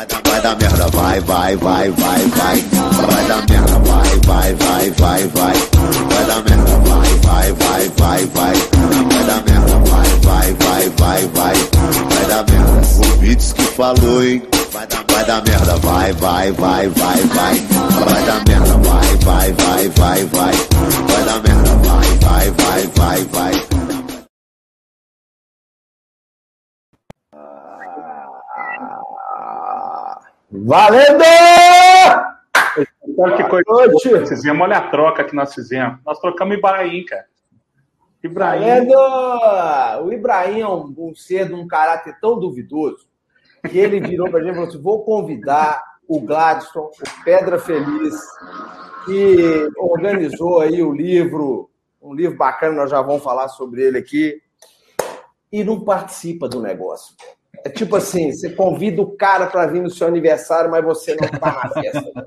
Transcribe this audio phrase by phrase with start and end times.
[0.00, 2.64] Vai dar, merda, vai, vai, vai, vai, vai.
[3.06, 5.54] Vai dar merda, vai, vai, vai, vai, vai.
[6.08, 8.54] Vai dar merda, vai, vai, vai, vai, vai.
[9.12, 11.54] Vai dar merda, vai, vai, vai, vai, vai.
[12.14, 12.80] Vai dar merda.
[12.96, 14.42] O Beats que falou, hein?
[14.72, 17.60] Vai dar, vai dar merda, vai, vai, vai, vai, vai.
[18.06, 20.54] Vai dar merda, vai, vai, vai, vai, vai.
[21.08, 23.79] Vai dar merda, vai, vai, vai, vai, vai.
[30.50, 31.24] Valendo!
[33.16, 34.10] Sabe que coisa noite.
[34.10, 35.98] Nós fizemos, olha a troca que nós fizemos.
[36.04, 37.26] Nós trocamos Ibrahim, cara.
[38.22, 38.60] Ibrahim.
[38.60, 40.04] Valendo!
[40.04, 43.08] O Ibrahim é um, um ser de um caráter tão duvidoso
[43.68, 47.58] que ele virou para a gente e falou assim: vou convidar o Gladstone, o Pedra
[47.58, 48.14] Feliz,
[49.04, 51.70] que organizou aí o livro,
[52.02, 54.42] um livro bacana, nós já vamos falar sobre ele aqui,
[55.52, 57.14] e não participa do negócio.
[57.64, 61.26] É tipo assim, você convida o cara para vir no seu aniversário, mas você não
[61.28, 62.26] está na festa.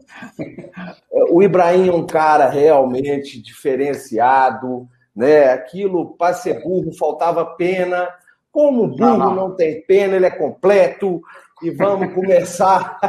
[1.29, 5.51] O Ibrahim é um cara realmente diferenciado, né?
[5.51, 8.09] Aquilo, para ser burro, faltava pena.
[8.51, 9.35] Como burro não, não.
[9.35, 11.21] não tem pena, ele é completo.
[11.63, 12.99] E vamos começar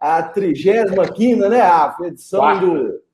[0.00, 1.60] a 35 né?
[1.60, 2.66] A edição Quarta.
[2.66, 3.04] do.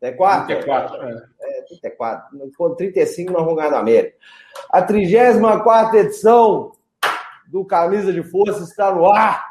[0.00, 0.46] É quarta?
[0.46, 1.22] 34, é.
[1.40, 2.38] É, 34.
[2.56, 4.16] Quando 35, nós vamos ganhar da América.
[4.70, 6.72] A 34 edição
[7.48, 9.44] do Camisa de Força está no ar,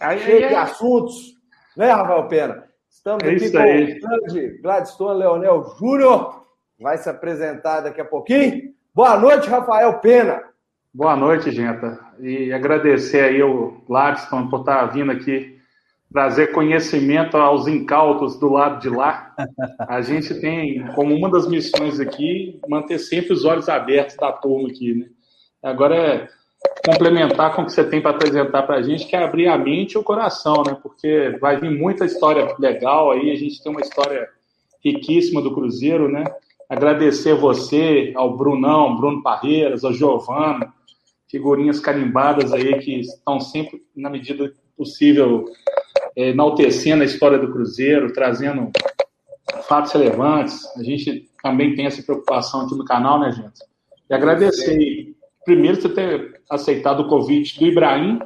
[0.00, 1.34] Aí, cheio de assuntos,
[1.76, 2.64] né, Rafael Pena?
[2.88, 3.98] Estamos É aqui com aí.
[3.98, 6.46] o grande Gladstone Leonel Júnior,
[6.80, 8.72] vai se apresentar daqui a pouquinho.
[8.94, 10.40] Boa noite, Rafael Pena.
[10.94, 11.80] Boa noite, gente.
[12.20, 15.58] E agradecer aí ao Gladstone por estar vindo aqui
[16.12, 19.34] trazer conhecimento aos incautos do lado de lá.
[19.88, 24.68] A gente tem como uma das missões aqui manter sempre os olhos abertos da turma
[24.68, 25.06] aqui, né?
[25.62, 26.28] Agora é
[26.84, 29.56] complementar com o que você tem para apresentar para a gente, que é abrir a
[29.56, 30.76] mente e o coração, né?
[30.82, 34.28] Porque vai vir muita história legal aí, a gente tem uma história
[34.84, 36.24] riquíssima do Cruzeiro, né?
[36.68, 40.72] Agradecer você, ao Brunão, Bruno Parreiras, ao Giovano,
[41.30, 45.44] figurinhas carimbadas aí que estão sempre, na medida possível,
[46.16, 48.70] eh, enaltecendo a história do Cruzeiro, trazendo
[49.68, 50.64] fatos relevantes.
[50.76, 53.60] A gente também tem essa preocupação aqui no canal, né, gente?
[54.10, 55.14] E agradecer,
[55.44, 58.18] primeiro, você ter aceitado o convite do Ibrahim,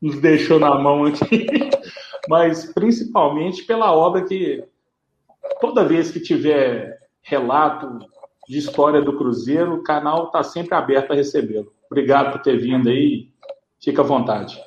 [0.00, 1.46] nos deixou na mão aqui,
[2.28, 4.64] mas principalmente pela obra que
[5.60, 7.98] toda vez que tiver relato
[8.48, 11.72] de história do Cruzeiro, o canal está sempre aberto a recebê-lo.
[11.90, 13.28] Obrigado por ter vindo aí,
[13.82, 14.60] fica à vontade.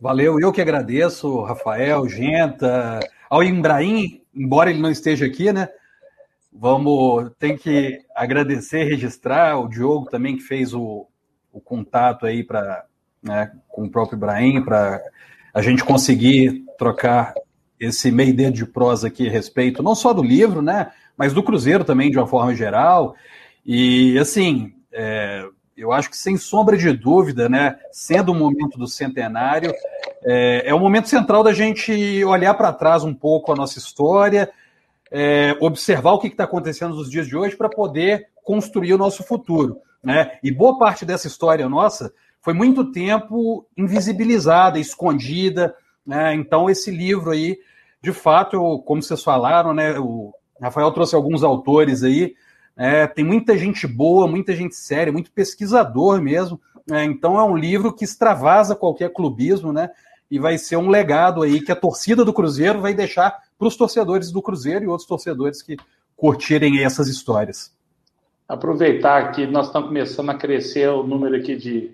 [0.00, 2.98] Valeu, eu que agradeço, Rafael, Genta,
[3.30, 5.68] ao Ibrahim, embora ele não esteja aqui, né?
[6.52, 11.06] Vamos, tem que agradecer, registrar o Diogo também que fez o,
[11.50, 12.84] o contato aí para
[13.22, 15.00] né, com o próprio Ibrahim para
[15.54, 17.34] a gente conseguir trocar
[17.78, 21.42] esse meio dedo de prosa aqui a respeito não só do livro, né, mas do
[21.42, 23.14] Cruzeiro também de uma forma geral.
[23.64, 25.44] E assim, é,
[25.76, 29.72] eu acho que sem sombra de dúvida, né, sendo o momento do centenário,
[30.24, 34.50] é, é o momento central da gente olhar para trás um pouco a nossa história,
[35.12, 39.22] é, observar o que está acontecendo nos dias de hoje para poder construir o nosso
[39.22, 39.76] futuro.
[40.02, 40.38] Né?
[40.42, 45.74] E boa parte dessa história nossa foi muito tempo invisibilizada, escondida.
[46.04, 46.34] Né?
[46.34, 47.58] Então, esse livro aí,
[48.02, 52.34] de fato, eu, como vocês falaram, né, o Rafael trouxe alguns autores aí,
[52.74, 56.58] né, tem muita gente boa, muita gente séria, muito pesquisador mesmo.
[56.88, 57.04] né?
[57.04, 59.90] então, é um livro que extravasa qualquer clubismo, né?
[60.32, 63.76] E vai ser um legado aí que a torcida do Cruzeiro vai deixar para os
[63.76, 65.76] torcedores do Cruzeiro e outros torcedores que
[66.16, 67.70] curtirem essas histórias.
[68.48, 71.90] Aproveitar que nós estamos começando a crescer o número aqui de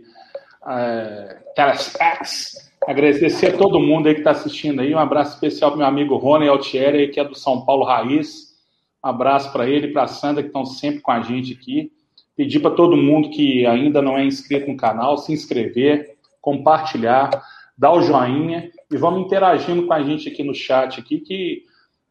[0.62, 2.70] uh, telespects.
[2.86, 4.94] Agradecer a todo mundo aí que está assistindo aí.
[4.94, 8.56] Um abraço especial para meu amigo Rony Altieri, que é do São Paulo Raiz.
[9.04, 11.90] Um abraço para ele e para a Sandra, que estão sempre com a gente aqui.
[12.36, 17.30] Pedir para todo mundo que ainda não é inscrito no canal se inscrever, compartilhar,
[17.78, 21.62] dar o joinha e vamos interagindo com a gente aqui no chat aqui, que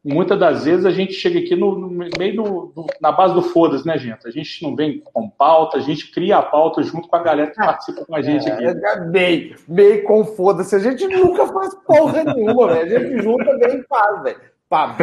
[0.02, 3.42] muitas das vezes a gente chega aqui no, no meio do, do, na base do
[3.42, 4.26] foda-se, né, gente?
[4.26, 7.50] A gente não vem com pauta, a gente cria a pauta junto com a galera
[7.50, 8.64] que participa com a gente aqui.
[8.64, 10.74] É, bem, bem com foda-se.
[10.74, 12.96] A gente nunca faz porra nenhuma, velho.
[12.96, 14.40] A gente junta bem e faz, velho.
[14.70, 14.94] Bom.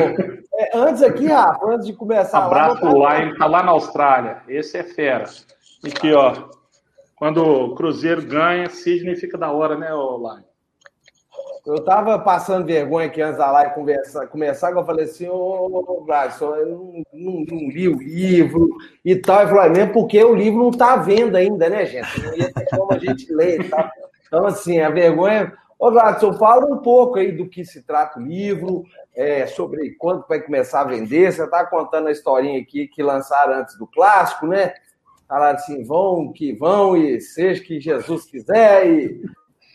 [0.58, 2.46] É, antes aqui, Rafa, antes de começar.
[2.46, 4.42] Abraço pro Lion, tá lá na Austrália.
[4.48, 5.26] Esse é fera.
[5.86, 6.50] Aqui, ó.
[7.16, 10.55] Quando o Cruzeiro ganha, Sidney fica da hora, né, Lion?
[11.66, 16.04] Eu tava passando vergonha aqui antes da live conversar, começar, que eu falei assim, ô,
[16.06, 18.70] Gladson, eu não, não, não, li o livro
[19.04, 19.40] e tal.
[19.40, 22.22] Ele falou, é mesmo porque o livro não tá à venda ainda, né, gente?
[22.22, 23.90] Não ia ter como a gente ler e tal.
[24.28, 25.54] Então, assim, a vergonha.
[25.80, 28.84] Ô, Gladson, fala um pouco aí do que se trata o livro,
[29.16, 31.32] é, sobre quando vai começar a vender.
[31.32, 34.76] Você está contando a historinha aqui que lançaram antes do clássico, né?
[35.28, 38.86] Falaram assim, vão que vão e seja que Jesus quiser.
[38.86, 39.22] E...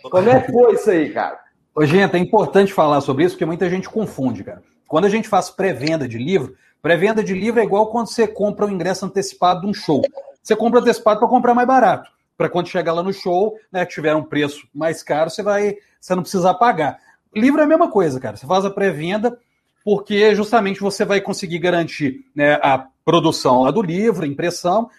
[0.08, 1.50] Como é que foi isso aí, cara?
[1.80, 4.62] Ô, gente, é importante falar sobre isso porque muita gente confunde, cara.
[4.86, 8.66] Quando a gente faz pré-venda de livro, pré-venda de livro é igual quando você compra
[8.66, 10.02] o ingresso antecipado de um show.
[10.42, 12.10] Você compra antecipado para comprar mais barato.
[12.36, 16.14] Para quando chegar lá no show, né, tiver um preço mais caro, você vai, você
[16.14, 16.98] não precisa pagar.
[17.34, 18.36] Livro é a mesma coisa, cara.
[18.36, 19.38] Você faz a pré-venda
[19.82, 24.90] porque justamente você vai conseguir garantir né, a produção lá do livro, a impressão,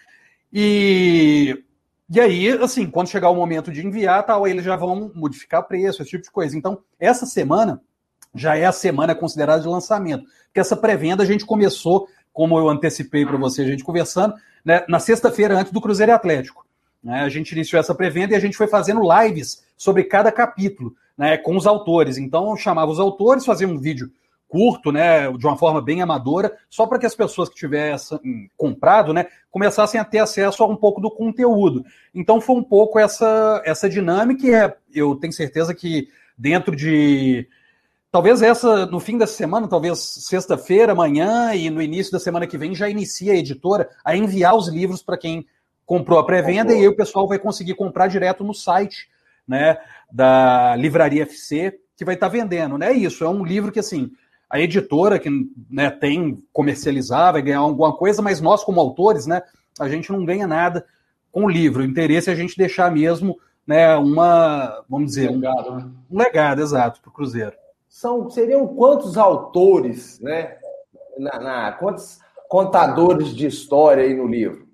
[0.52, 1.64] e,
[2.14, 6.02] e aí, assim, quando chegar o momento de enviar, tal, eles já vão modificar preço,
[6.02, 6.58] esse tipo de coisa.
[6.58, 7.82] Então, essa semana
[8.36, 10.26] já é a semana considerada de lançamento.
[10.48, 14.36] Porque essa pré-venda a gente começou, como eu antecipei para você, a gente conversando,
[14.66, 16.66] né, na sexta-feira antes do Cruzeiro Atlético.
[17.02, 20.94] Né, a gente iniciou essa pré-venda e a gente foi fazendo lives sobre cada capítulo,
[21.18, 22.18] né, com os autores.
[22.18, 24.12] Então, eu chamava os autores, fazia um vídeo
[24.52, 29.14] curto, né, de uma forma bem amadora, só para que as pessoas que tivessem comprado,
[29.14, 31.86] né, começassem a ter acesso a um pouco do conteúdo.
[32.14, 37.48] Então foi um pouco essa essa dinâmica e é, eu tenho certeza que dentro de
[38.12, 42.58] Talvez essa, no fim da semana, talvez sexta-feira, amanhã e no início da semana que
[42.58, 45.46] vem, já inicia a editora a enviar os livros para quem
[45.86, 49.08] comprou a pré-venda e aí o pessoal vai conseguir comprar direto no site
[49.48, 49.78] né,
[50.12, 52.78] da Livraria FC, que vai estar tá vendendo.
[52.78, 52.92] Né?
[52.92, 54.12] Isso, é um livro que, assim,
[54.52, 55.30] a editora que
[55.70, 59.42] né, tem comercializar, vai ganhar alguma coisa, mas nós, como autores, né,
[59.80, 60.86] a gente não ganha nada
[61.32, 61.82] com o livro.
[61.82, 65.90] O interesse é a gente deixar mesmo né, uma, vamos dizer, um legado, né?
[66.10, 67.56] um legado exato para o Cruzeiro
[67.92, 70.56] são, seriam quantos autores, né?
[71.20, 74.66] Na, na, quantos contadores de história aí no livro?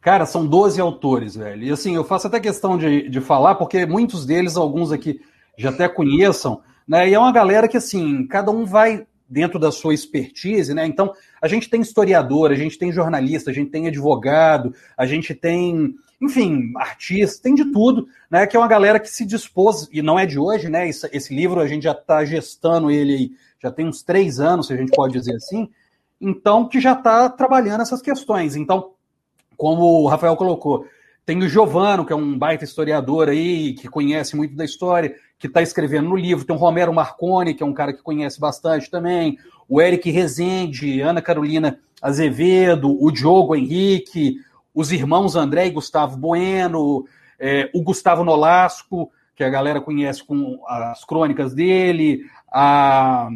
[0.00, 1.64] Cara, são 12 autores, velho.
[1.64, 5.20] E assim, eu faço até questão de, de falar, porque muitos deles, alguns aqui
[5.58, 7.08] já até conheçam, né?
[7.08, 10.86] E é uma galera que, assim, cada um vai dentro da sua expertise, né?
[10.86, 11.12] Então,
[11.42, 15.94] a gente tem historiador, a gente tem jornalista, a gente tem advogado, a gente tem
[16.20, 18.46] enfim, artistas, tem de tudo, né?
[18.46, 20.88] Que é uma galera que se dispôs, e não é de hoje, né?
[20.88, 23.32] Esse, esse livro a gente já está gestando ele
[23.62, 25.68] já tem uns três anos, se a gente pode dizer assim,
[26.20, 28.56] então que já está trabalhando essas questões.
[28.56, 28.92] Então,
[29.56, 30.86] como o Rafael colocou,
[31.24, 35.46] tem o Giovano, que é um baita historiador aí, que conhece muito da história, que
[35.46, 36.44] está escrevendo no livro.
[36.44, 39.38] Tem o Romero Marconi, que é um cara que conhece bastante também.
[39.68, 44.36] O Eric Rezende, Ana Carolina Azevedo, o Diogo Henrique,
[44.74, 47.06] os irmãos André e Gustavo Bueno,
[47.38, 53.28] é, o Gustavo Nolasco, que a galera conhece com as crônicas dele, a,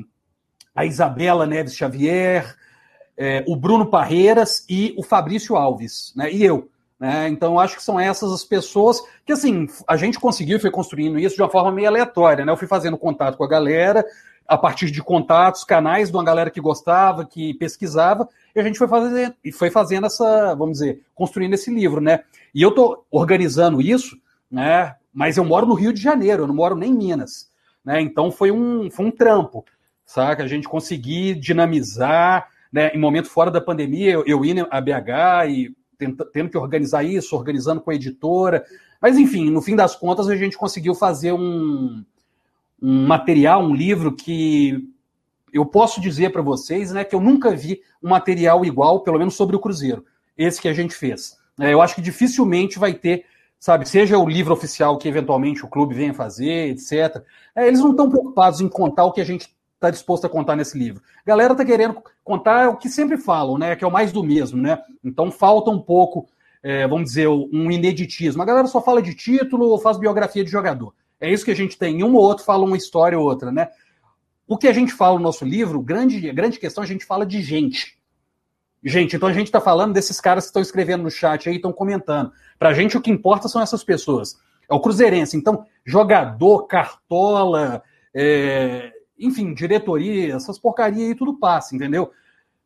[0.74, 2.56] a Isabela Neves Xavier,
[3.16, 6.70] é, o Bruno Parreiras e o Fabrício Alves, né, e eu.
[7.00, 7.28] Né?
[7.30, 11.18] Então, acho que são essas as pessoas que, assim, a gente conseguiu e foi construindo
[11.18, 12.44] isso de uma forma meio aleatória.
[12.44, 12.52] Né?
[12.52, 14.04] Eu fui fazendo contato com a galera,
[14.46, 18.78] a partir de contatos, canais de uma galera que gostava, que pesquisava, e a gente
[18.78, 22.20] foi fazendo, foi fazendo essa, vamos dizer, construindo esse livro, né?
[22.54, 24.18] E eu estou organizando isso,
[24.50, 24.94] né?
[25.12, 27.50] Mas eu moro no Rio de Janeiro, eu não moro nem em Minas,
[27.82, 28.00] né?
[28.00, 29.64] Então foi um, foi um trampo,
[30.04, 30.42] saca?
[30.42, 32.90] A gente conseguir dinamizar, né?
[32.92, 37.04] Em momento fora da pandemia, eu, eu ia a BH e tenta, tendo que organizar
[37.04, 38.64] isso, organizando com a editora,
[39.00, 42.02] mas enfim, no fim das contas a gente conseguiu fazer um,
[42.82, 44.88] um material, um livro que
[45.52, 49.34] eu posso dizer para vocês né, que eu nunca vi um material igual, pelo menos
[49.34, 50.04] sobre o Cruzeiro,
[50.36, 51.36] esse que a gente fez.
[51.60, 53.26] É, eu acho que dificilmente vai ter,
[53.58, 57.22] sabe, seja o livro oficial que eventualmente o clube venha fazer, etc.
[57.54, 60.56] É, eles não estão preocupados em contar o que a gente está disposto a contar
[60.56, 61.02] nesse livro.
[61.24, 63.74] A galera está querendo contar o que sempre falam, né?
[63.74, 64.78] Que é o mais do mesmo, né?
[65.02, 66.28] Então falta um pouco,
[66.62, 68.40] é, vamos dizer, um ineditismo.
[68.40, 70.94] A galera só fala de título ou faz biografia de jogador.
[71.20, 72.04] É isso que a gente tem.
[72.04, 73.68] Um ou outro fala uma história ou outra, né?
[74.46, 77.42] O que a gente fala no nosso livro, grande, grande questão, a gente fala de
[77.42, 77.98] gente.
[78.82, 81.72] Gente, então a gente está falando desses caras que estão escrevendo no chat aí, estão
[81.72, 82.32] comentando.
[82.58, 84.38] Para a gente o que importa são essas pessoas.
[84.68, 85.36] É o Cruzeirense.
[85.36, 87.82] Então, jogador, cartola,
[88.14, 92.10] é, enfim, diretoria, essas porcarias aí tudo passa, entendeu?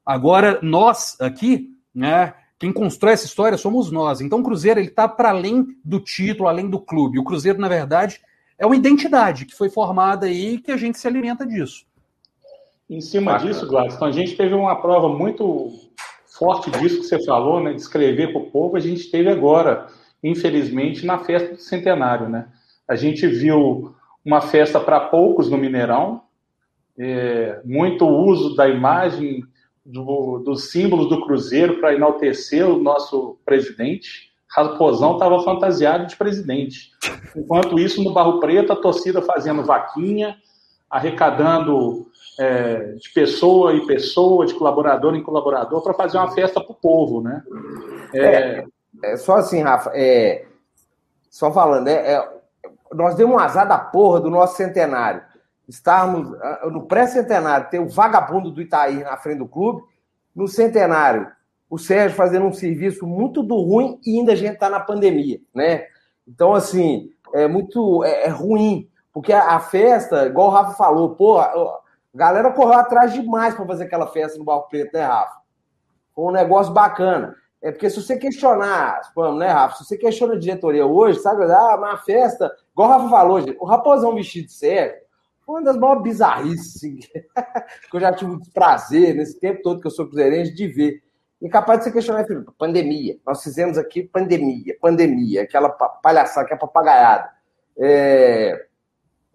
[0.05, 4.21] Agora, nós aqui, né, quem constrói essa história somos nós.
[4.21, 7.19] Então, o Cruzeiro ele está para além do título, além do clube.
[7.19, 8.21] O Cruzeiro, na verdade,
[8.59, 11.85] é uma identidade que foi formada aí que a gente se alimenta disso.
[12.89, 13.51] Em cima Bacana.
[13.51, 15.71] disso, Gladstone, a gente teve uma prova muito
[16.39, 19.87] forte disso que você falou, né, de escrever para o povo, a gente teve agora,
[20.23, 22.29] infelizmente, na festa do centenário.
[22.29, 22.47] Né?
[22.89, 23.95] A gente viu
[24.25, 26.23] uma festa para poucos no Mineirão,
[26.99, 29.45] é, muito uso da imagem
[29.85, 36.93] do, dos símbolos do Cruzeiro para enaltecer o nosso presidente, Raposão estava fantasiado de presidente.
[37.37, 40.37] Enquanto isso, no Barro Preto, a torcida fazendo vaquinha,
[40.89, 42.07] arrecadando
[42.39, 46.77] é, de pessoa em pessoa, de colaborador em colaborador, para fazer uma festa para o
[46.77, 47.43] povo, né?
[48.13, 48.65] É, é,
[49.03, 50.47] é, só assim, Rafa, é,
[51.29, 52.29] só falando, é, é,
[52.93, 55.21] nós demos um azar da porra do nosso centenário.
[55.69, 59.83] Estarmos ah, no pré-centenário, ter o vagabundo do Itaí na frente do clube,
[60.35, 61.31] no centenário,
[61.71, 65.41] o Sérgio fazendo um serviço muito do ruim e ainda a gente está na pandemia,
[65.55, 65.87] né?
[66.27, 71.15] Então, assim, é muito é, é ruim, porque a, a, festa, igual o Rafa falou,
[71.15, 71.81] porra, a
[72.15, 75.37] galera correu atrás demais para fazer aquela festa no Barro Preto, né, Rafa?
[76.15, 77.35] Foi um negócio bacana.
[77.61, 79.79] É porque se você questionar, vamos, né, Rafa?
[79.79, 81.45] Se você questiona a diretoria hoje, sabe?
[81.45, 85.04] Ah, mas festa, igual o Rafa falou, gente, o Raposão vestido de Sérgio
[85.47, 86.99] uma das maiores bizarrices assim,
[87.91, 91.03] que eu já tive o prazer nesse tempo todo que eu sou cruzeirense de ver.
[91.41, 93.19] E capaz de você questionar, filho, pandemia.
[93.27, 97.29] Nós fizemos aqui pandemia, pandemia, aquela palhaçada, aquela papagaiada.
[97.77, 98.67] É...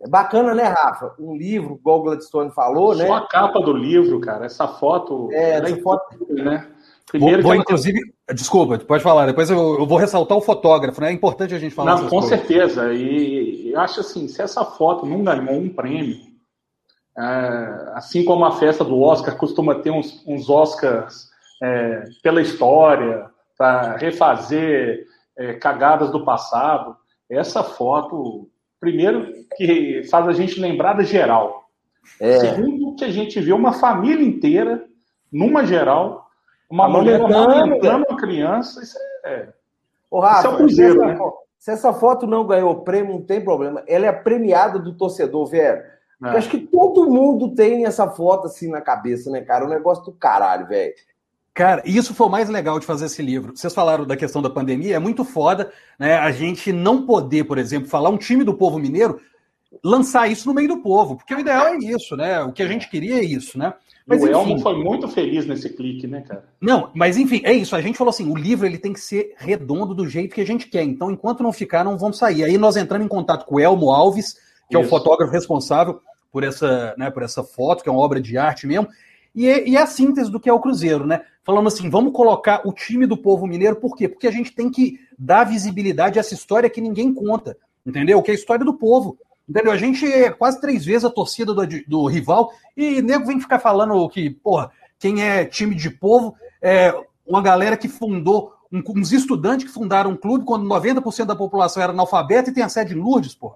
[0.02, 1.14] é bacana, né, Rafa?
[1.20, 3.08] Um livro, igual o Gladstone falou, Só né?
[3.08, 4.46] Só a capa do livro, cara.
[4.46, 5.30] Essa foto.
[5.32, 6.34] É, essa é foto.
[6.34, 6.68] Né?
[7.12, 8.00] Primeiro vou, vou inclusive,
[8.34, 11.10] desculpa, pode falar, depois eu, eu, vou ressaltar o fotógrafo, né?
[11.10, 12.30] É importante a gente falar Não, com coisas.
[12.30, 12.94] certeza.
[12.94, 16.18] E eu acho assim, se essa foto não ganhou um prêmio,
[17.18, 21.30] é, assim como a festa do Oscar costuma ter uns, uns Oscars
[21.62, 25.06] é, pela história, para refazer
[25.38, 26.96] é, cagadas do passado,
[27.30, 28.50] essa foto,
[28.80, 31.66] primeiro, que faz a gente lembrar da geral.
[32.20, 32.40] É.
[32.40, 34.86] Segundo, que a gente vê uma família inteira,
[35.32, 36.30] numa geral,
[36.70, 39.50] uma mulher amamentando uma criança, isso é.
[40.10, 41.18] Ô, Rafa, isso é o cruzeiro, né?
[41.60, 43.84] Se essa foto não ganhou prêmio, não tem problema.
[43.86, 45.84] Ela é premiada do torcedor, velho.
[46.24, 46.30] É.
[46.30, 49.66] Acho que todo mundo tem essa foto assim na cabeça, né, cara?
[49.66, 50.94] O negócio do caralho, velho.
[51.54, 53.56] Cara, isso foi o mais legal de fazer esse livro.
[53.56, 56.18] Vocês falaram da questão da pandemia, é muito foda, né?
[56.18, 59.20] A gente não poder, por exemplo, falar um time do povo mineiro,
[59.84, 62.42] lançar isso no meio do povo, porque o ideal é isso, né?
[62.42, 63.74] O que a gente queria é isso, né?
[64.10, 66.46] Mas, o Elmo enfim, foi muito feliz nesse clique, né, cara?
[66.60, 67.76] Não, mas enfim, é isso.
[67.76, 70.46] A gente falou assim: o livro ele tem que ser redondo do jeito que a
[70.46, 70.84] gente quer.
[70.84, 72.44] Então, enquanto não ficar, não vamos sair.
[72.44, 74.34] Aí nós entramos em contato com o Elmo Alves,
[74.68, 74.78] que isso.
[74.78, 76.02] é o fotógrafo responsável
[76.32, 78.88] por essa, né, por essa foto, que é uma obra de arte mesmo.
[79.36, 81.22] E e a síntese do que é o Cruzeiro, né?
[81.44, 84.10] Falando assim, vamos colocar o time do povo mineiro, por quê?
[84.10, 88.22] Porque a gente tem que dar visibilidade a essa história que ninguém conta, entendeu?
[88.24, 89.18] Que é a história do povo.
[89.50, 89.72] Entendeu?
[89.72, 93.58] A gente é quase três vezes a torcida do, do rival e nego vem ficar
[93.58, 96.94] falando que, porra, quem é time de povo é
[97.26, 101.82] uma galera que fundou, um, uns estudantes que fundaram um clube quando 90% da população
[101.82, 103.56] era analfabeta e tem a sede em Lourdes, porra.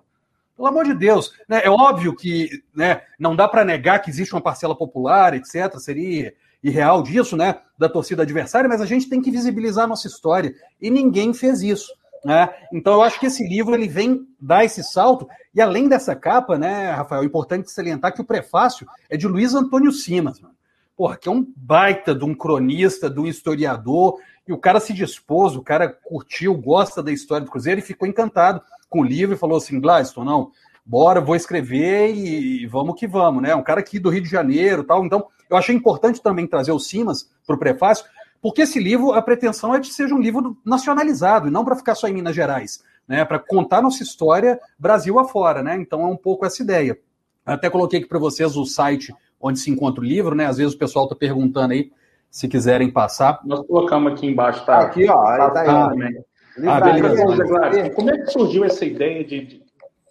[0.56, 1.34] Pelo amor de Deus.
[1.48, 1.62] Né?
[1.64, 5.78] É óbvio que né, não dá para negar que existe uma parcela popular, etc.
[5.78, 6.34] Seria
[6.64, 7.60] irreal disso, né?
[7.78, 10.56] Da torcida adversária, mas a gente tem que visibilizar a nossa história.
[10.82, 11.92] E ninguém fez isso.
[12.24, 12.50] Né?
[12.72, 16.58] Então eu acho que esse livro ele vem dar esse salto e além dessa capa,
[16.58, 20.56] né, Rafael, é importante salientar que o prefácio é de Luiz Antônio Simas, mano.
[20.96, 24.94] Porra, que é um baita de um cronista, de um historiador, e o cara se
[24.94, 29.36] dispôs, o cara curtiu, gosta da história do Cruzeiro e ficou encantado com o livro
[29.36, 30.52] e falou assim, Gladstone, não,
[30.86, 33.56] bora, vou escrever e vamos que vamos, né?
[33.56, 35.06] Um cara aqui do Rio de Janeiro tal.
[35.06, 38.06] Então, eu achei importante também trazer o Simas para o prefácio,
[38.44, 41.96] porque esse livro, a pretensão é de ser um livro nacionalizado, e não para ficar
[41.96, 43.24] só em Minas Gerais, né?
[43.24, 45.78] Para contar nossa história Brasil afora, né?
[45.78, 47.00] Então é um pouco essa ideia.
[47.46, 50.46] Até coloquei aqui para vocês o site onde se encontra o livro, né?
[50.46, 51.90] Às vezes o pessoal está perguntando aí
[52.30, 53.40] se quiserem passar.
[53.46, 54.80] Nós colocamos aqui embaixo, tá?
[54.80, 56.24] Aqui, ó, tá, tá aí.
[56.68, 57.90] Ah, beleza.
[57.92, 59.64] Como é que surgiu essa ideia de,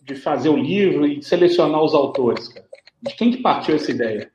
[0.03, 2.49] de fazer o livro e de selecionar os autores?
[2.49, 2.67] Cara?
[3.03, 4.31] De quem que partiu essa ideia?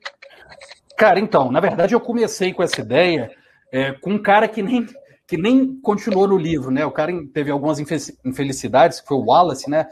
[0.95, 3.31] Cara, então, na verdade eu comecei com essa ideia
[3.71, 4.87] é, com um cara que nem,
[5.27, 6.85] que nem continuou no livro, né?
[6.85, 9.87] O cara teve algumas infelicidades, que foi o Wallace, né?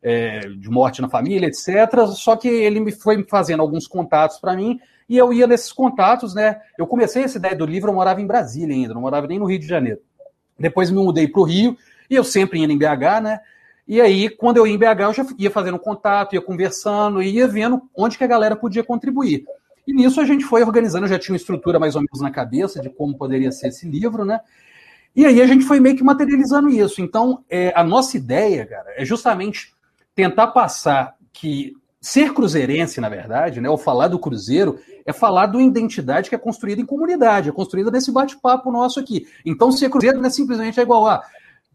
[0.00, 2.06] É, de morte na família, etc.
[2.14, 6.34] Só que ele me foi fazendo alguns contatos para mim e eu ia nesses contatos,
[6.34, 6.60] né?
[6.78, 9.46] Eu comecei essa ideia do livro, eu morava em Brasília ainda, não morava nem no
[9.46, 10.00] Rio de Janeiro.
[10.58, 11.76] Depois me mudei para o Rio
[12.10, 13.40] e eu sempre ia em BH, né?
[13.86, 17.48] E aí, quando eu ia em BH, eu já ia fazendo contato, ia conversando, ia
[17.48, 19.44] vendo onde que a galera podia contribuir.
[19.88, 22.78] E nisso a gente foi organizando, já tinha uma estrutura mais ou menos na cabeça
[22.78, 24.38] de como poderia ser esse livro, né?
[25.16, 27.00] E aí a gente foi meio que materializando isso.
[27.00, 29.72] Então, é, a nossa ideia, cara, é justamente
[30.14, 35.56] tentar passar que ser cruzeirense, na verdade, né, ou falar do Cruzeiro, é falar de
[35.56, 39.26] uma identidade que é construída em comunidade, é construída nesse bate-papo nosso aqui.
[39.42, 41.22] Então, ser Cruzeiro não é simplesmente igual a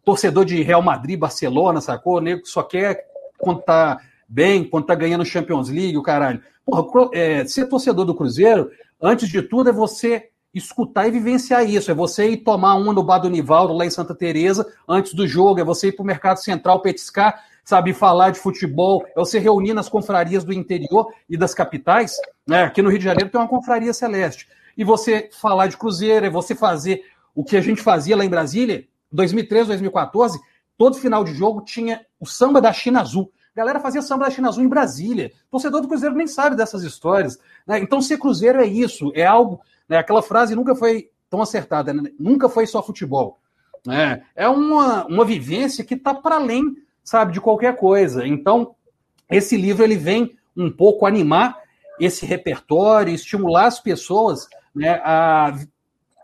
[0.06, 2.18] torcedor de Real Madrid, Barcelona, sacou?
[2.18, 3.08] O nego só quer
[3.40, 3.98] contar
[4.34, 6.42] bem, quando tá ganhando Champions League, o caralho.
[6.66, 11.92] Porra, é, ser torcedor do Cruzeiro, antes de tudo, é você escutar e vivenciar isso.
[11.92, 15.28] É você ir tomar uma no Bar do Nivaldo, lá em Santa Teresa antes do
[15.28, 15.60] jogo.
[15.60, 19.06] É você ir para o Mercado Central petiscar, sabe, falar de futebol.
[19.16, 22.16] É você reunir nas confrarias do interior e das capitais.
[22.48, 22.64] Né?
[22.64, 24.48] Aqui no Rio de Janeiro tem uma confraria celeste.
[24.76, 27.04] E você falar de Cruzeiro, é você fazer
[27.36, 30.40] o que a gente fazia lá em Brasília, 2013, 2014,
[30.76, 33.32] todo final de jogo tinha o samba da China Azul.
[33.56, 35.32] Galera fazia samba da China Azul em Brasília.
[35.50, 37.38] Torcedor do Cruzeiro nem sabe dessas histórias.
[37.68, 37.80] Né?
[37.80, 39.62] Então, ser Cruzeiro é isso, é algo.
[39.88, 39.98] Né?
[39.98, 42.12] Aquela frase nunca foi tão acertada, né?
[42.20, 43.40] nunca foi só futebol.
[43.86, 44.24] Né?
[44.36, 46.64] É uma, uma vivência que está para além,
[47.04, 48.26] sabe, de qualquer coisa.
[48.26, 48.76] Então,
[49.30, 51.62] esse livro ele vem um pouco animar
[52.00, 55.54] esse repertório, estimular as pessoas né, a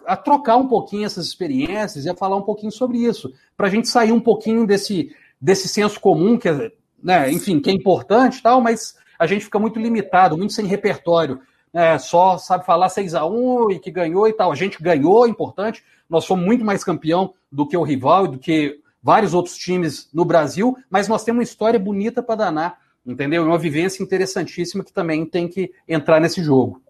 [0.10, 3.70] a trocar um pouquinho essas experiências e a falar um pouquinho sobre isso, para a
[3.70, 6.72] gente sair um pouquinho desse, desse senso comum, que é,
[7.04, 11.42] né, enfim, que é importante tal, mas a gente fica muito limitado, muito sem repertório.
[11.74, 14.52] Né, só sabe falar 6 a 1 e que ganhou e tal.
[14.52, 15.84] A gente ganhou, é importante.
[16.10, 20.10] Nós somos muito mais campeão do que o rival e do que vários outros times
[20.14, 23.46] no Brasil, mas nós temos uma história bonita para danar, entendeu?
[23.46, 26.82] Uma vivência interessantíssima que também tem que entrar nesse jogo.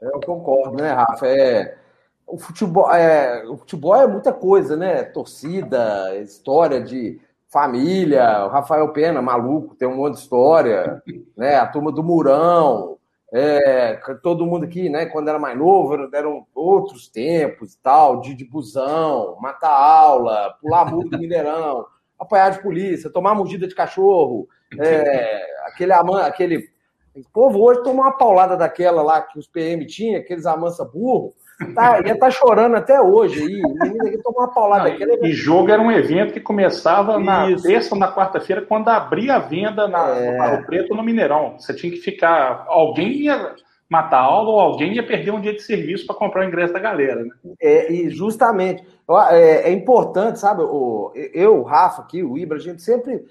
[0.00, 1.26] Eu concordo, né, Rafa?
[1.26, 1.76] É,
[2.26, 5.02] o futebol é, o futebol é muita coisa, né?
[5.02, 7.20] Torcida, história de
[7.56, 11.02] família, o Rafael Pena, maluco, tem um monte de história,
[11.34, 11.56] né?
[11.56, 12.98] A turma do Murão,
[13.32, 15.06] é, todo mundo aqui, né?
[15.06, 20.84] Quando era mais novo, eram outros tempos e tal, de, de busão, matar aula, pular
[20.84, 21.86] muro do Mineirão,
[22.20, 24.46] apanhar de polícia, tomar mordida de cachorro,
[24.78, 26.68] é, aquele aquele
[27.20, 31.34] o povo hoje toma uma paulada daquela lá que os PM tinham, aqueles amansa burro,
[31.74, 33.42] Tá, ia estar tá chorando até hoje
[33.80, 34.90] aqui tomou uma paulada.
[34.90, 39.36] Não, e jogo era um evento que começava na terça ou na quarta-feira, quando abria
[39.36, 40.56] a venda na, é...
[40.56, 41.56] no Preto no Mineirão.
[41.58, 42.66] Você tinha que ficar.
[42.68, 43.54] Alguém ia
[43.88, 46.80] matar aula ou alguém ia perder um dia de serviço para comprar o ingresso da
[46.80, 47.24] galera.
[47.24, 47.30] Né?
[47.60, 48.84] É, e justamente.
[49.30, 50.62] É, é importante, sabe?
[50.62, 53.24] O, eu, o Rafa aqui, o Ibra, a gente sempre.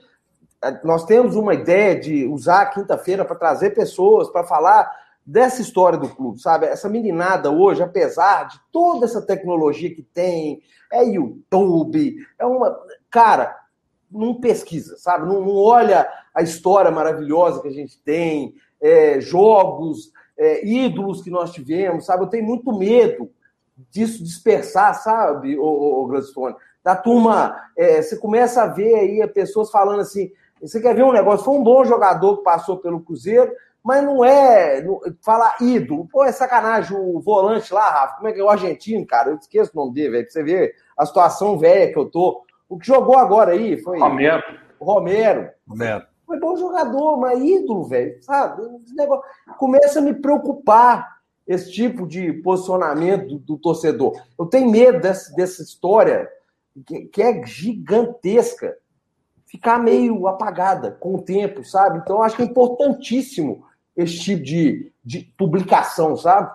[0.83, 4.89] Nós temos uma ideia de usar a quinta-feira para trazer pessoas para falar
[5.25, 6.67] dessa história do clube, sabe?
[6.67, 10.61] Essa meninada hoje, apesar de toda essa tecnologia que tem,
[10.91, 12.77] é YouTube, é uma.
[13.09, 13.55] Cara,
[14.11, 15.25] não pesquisa, sabe?
[15.25, 21.29] Não, não olha a história maravilhosa que a gente tem, é, jogos, é, ídolos que
[21.29, 22.23] nós tivemos, sabe?
[22.23, 23.29] Eu tenho muito medo
[23.89, 26.55] disso dispersar, sabe, o, o?
[26.83, 30.31] Da turma, é, você começa a ver aí pessoas falando assim:
[30.67, 31.45] você quer ver um negócio?
[31.45, 33.51] Foi um bom jogador que passou pelo Cruzeiro,
[33.83, 36.07] mas não é não, falar ídolo.
[36.11, 38.15] Pô, é sacanagem o volante lá, Rafa.
[38.15, 39.29] Como é que é o argentino, cara?
[39.29, 40.23] Eu esqueço o nome dele, velho.
[40.23, 42.43] Pra você ver a situação velha que eu tô.
[42.67, 43.99] O que jogou agora aí foi.
[43.99, 44.43] Romero.
[44.79, 45.49] O Romero.
[45.67, 46.05] Romero.
[46.25, 48.17] Foi bom jogador, mas ídolo, velho.
[48.23, 48.63] Sabe?
[48.83, 49.23] Esse negócio...
[49.59, 51.07] Começa a me preocupar
[51.47, 54.19] esse tipo de posicionamento do, do torcedor.
[54.37, 56.27] Eu tenho medo dessa, dessa história
[56.85, 58.75] que, que é gigantesca
[59.45, 61.99] ficar meio apagada com o tempo, sabe?
[61.99, 63.63] Então, acho que é importantíssimo
[63.95, 66.51] esse tipo de, de publicação, sabe?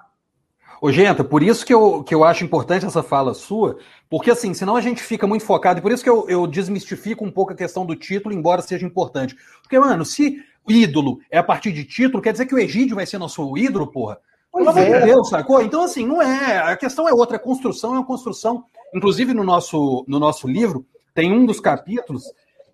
[0.80, 4.54] Ô, Genta, por isso que eu, que eu acho importante essa fala sua, porque assim,
[4.54, 7.52] senão a gente fica muito focado, e por isso que eu, eu desmistifico um pouco
[7.52, 9.36] a questão do título, embora seja importante.
[9.62, 12.96] Porque, mano, se o ídolo é a partir de título, quer dizer que o Egídio
[12.96, 14.18] vai ser nosso ídolo, porra?
[14.50, 15.00] Pois Pelo amor é.
[15.00, 15.62] de Deus, sacou?
[15.62, 16.58] Então, assim, não é.
[16.58, 17.36] A questão é outra.
[17.36, 18.64] A construção é uma construção.
[18.94, 22.24] Inclusive, no nosso, no nosso livro, tem um dos capítulos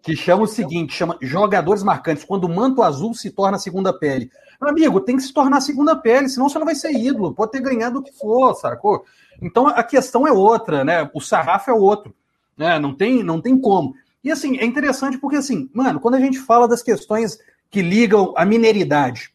[0.07, 4.31] que chama o seguinte, chama jogadores marcantes, quando o manto azul se torna segunda pele.
[4.61, 7.51] Meu amigo, tem que se tornar segunda pele, senão você não vai ser ídolo, pode
[7.51, 9.05] ter ganhado o que for, sacou?
[9.43, 11.11] Então a questão é outra, né?
[11.13, 12.15] O sarrafo é outro,
[12.57, 12.79] né?
[12.79, 13.97] Não tem, não tem como.
[14.23, 17.37] E assim, é interessante porque assim, mano, quando a gente fala das questões
[17.69, 19.35] que ligam a mineridade,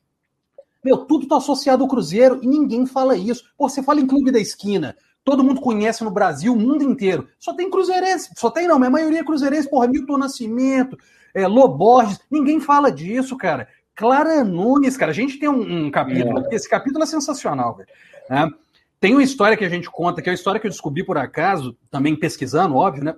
[0.82, 3.44] meu, tudo tá associado ao Cruzeiro e ninguém fala isso.
[3.58, 7.28] Pô, você fala em clube da esquina, todo mundo conhece no Brasil, o mundo inteiro.
[7.40, 10.98] Só tem cruzeirense, só tem não, mas a maioria é cruzeirense, porra, Milton Nascimento,
[11.34, 13.68] é, Loborges, ninguém fala disso, cara.
[13.96, 16.56] Clara Nunes, cara, a gente tem um, um capítulo, é.
[16.56, 17.90] esse capítulo é sensacional, velho.
[18.30, 18.50] Né?
[19.00, 21.18] Tem uma história que a gente conta, que é uma história que eu descobri por
[21.18, 23.16] acaso, também pesquisando, óbvio, né?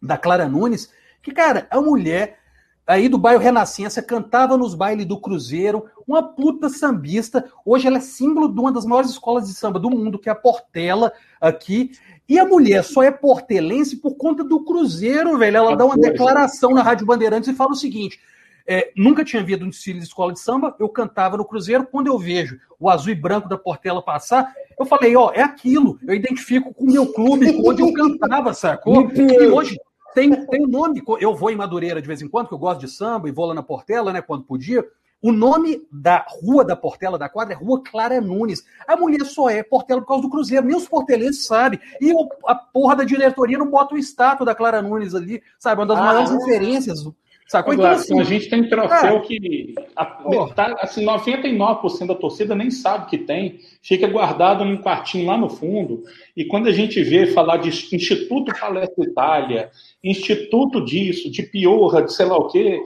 [0.00, 2.38] Da Clara Nunes, que, cara, a mulher
[2.86, 7.44] aí do bairro Renascença, cantava nos bailes do Cruzeiro, uma puta sambista.
[7.64, 10.32] Hoje ela é símbolo de uma das maiores escolas de samba do mundo, que é
[10.32, 11.90] a Portela, aqui.
[12.28, 15.56] E a mulher só é portelense por conta do Cruzeiro, velho.
[15.56, 18.20] Ela dá uma declaração na Rádio Bandeirantes e fala o seguinte:
[18.66, 21.86] é, nunca tinha visto um desfile de escola de samba, eu cantava no Cruzeiro.
[21.86, 25.98] Quando eu vejo o azul e branco da Portela passar, eu falei, ó, é aquilo.
[26.06, 29.08] Eu identifico com o meu clube, onde eu cantava, sacou?
[29.16, 29.78] E hoje,
[30.16, 32.80] tem, tem um nome, eu vou em Madureira de vez em quando, que eu gosto
[32.80, 34.82] de samba e vou lá na Portela, né, quando podia.
[35.20, 38.64] O nome da rua da Portela da quadra é Rua Clara Nunes.
[38.88, 41.78] A mulher só é Portela por causa do Cruzeiro, nem os portelenses sabem.
[42.00, 42.12] E
[42.46, 45.80] a porra da diretoria não bota o estátua da Clara Nunes ali, sabe?
[45.80, 46.34] Uma das ah, maiores é.
[46.34, 47.04] referências
[47.46, 47.74] Sacou?
[47.74, 53.06] Então, assim, a gente tem troféu que a, metade, assim, 99% da torcida nem sabe
[53.06, 56.02] que tem, fica guardado num quartinho lá no fundo.
[56.36, 59.70] E quando a gente vê falar de Instituto Palestra Itália,
[60.02, 62.80] Instituto disso, de Piorra, de sei lá o quê,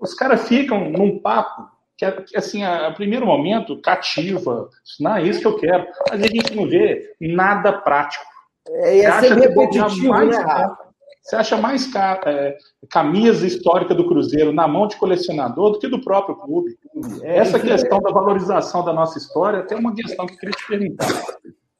[0.00, 2.04] os caras ficam num papo que,
[2.36, 4.70] assim, a, a, primeiro momento, cativa.
[4.98, 5.86] Não é isso que eu quero.
[6.10, 8.24] Mas a gente não vê nada prático.
[8.68, 10.85] É, ia ser repetitivo, né, Rafa?
[11.26, 12.56] Você acha mais é,
[12.88, 16.78] camisa histórica do Cruzeiro na mão de colecionador do que do próprio clube?
[17.24, 21.08] Essa questão da valorização da nossa história tem uma questão que eu queria te perguntar.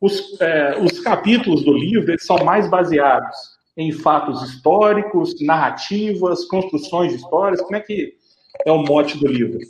[0.00, 3.36] Os, é, os capítulos do livro eles são mais baseados
[3.76, 7.60] em fatos históricos, narrativas, construções de histórias.
[7.60, 8.14] Como é que
[8.64, 9.60] é o mote do livro?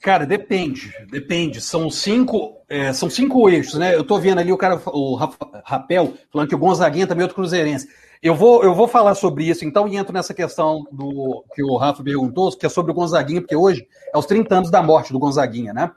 [0.00, 1.60] Cara, depende, depende.
[1.60, 3.94] São cinco, é, são cinco eixos, né?
[3.94, 5.14] Eu tô vendo ali o cara, o
[5.62, 7.86] Rapel, falando que o Gonzaguinha também é outro cruzeirense.
[8.22, 11.76] Eu vou, eu vou falar sobre isso, então, e entro nessa questão do que o
[11.76, 15.12] Rafa perguntou, que é sobre o Gonzaguinha, porque hoje é os 30 anos da morte
[15.12, 15.90] do Gonzaguinha, né?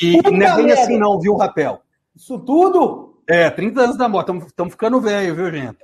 [0.00, 1.80] E, não é bem assim, não, viu, Rapel?
[2.14, 3.08] Isso tudo?
[3.28, 4.32] É, 30 anos da morte.
[4.46, 5.76] Estamos ficando velho, viu, gente?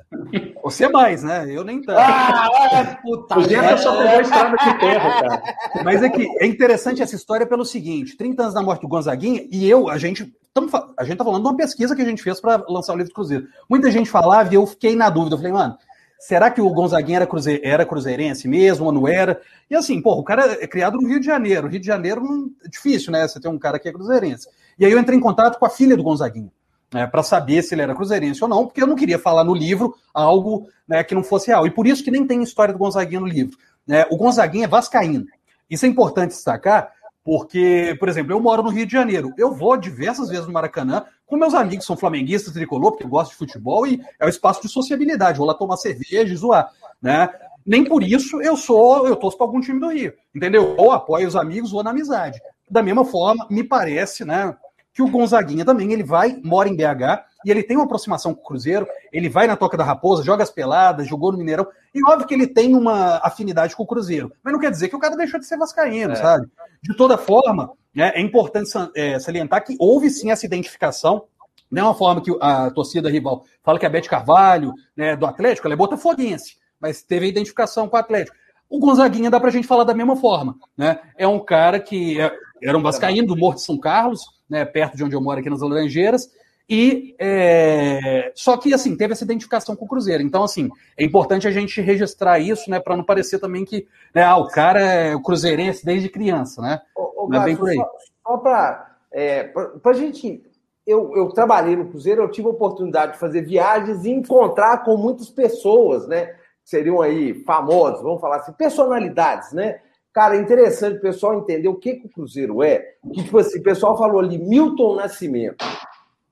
[0.63, 1.45] Você mais, né?
[1.47, 1.99] Eu nem tanto.
[1.99, 3.39] Ah, é, puta.
[3.39, 5.43] O gente só pegou a estrada de terra, cara.
[5.85, 9.47] Mas é que é interessante essa história pelo seguinte: 30 anos da morte do Gonzaguinha,
[9.51, 10.35] e eu, a gente.
[10.55, 12.97] Tamo, a gente tá falando de uma pesquisa que a gente fez para lançar o
[12.97, 13.49] livro do Cruzeiro.
[13.69, 15.35] Muita gente falava e eu fiquei na dúvida.
[15.35, 15.77] Eu falei, mano,
[16.21, 19.41] será que o Gonzaguinha era, cruze, era cruzeirense mesmo ou não era?
[19.69, 21.67] E assim, pô, o cara é criado no Rio de Janeiro.
[21.67, 23.27] Rio de Janeiro é difícil, né?
[23.27, 24.49] Você tem um cara que é cruzeirense.
[24.79, 26.53] E aí eu entrei em contato com a filha do Gonzaguinha
[26.93, 29.55] né, para saber se ele era cruzeirense ou não, porque eu não queria falar no
[29.55, 31.67] livro algo né, que não fosse real.
[31.67, 33.59] E por isso que nem tem história do Gonzaguinha no livro.
[33.85, 34.07] Né?
[34.09, 35.27] O Gonzaguinha é vascaíno.
[35.69, 36.93] Isso é importante destacar,
[37.25, 39.33] porque, por exemplo, eu moro no Rio de Janeiro.
[39.39, 43.09] Eu vou diversas vezes no Maracanã com meus amigos que são flamenguistas, tricolor, porque eu
[43.09, 45.39] gosto de futebol e é o espaço de sociabilidade.
[45.39, 46.71] Vou lá tomar cerveja e zoar.
[47.01, 47.29] Né?
[47.65, 50.75] Nem por isso eu sou, eu torço para algum time do Rio, entendeu?
[50.77, 52.39] Ou apoio os amigos ou na amizade.
[52.71, 54.55] Da mesma forma, me parece, né?
[54.95, 58.41] que o Gonzaguinha também, ele vai, mora em BH, e ele tem uma aproximação com
[58.41, 62.05] o Cruzeiro, ele vai na Toca da Raposa, joga as peladas, jogou no Mineirão, e
[62.09, 64.99] óbvio que ele tem uma afinidade com o Cruzeiro, mas não quer dizer que o
[64.99, 66.17] cara deixou de ser vascaíno, é.
[66.17, 66.47] sabe?
[66.83, 71.25] De toda forma, né, é importante é, salientar que houve sim essa identificação,
[71.71, 75.27] não é uma forma que a torcida rival fala que a Bete Carvalho, né, do
[75.27, 78.37] Atlético, ela é botafoguense, mas teve a identificação com o Atlético.
[78.69, 80.99] O Gonzaguinha dá pra gente falar da mesma forma, né?
[81.17, 84.97] É um cara que é, era um vascaíno do Morro de São Carlos, né, perto
[84.97, 86.31] de onde eu moro aqui nas Laranjeiras,
[86.69, 88.33] e é...
[88.35, 90.23] só que assim teve essa identificação com o Cruzeiro.
[90.23, 94.23] Então assim é importante a gente registrar isso, né, para não parecer também que né,
[94.23, 96.81] ah, o cara é o cruzeirense desde criança, né?
[96.97, 97.77] Ô, ô, não é bem por aí.
[97.77, 97.91] Só,
[98.27, 99.53] só para é,
[99.85, 100.43] a gente,
[100.85, 104.97] eu, eu trabalhei no Cruzeiro, eu tive a oportunidade de fazer viagens e encontrar com
[104.97, 106.35] muitas pessoas, né?
[106.65, 109.79] Seriam aí famosos, vamos falar assim, personalidades, né?
[110.13, 112.85] Cara, é interessante o pessoal entender o que, que o Cruzeiro é.
[113.13, 115.65] Que, tipo assim, o pessoal falou ali, Milton Nascimento.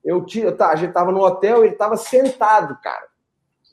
[0.03, 3.07] Eu tinha, tá, a gente tava no hotel, ele tava sentado, cara.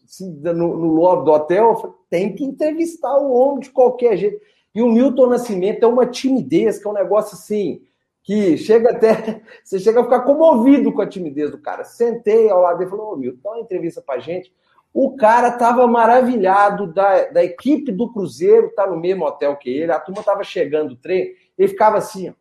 [0.04, 4.16] Assim, no, no lobby do hotel, eu falei, tem que entrevistar o homem de qualquer
[4.16, 4.40] jeito.
[4.74, 7.82] E o Milton Nascimento é uma timidez, que é um negócio assim,
[8.22, 9.42] que chega até.
[9.64, 11.84] Você chega a ficar comovido com a timidez do cara.
[11.84, 14.52] Sentei ao lado dele e falei, ô Milton, dá uma entrevista pra gente.
[14.92, 19.92] O cara estava maravilhado da, da equipe do Cruzeiro, tá no mesmo hotel que ele,
[19.92, 22.34] a turma estava chegando o trem, ele ficava assim,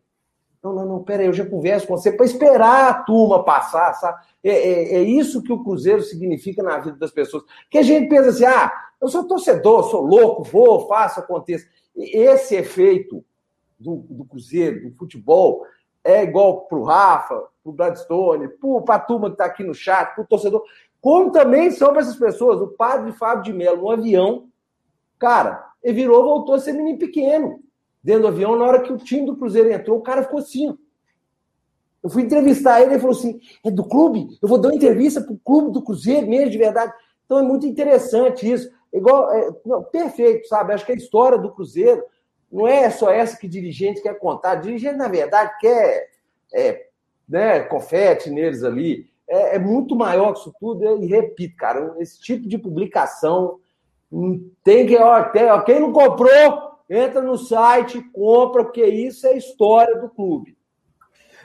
[0.64, 4.26] não, não, não, peraí, eu já converso com você para esperar a turma passar, sabe?
[4.44, 7.44] É, é, é, isso que o Cruzeiro significa na vida das pessoas.
[7.70, 11.66] Que a gente pensa assim, ah, eu sou torcedor, sou louco, vou, faço, aconteça.
[11.96, 13.24] Esse efeito
[13.80, 15.66] do, do Cruzeiro, do futebol,
[16.04, 18.50] é igual para o Rafa, para o Gladstone,
[18.86, 20.64] para a turma que está aqui no chat, para o torcedor
[21.02, 22.62] como também são para essas pessoas.
[22.62, 24.50] O padre Fábio de Mello, no avião,
[25.18, 27.62] cara, ele virou, voltou a ser menino pequeno
[28.04, 28.56] dentro do avião.
[28.56, 30.78] Na hora que o time do Cruzeiro entrou, o cara ficou assim.
[32.02, 34.38] Eu fui entrevistar ele, ele falou assim: é do clube?
[34.42, 36.94] Eu vou dar uma entrevista para o clube do Cruzeiro mesmo, de verdade.
[37.26, 38.70] Então é muito interessante isso.
[38.92, 40.74] Igual, é, não, perfeito, sabe?
[40.74, 42.04] Acho que a história do Cruzeiro
[42.52, 44.56] não é só essa que dirigente quer contar.
[44.56, 46.10] dirigente, na verdade, quer
[46.54, 46.88] é,
[47.28, 51.04] né, confete neles ali é, é muito maior que isso tudo.
[51.04, 53.60] E repito, cara, esse tipo de publicação
[54.64, 54.98] tem que.
[54.98, 60.10] Ó, tem, ó, quem não comprou, entra no site, compra, porque isso é história do
[60.10, 60.58] clube.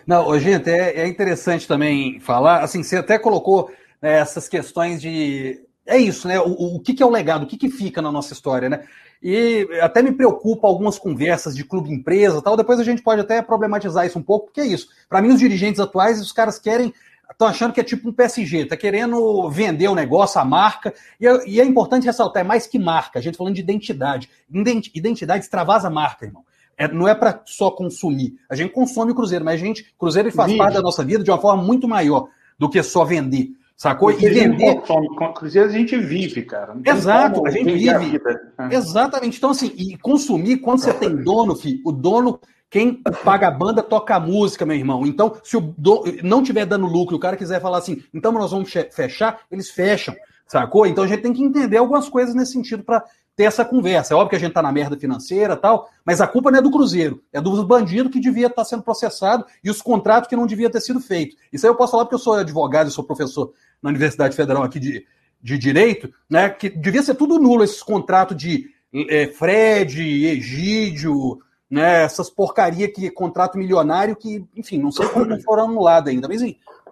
[0.07, 2.62] Não, gente, é, é interessante também falar.
[2.62, 5.61] Assim, você até colocou né, essas questões de.
[5.87, 6.40] É isso, né?
[6.40, 8.85] O, o que, que é o legado, o que, que fica na nossa história, né?
[9.22, 12.57] E até me preocupa algumas conversas de clube empresa tal.
[12.57, 14.88] Depois a gente pode até problematizar isso um pouco, porque é isso.
[15.09, 16.92] Para mim, os dirigentes atuais, os caras querem.
[17.30, 20.94] Estão achando que é tipo um PSG, tá querendo vender o negócio, a marca.
[21.20, 24.28] E é, e é importante ressaltar, é mais que marca, a gente falando de identidade.
[24.94, 26.44] Identidade extravasa a marca, irmão.
[26.76, 28.34] É, não é para só consumir.
[28.48, 30.58] A gente consome o Cruzeiro, mas a gente, Cruzeiro faz Vive.
[30.58, 33.50] parte da nossa vida de uma forma muito maior do que só vender.
[33.76, 34.10] Sacou?
[34.10, 34.80] E vender.
[35.34, 36.76] Cruzeiro a gente vive, cara.
[36.84, 38.20] Exato, a gente vive.
[38.56, 38.74] A é.
[38.76, 39.38] Exatamente.
[39.38, 42.40] Então, assim, e consumir, quando você tem dono, filho, o dono,
[42.74, 42.92] quem
[43.24, 45.06] paga a banda, toca a música, meu irmão.
[45.06, 48.50] Então, se o dono não tiver dando lucro, o cara quiser falar assim, então nós
[48.50, 50.12] vamos fechar, eles fecham.
[50.44, 50.84] Sacou?
[50.84, 53.04] Então a gente tem que entender algumas coisas nesse sentido para
[53.37, 54.12] ter essa conversa.
[54.12, 56.62] É óbvio que a gente está na merda financeira tal, mas a culpa não é
[56.62, 60.34] do Cruzeiro, é dos bandidos que devia estar tá sendo processado e os contratos que
[60.34, 61.37] não devia ter sido feitos.
[61.52, 64.64] Isso aí eu posso falar porque eu sou advogado, eu sou professor na Universidade Federal
[64.64, 65.06] aqui de,
[65.40, 66.48] de Direito, né?
[66.48, 71.38] Que devia ser tudo nulo esses contratos de é, Fred, Egídio,
[71.74, 72.04] né?
[72.04, 76.40] Essas porcaria que contrato milionário que, enfim, não sei como foram anulados ainda, mas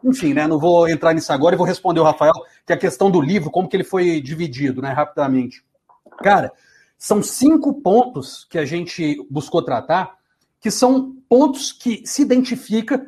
[0.02, 0.46] enfim, né?
[0.48, 2.32] Não vou entrar nisso agora e vou responder o Rafael
[2.66, 4.92] que é a questão do livro, como que ele foi dividido, né?
[4.92, 5.64] Rapidamente.
[6.18, 6.52] Cara,
[6.98, 10.16] são cinco pontos que a gente buscou tratar,
[10.60, 13.06] que são pontos que se identifica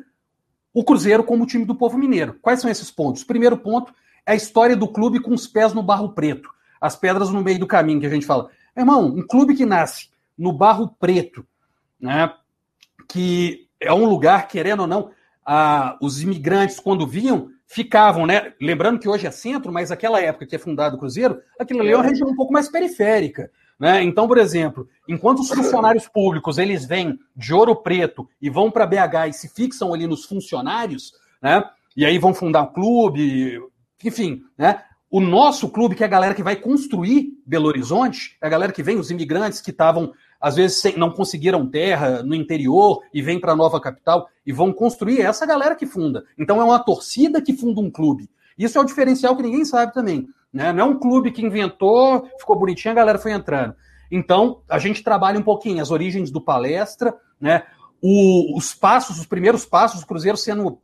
[0.73, 2.37] o Cruzeiro como time do povo mineiro.
[2.41, 3.23] Quais são esses pontos?
[3.23, 3.93] Primeiro ponto
[4.25, 7.59] é a história do clube com os pés no barro preto, as pedras no meio
[7.59, 8.49] do caminho que a gente fala.
[8.75, 11.45] Irmão, um clube que nasce no barro preto,
[12.05, 12.31] né,
[13.09, 15.11] que é um lugar, querendo ou não,
[15.45, 18.53] a, os imigrantes, quando vinham, ficavam, né?
[18.61, 21.91] Lembrando que hoje é centro, mas aquela época que é fundado o Cruzeiro, aquilo ali
[21.91, 22.09] é uma é.
[22.09, 23.51] região um pouco mais periférica.
[23.77, 24.03] Né?
[24.03, 28.85] Então, por exemplo, enquanto os funcionários públicos eles vêm de Ouro Preto e vão para
[28.85, 31.61] BH e se fixam ali nos funcionários, né?
[31.97, 33.59] E aí vão fundar um clube,
[34.03, 34.81] enfim, né?
[35.09, 38.71] O nosso clube, que é a galera que vai construir Belo Horizonte, é a galera
[38.71, 43.39] que vem, os imigrantes que estavam às vezes não conseguiram terra no interior e vêm
[43.39, 46.23] para a nova capital e vão construir é essa galera que funda.
[46.37, 48.29] Então é uma torcida que funda um clube.
[48.57, 50.27] Isso é o diferencial que ninguém sabe também.
[50.53, 50.71] Né?
[50.71, 53.75] Não é um clube que inventou, ficou bonitinho, a galera foi entrando.
[54.09, 57.63] Então, a gente trabalha um pouquinho as origens do palestra, né?
[58.01, 60.79] O, os passos, os primeiros passos do Cruzeiro sendo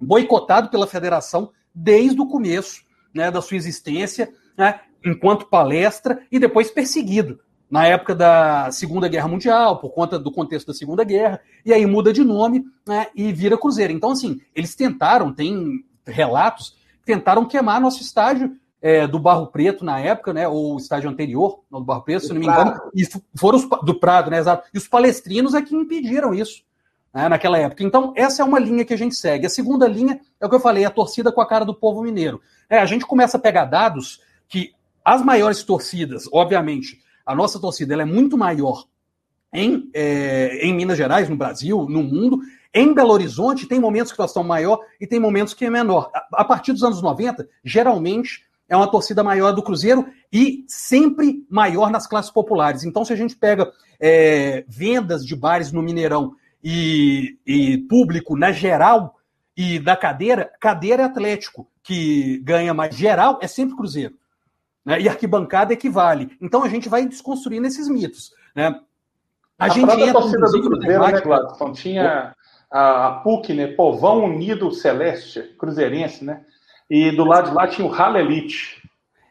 [0.00, 2.82] boicotado pela federação desde o começo
[3.14, 9.28] né, da sua existência, né, enquanto palestra, e depois perseguido na época da Segunda Guerra
[9.28, 13.32] Mundial, por conta do contexto da Segunda Guerra, e aí muda de nome né, e
[13.32, 13.92] vira Cruzeiro.
[13.92, 19.98] Então, assim, eles tentaram, tem relatos, tentaram queimar nosso estádio é, do Barro Preto na
[19.98, 23.02] época, né, ou o estádio anterior, do Barro Preto, se não me engano, e
[23.34, 24.68] foram os, do Prado, né, exato.
[24.72, 26.62] E os palestrinos é que impediram isso.
[27.12, 27.84] Né, naquela época.
[27.84, 29.46] Então, essa é uma linha que a gente segue.
[29.46, 32.02] A segunda linha é o que eu falei, a torcida com a cara do povo
[32.02, 32.40] mineiro.
[32.68, 34.74] É, a gente começa a pegar dados que
[35.04, 38.84] as maiores torcidas, obviamente, a nossa torcida é muito maior
[39.52, 42.40] em, é, em Minas Gerais, no Brasil, no mundo.
[42.72, 46.10] Em Belo Horizonte, tem momentos que nós estamos maior e tem momentos que é menor.
[46.12, 51.46] A, a partir dos anos 90, geralmente é uma torcida maior do Cruzeiro e sempre
[51.48, 52.82] maior nas classes populares.
[52.82, 58.50] Então, se a gente pega é, vendas de bares no Mineirão e, e, público na
[58.50, 59.16] geral
[59.56, 62.96] e da cadeira, cadeira é Atlético, que ganha mais.
[62.96, 64.14] Geral é sempre Cruzeiro.
[64.84, 65.00] Né?
[65.00, 66.36] E arquibancada equivale.
[66.40, 68.32] Então a gente vai desconstruindo esses mitos.
[68.54, 68.78] Né?
[69.58, 71.72] A, a gente entra, torcida do Cruzeiro, né, Gladson?
[71.72, 72.34] Tinha
[72.70, 73.68] a, a PUC, né?
[73.68, 76.42] Povão Unido Celeste, cruzeirense, né?
[76.90, 78.82] E do lado de lá tinha o Hall Elite.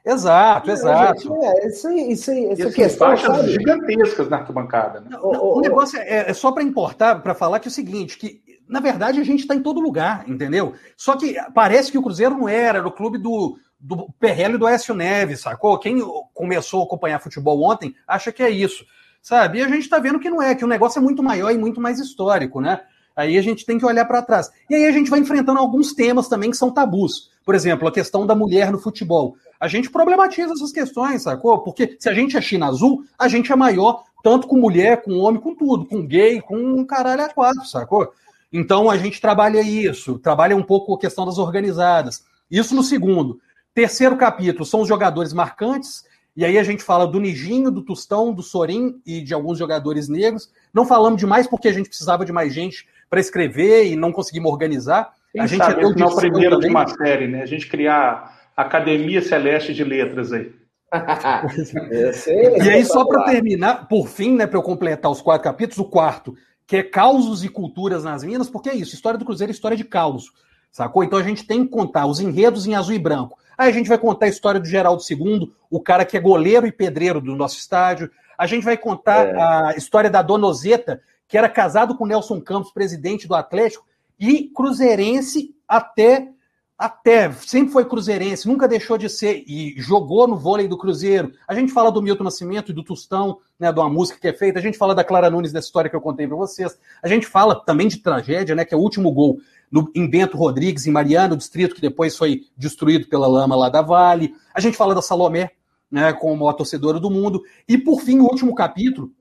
[0.06, 1.34] Exato, exato.
[1.44, 3.08] É, isso aí, isso aí, essa e questão.
[3.08, 5.00] Faixas gigantescas na arquibancada.
[5.00, 5.18] Né?
[5.22, 8.42] o, o, negócio é, é só para importar, para falar que é o seguinte: que
[8.68, 10.74] na verdade a gente está em todo lugar, entendeu?
[10.98, 14.58] Só que parece que o Cruzeiro não era, era o clube do, do Perrello e
[14.58, 15.78] do Écio Neves, sacou?
[15.78, 16.00] Quem
[16.34, 18.86] começou a acompanhar futebol ontem acha que é isso,
[19.22, 19.60] sabe?
[19.60, 21.58] E a gente está vendo que não é, que o negócio é muito maior e
[21.58, 22.80] muito mais histórico, né?
[23.14, 24.50] Aí a gente tem que olhar para trás.
[24.70, 27.30] E aí a gente vai enfrentando alguns temas também que são tabus.
[27.46, 29.36] Por exemplo, a questão da mulher no futebol.
[29.60, 31.60] A gente problematiza essas questões, sacou?
[31.60, 35.20] Porque se a gente é China Azul, a gente é maior, tanto com mulher, com
[35.20, 38.12] homem, com tudo, com gay, com um caralho a quatro, sacou?
[38.52, 42.24] Então a gente trabalha isso, trabalha um pouco a questão das organizadas.
[42.50, 43.40] Isso no segundo.
[43.74, 46.04] Terceiro capítulo são os jogadores marcantes,
[46.36, 50.10] e aí a gente fala do Nijinho, do Tustão, do Sorin e de alguns jogadores
[50.10, 50.52] negros.
[50.74, 54.52] Não falamos demais porque a gente precisava de mais gente para escrever e não conseguimos
[54.52, 55.14] organizar.
[55.32, 56.70] Quem a gente sabe, é o primeiro também.
[56.70, 57.44] de uma série, né?
[57.44, 60.52] A gente criar a Academia Celeste de Letras aí.
[62.62, 65.90] e aí, só para terminar, por fim, né, para eu completar os quatro capítulos, o
[65.90, 66.36] quarto,
[66.68, 69.76] que é causos e culturas nas minas, porque é isso, história do Cruzeiro é história
[69.76, 70.32] de caos.
[70.72, 71.04] Sacou?
[71.04, 73.38] Então a gente tem que contar os enredos em azul e branco.
[73.58, 76.66] Aí a gente vai contar a história do Geraldo II, o cara que é goleiro
[76.66, 78.10] e pedreiro do nosso estádio.
[78.38, 79.42] A gente vai contar é.
[79.42, 83.86] a história da Dona Ozeta, que era casado com Nelson Campos, presidente do Atlético,
[84.20, 86.30] e cruzeirense até
[86.78, 91.32] até sempre foi cruzeirense, nunca deixou de ser e jogou no vôlei do Cruzeiro.
[91.48, 94.34] A gente fala do Milton Nascimento e do Tostão, né, de uma música que é
[94.34, 94.60] feita.
[94.60, 96.78] A gente fala da Clara Nunes dessa história que eu contei para vocês.
[97.02, 99.40] A gente fala também de tragédia, né, que é o último gol
[99.72, 103.82] no, em Bento Rodrigues, em Mariano, distrito que depois foi destruído pela lama lá da
[103.82, 104.34] Vale.
[104.54, 105.52] A gente fala da Salomé,
[105.92, 107.44] né, como a torcedora do mundo.
[107.68, 109.12] E por fim, o último capítulo,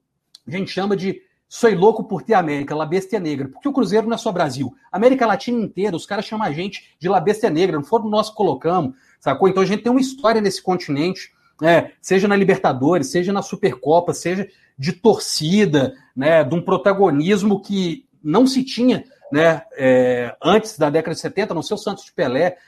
[0.47, 1.21] a gente chama de
[1.55, 3.47] Sou louco por ter América, La Bestia Negra.
[3.47, 4.75] Porque o Cruzeiro não é só Brasil.
[4.91, 8.31] América Latina inteira, os caras chamam a gente de La Bestia Negra, não foram nós
[8.31, 9.49] que colocamos, sacou?
[9.49, 11.93] Então a gente tem uma história nesse continente, né?
[12.01, 16.43] seja na Libertadores, seja na Supercopa, seja de torcida, né?
[16.43, 19.63] de um protagonismo que não se tinha né?
[19.77, 22.59] É, antes da década de 70, no seu Santos de Pelé.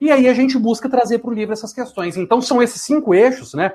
[0.00, 2.16] E aí a gente busca trazer para o livro essas questões.
[2.16, 3.72] Então são esses cinco eixos, né?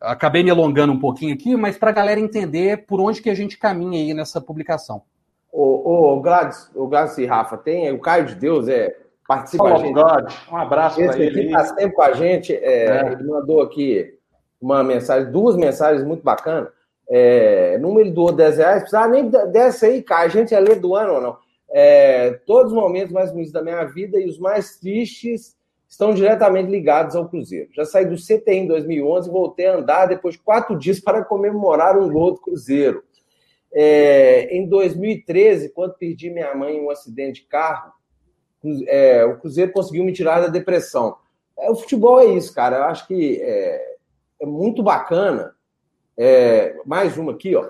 [0.00, 3.34] Acabei me alongando um pouquinho aqui, mas para a galera entender por onde que a
[3.34, 5.02] gente caminha aí nessa publicação.
[5.52, 9.76] O, o Gladys, o Gladys e Rafa, tem o Caio de Deus, é, participa a
[9.76, 9.92] gente.
[9.92, 10.32] God.
[10.50, 11.46] Um abraço para ele.
[11.46, 13.12] Está sempre com a gente, é, é.
[13.12, 14.14] ele mandou aqui
[14.60, 16.68] uma mensagem, duas mensagens muito bacanas.
[17.08, 20.94] É, ele doou 10 reais, precisava nem dessa aí, Caio, a gente ia ler do
[20.94, 21.36] ano ou não.
[21.72, 25.56] É, todos os momentos mais bonitos da minha vida e os mais tristes
[25.90, 27.68] estão diretamente ligados ao Cruzeiro.
[27.74, 31.24] Já saí do CTI em 2011 e voltei a andar depois de quatro dias para
[31.24, 33.02] comemorar um gol do Cruzeiro.
[33.72, 37.92] É, em 2013, quando perdi minha mãe em um acidente de carro,
[38.86, 41.16] é, o Cruzeiro conseguiu me tirar da depressão.
[41.58, 42.78] É, o futebol é isso, cara.
[42.78, 43.96] Eu acho que é,
[44.40, 45.54] é muito bacana.
[46.16, 47.68] É, mais uma aqui, ó.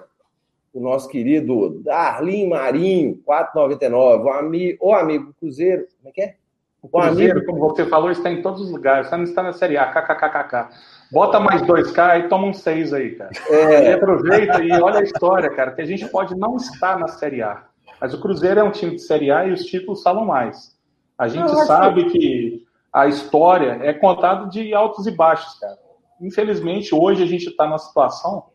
[0.72, 4.24] O nosso querido Darlin Marinho, 4,99.
[4.24, 5.86] O, ami, o amigo Cruzeiro.
[5.98, 6.36] Como é que é?
[6.82, 9.08] O Cruzeiro, como você falou, está em todos os lugares.
[9.08, 10.68] Só não está na Série A, kkkk.
[11.12, 13.30] Bota mais 2K e toma um 6 aí, cara.
[13.48, 13.90] É.
[13.90, 17.42] E aproveita e olha a história, cara, que a gente pode não estar na Série
[17.42, 17.64] A.
[18.00, 20.74] Mas o Cruzeiro é um time de Série A e os títulos falam mais.
[21.18, 25.78] A gente sabe que a história é contada de altos e baixos, cara.
[26.20, 28.46] Infelizmente, hoje a gente está numa situação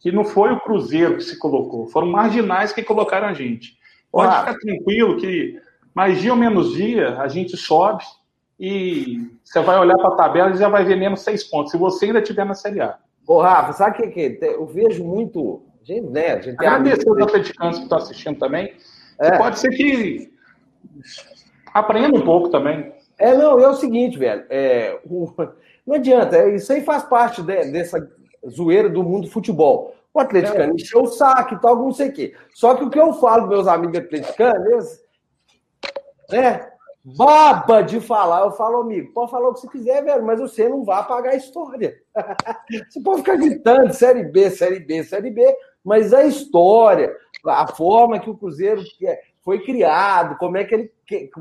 [0.00, 3.76] que não foi o Cruzeiro que se colocou, foram marginais que colocaram a gente.
[4.10, 5.60] Pode ficar tranquilo que
[5.98, 8.04] mas dia ou menos dia, a gente sobe
[8.56, 11.76] e você vai olhar para a tabela e já vai ver menos seis pontos, se
[11.76, 12.96] você ainda estiver na Série A.
[13.26, 15.64] Ô, Rafa, sabe o que, que eu vejo muito.
[15.82, 16.34] Gente, né?
[16.34, 18.76] A gente Agradecer os atleticanos que estão assistindo também.
[19.18, 19.38] É.
[19.38, 20.32] Pode ser que
[21.74, 22.92] aprenda um pouco também.
[23.18, 24.44] É, não, é o seguinte, velho.
[24.48, 25.32] É, o,
[25.84, 28.08] não adianta, é, isso aí faz parte de, dessa
[28.48, 29.96] zoeira do mundo do futebol.
[30.14, 30.74] O atleticano é.
[30.76, 32.36] encheu o saco e tal, não sei o quê.
[32.54, 35.07] Só que o que eu falo meus amigos atleticanos, eles,
[36.30, 36.70] né?
[37.16, 38.44] Baba de falar.
[38.44, 41.32] Eu falo, amigo, pode falar o que você quiser, velho, mas você não vai apagar
[41.32, 41.96] a história.
[42.90, 47.14] você pode ficar gritando Série B, Série B, Série B, mas a história,
[47.46, 48.82] a forma que o Cruzeiro
[49.42, 50.92] foi criado, como é que ele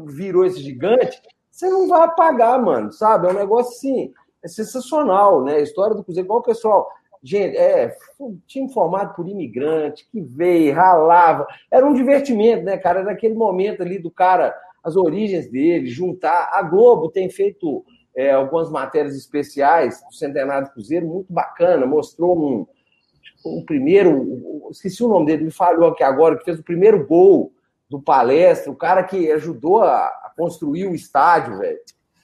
[0.05, 1.21] virou esse gigante,
[1.51, 3.27] você não vai apagar, mano, sabe?
[3.27, 5.55] É um negócio assim, é sensacional, né?
[5.55, 6.87] A história do Cruzeiro, igual o pessoal.
[7.21, 11.47] Gente, é um time formado por imigrante que veio, ralava.
[11.69, 13.01] Era um divertimento, né, cara?
[13.01, 14.55] Era aquele momento ali do cara
[14.87, 16.49] as origens dele, juntar.
[16.53, 17.83] A Globo tem feito
[18.15, 22.65] é, algumas matérias especiais do Centenário do Cruzeiro, muito bacana, mostrou um,
[23.45, 27.51] um primeiro, esqueci o nome dele, me falhou aqui agora, que fez o primeiro gol
[27.89, 31.79] do palestra, o cara que ajudou a, a construir o estádio, velho,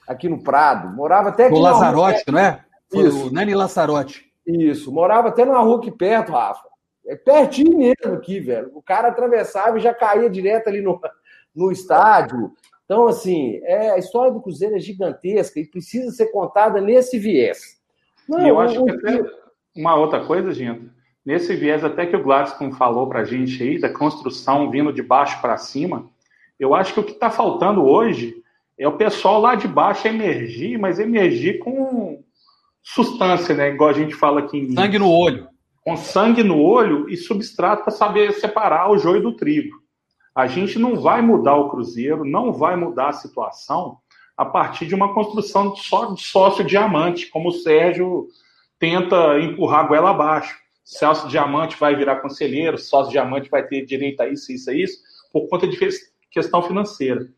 [0.08, 0.88] aqui no Prado.
[0.96, 1.56] Morava até aqui.
[1.56, 2.64] O Lazarote, não é?
[2.94, 3.28] Isso.
[3.28, 4.32] o Nani Lazarote.
[4.48, 6.68] Isso, morava até numa rua aqui perto, Rafa.
[7.06, 8.72] É pertinho mesmo aqui, velho.
[8.74, 11.00] O cara atravessava e já caía direto ali no,
[11.56, 12.52] no estádio.
[12.86, 17.82] Então, assim, é, a história do Cruzeiro é gigantesca e precisa ser contada nesse viés.
[18.28, 19.24] Não, eu acho que até
[19.76, 20.90] uma outra coisa, gente,
[21.26, 25.02] nesse viés até que o Gladstone falou para a gente aí, da construção vindo de
[25.02, 26.10] baixo para cima,
[26.60, 28.36] eu acho que o que está faltando hoje
[28.78, 32.24] é o pessoal lá de baixo emergir, mas emergir com
[32.82, 33.70] substância, né?
[33.70, 35.48] Igual a gente fala aqui em Sangue no olho.
[35.84, 39.83] Com sangue no olho e substrato para saber separar o joio do trigo.
[40.36, 43.98] A gente não vai mudar o Cruzeiro, não vai mudar a situação
[44.36, 48.28] a partir de uma construção só de sócio diamante, como o Sérgio
[48.80, 50.58] tenta empurrar a goela abaixo.
[50.84, 54.98] Sócio diamante vai virar conselheiro, sócio diamante vai ter direito a isso, isso, isso,
[55.32, 55.78] por conta de
[56.30, 57.30] questão financeira.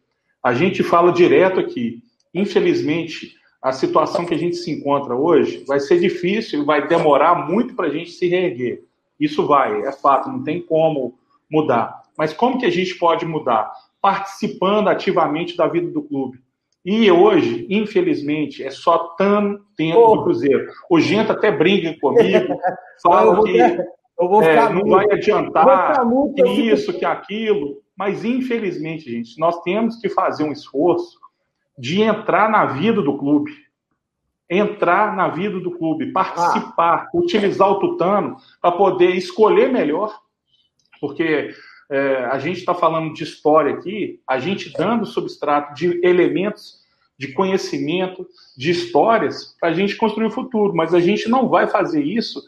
[0.42, 2.02] A gente fala direto aqui.
[2.34, 7.76] Infelizmente, a situação que a gente se encontra hoje vai ser difícil, vai demorar muito
[7.76, 8.84] para a gente se reerguer.
[9.20, 11.18] Isso vai, é fato, não tem como
[11.50, 12.05] mudar.
[12.18, 13.72] Mas como que a gente pode mudar?
[14.02, 16.40] Participando ativamente da vida do clube.
[16.86, 20.18] E hoje, infelizmente, é só tão dentro oh.
[20.18, 20.68] do Cruzeiro.
[20.88, 22.60] O Gento até brinca comigo,
[23.02, 26.06] fala que é, não vai adiantar
[26.36, 27.82] que isso, que aquilo.
[27.98, 31.18] Mas, infelizmente, gente, nós temos que fazer um esforço
[31.78, 33.52] de entrar na vida do clube.
[34.48, 37.10] Entrar na vida do clube, participar, ah.
[37.16, 40.16] utilizar o tutano para poder escolher melhor.
[41.02, 41.50] Porque
[41.90, 46.86] é, a gente está falando de história aqui, a gente dando substrato de elementos
[47.18, 48.28] de conhecimento,
[48.58, 50.76] de histórias, para a gente construir o futuro.
[50.76, 52.42] Mas a gente não vai fazer isso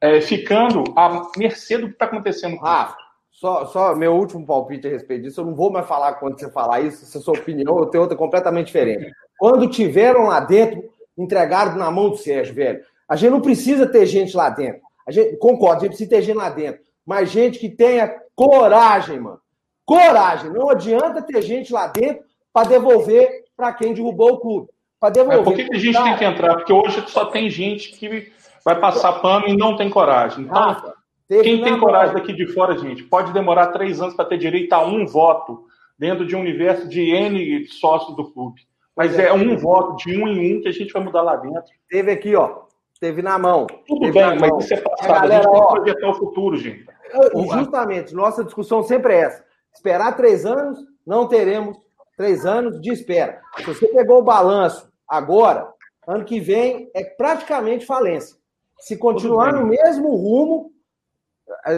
[0.00, 2.56] é, ficando à mercê do que está acontecendo.
[2.56, 2.96] Rafa,
[3.30, 6.50] só, só meu último palpite a respeito disso, eu não vou mais falar quando você
[6.50, 9.12] falar isso, se é sua opinião, eu tenho outra completamente diferente.
[9.38, 10.82] Quando tiveram lá dentro,
[11.18, 12.82] entregaram na mão do Sérgio, velho.
[13.08, 14.80] A gente não precisa ter gente lá dentro.
[15.06, 16.80] A gente, concordo, a gente precisa ter gente lá dentro.
[17.04, 19.40] Mas gente que tenha Coragem, mano.
[19.84, 20.50] Coragem.
[20.50, 24.68] Não adianta ter gente lá dentro para devolver para quem derrubou o clube.
[24.98, 25.40] Para devolver.
[25.40, 26.54] É, por que, que a gente tem que entrar?
[26.56, 28.32] Porque hoje só tem gente que
[28.64, 30.44] vai passar pano e não tem coragem.
[30.44, 30.94] Então, Rafa,
[31.28, 34.84] quem tem coragem daqui de fora, gente, pode demorar três anos para ter direito a
[34.84, 35.64] um voto
[35.98, 38.62] dentro de um universo de N sócios do clube.
[38.96, 41.36] Mas é, é um voto de um em um que a gente vai mudar lá
[41.36, 41.64] dentro.
[41.88, 42.64] Teve aqui, ó.
[43.00, 43.66] Teve na mão.
[43.86, 45.10] Tudo bem, mas isso é passado.
[45.10, 46.86] A, galera, a gente tem que projetar o futuro, gente.
[47.52, 49.44] Justamente, nossa discussão sempre é essa.
[49.74, 51.76] Esperar três anos, não teremos
[52.16, 53.40] três anos de espera.
[53.56, 55.68] Se você pegou o balanço agora,
[56.06, 58.36] ano que vem é praticamente falência.
[58.78, 60.72] Se continuar no mesmo rumo,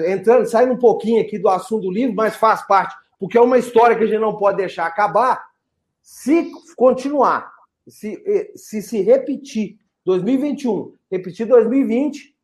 [0.06, 3.58] entrando, saindo um pouquinho aqui do assunto do livro, mas faz parte, porque é uma
[3.58, 5.44] história que a gente não pode deixar acabar.
[6.02, 7.52] Se continuar,
[7.88, 8.22] se
[8.54, 12.35] se, se repetir 2021, repetir 2020,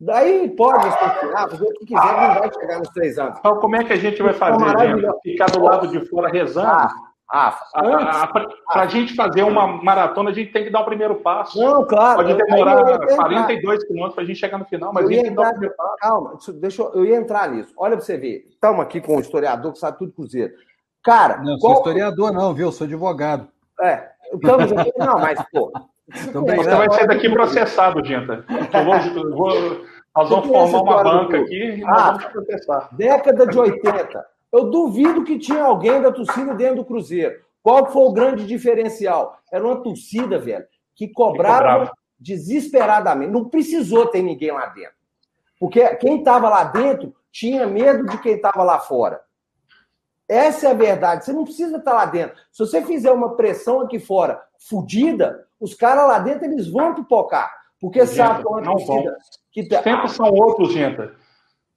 [0.00, 3.38] Daí pode especular, fazer o que quiser, não vai chegar nos três anos.
[3.38, 4.96] Então, como é que a gente vai fazer?
[4.96, 5.12] Né?
[5.22, 6.68] Ficar do lado de fora rezando?
[6.68, 6.88] Ah,
[7.30, 8.32] ah,
[8.72, 11.60] para a gente fazer uma maratona, a gente tem que dar o primeiro passo.
[11.60, 12.22] Não, claro.
[12.22, 15.36] Pode demorar 42 quilômetros para a gente chegar no final, mas a gente tem que
[15.36, 15.96] dar o primeiro passo.
[15.98, 17.74] Calma, deixa eu, eu ia entrar nisso.
[17.76, 18.46] Olha para você ver.
[18.48, 20.54] Estamos aqui com um historiador que sabe tudo Cruzeiro.
[21.02, 21.36] Cara.
[21.38, 21.74] Não, qual...
[21.74, 22.72] sou historiador, não, viu?
[22.72, 23.46] Sou advogado.
[23.80, 24.92] É, estamos aqui.
[24.96, 25.70] Não, mas, pô,
[26.32, 28.44] também Você vai ser daqui processado, Genta.
[29.14, 29.84] Eu vou,
[30.16, 32.88] nós vamos formar uma banca aqui e nós ah, vamos processar.
[32.92, 34.26] Década de 80.
[34.52, 37.40] Eu duvido que tinha alguém da torcida dentro do Cruzeiro.
[37.62, 39.38] Qual foi o grande diferencial?
[39.52, 41.92] Era uma torcida, velho, que cobrava, que cobrava.
[42.18, 43.32] desesperadamente.
[43.32, 44.96] Não precisou ter ninguém lá dentro.
[45.60, 49.20] Porque quem estava lá dentro tinha medo de quem estava lá fora.
[50.28, 51.24] Essa é a verdade.
[51.24, 52.36] Você não precisa estar lá dentro.
[52.52, 57.50] Se você fizer uma pressão aqui fora fodida, os caras lá dentro eles vão pipocar.
[57.80, 59.16] Porque sabe que é uma torcida.
[59.52, 59.60] Que...
[59.62, 61.10] Os tempos são outros, gente.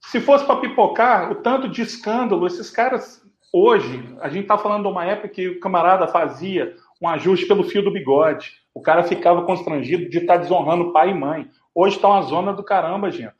[0.00, 3.22] Se fosse para pipocar, o tanto de escândalo, esses caras,
[3.52, 7.64] hoje, a gente está falando de uma época que o camarada fazia um ajuste pelo
[7.64, 8.52] fio do bigode.
[8.74, 11.48] O cara ficava constrangido de estar tá desonrando pai e mãe.
[11.74, 13.34] Hoje está uma zona do caramba, gente.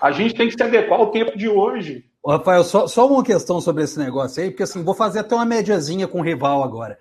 [0.00, 2.04] A gente tem que se adequar ao tempo de hoje.
[2.26, 5.44] Rafael, só, só uma questão sobre esse negócio aí, porque assim, vou fazer até uma
[5.44, 6.98] médiazinha com o rival agora.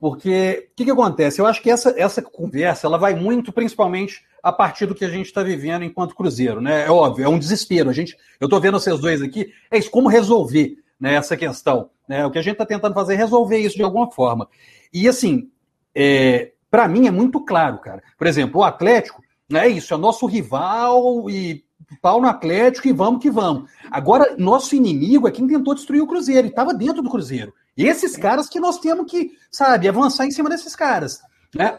[0.00, 1.42] Porque o que, que, acontece?
[1.42, 5.10] Eu acho que essa, essa conversa ela vai muito, principalmente, a partir do que a
[5.10, 6.58] gente está vivendo enquanto Cruzeiro.
[6.58, 6.86] Né?
[6.86, 7.90] É óbvio, é um desespero.
[7.90, 11.90] A gente, eu estou vendo vocês dois aqui, é isso, como resolver né, essa questão.
[12.08, 12.24] Né?
[12.24, 14.48] O que a gente está tentando fazer é resolver isso de alguma forma.
[14.90, 15.50] E assim,
[15.94, 18.02] é, para mim é muito claro, cara.
[18.16, 19.22] Por exemplo, o Atlético
[19.52, 21.62] é isso, é nosso rival e
[22.00, 23.68] pau no Atlético e vamos que vamos.
[23.90, 27.52] Agora, nosso inimigo é quem tentou destruir o Cruzeiro e estava dentro do Cruzeiro.
[27.86, 31.20] Esses caras que nós temos que, sabe, avançar em cima desses caras,
[31.54, 31.78] né?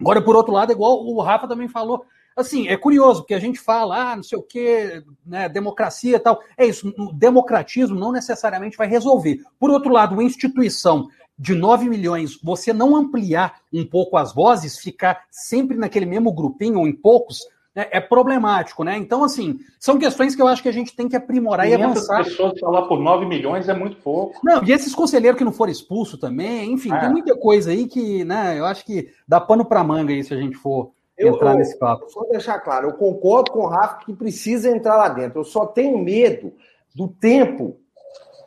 [0.00, 2.04] Agora, por outro lado, igual o Rafa também falou,
[2.36, 6.20] assim, é curioso, porque a gente fala, ah, não sei o quê, né, democracia e
[6.20, 6.40] tal.
[6.56, 9.40] É isso, o democratismo não necessariamente vai resolver.
[9.58, 14.78] Por outro lado, uma instituição de 9 milhões, você não ampliar um pouco as vozes,
[14.78, 17.40] ficar sempre naquele mesmo grupinho ou em poucos,
[17.74, 18.96] né, é problemático, né?
[18.96, 22.24] Então, assim, são questões que eu acho que a gente tem que aprimorar e avançar.
[22.24, 24.38] pessoas falar por 9 milhões é muito pouco.
[24.44, 27.00] Não, e esses conselheiros que não foram expulsos também, enfim, é.
[27.00, 30.32] tem muita coisa aí que, né, eu acho que dá pano para manga aí se
[30.32, 32.08] a gente for eu, entrar eu, nesse papo.
[32.10, 35.40] Só deixar claro, eu concordo com o Rafa que precisa entrar lá dentro.
[35.40, 36.52] Eu só tenho medo
[36.94, 37.76] do tempo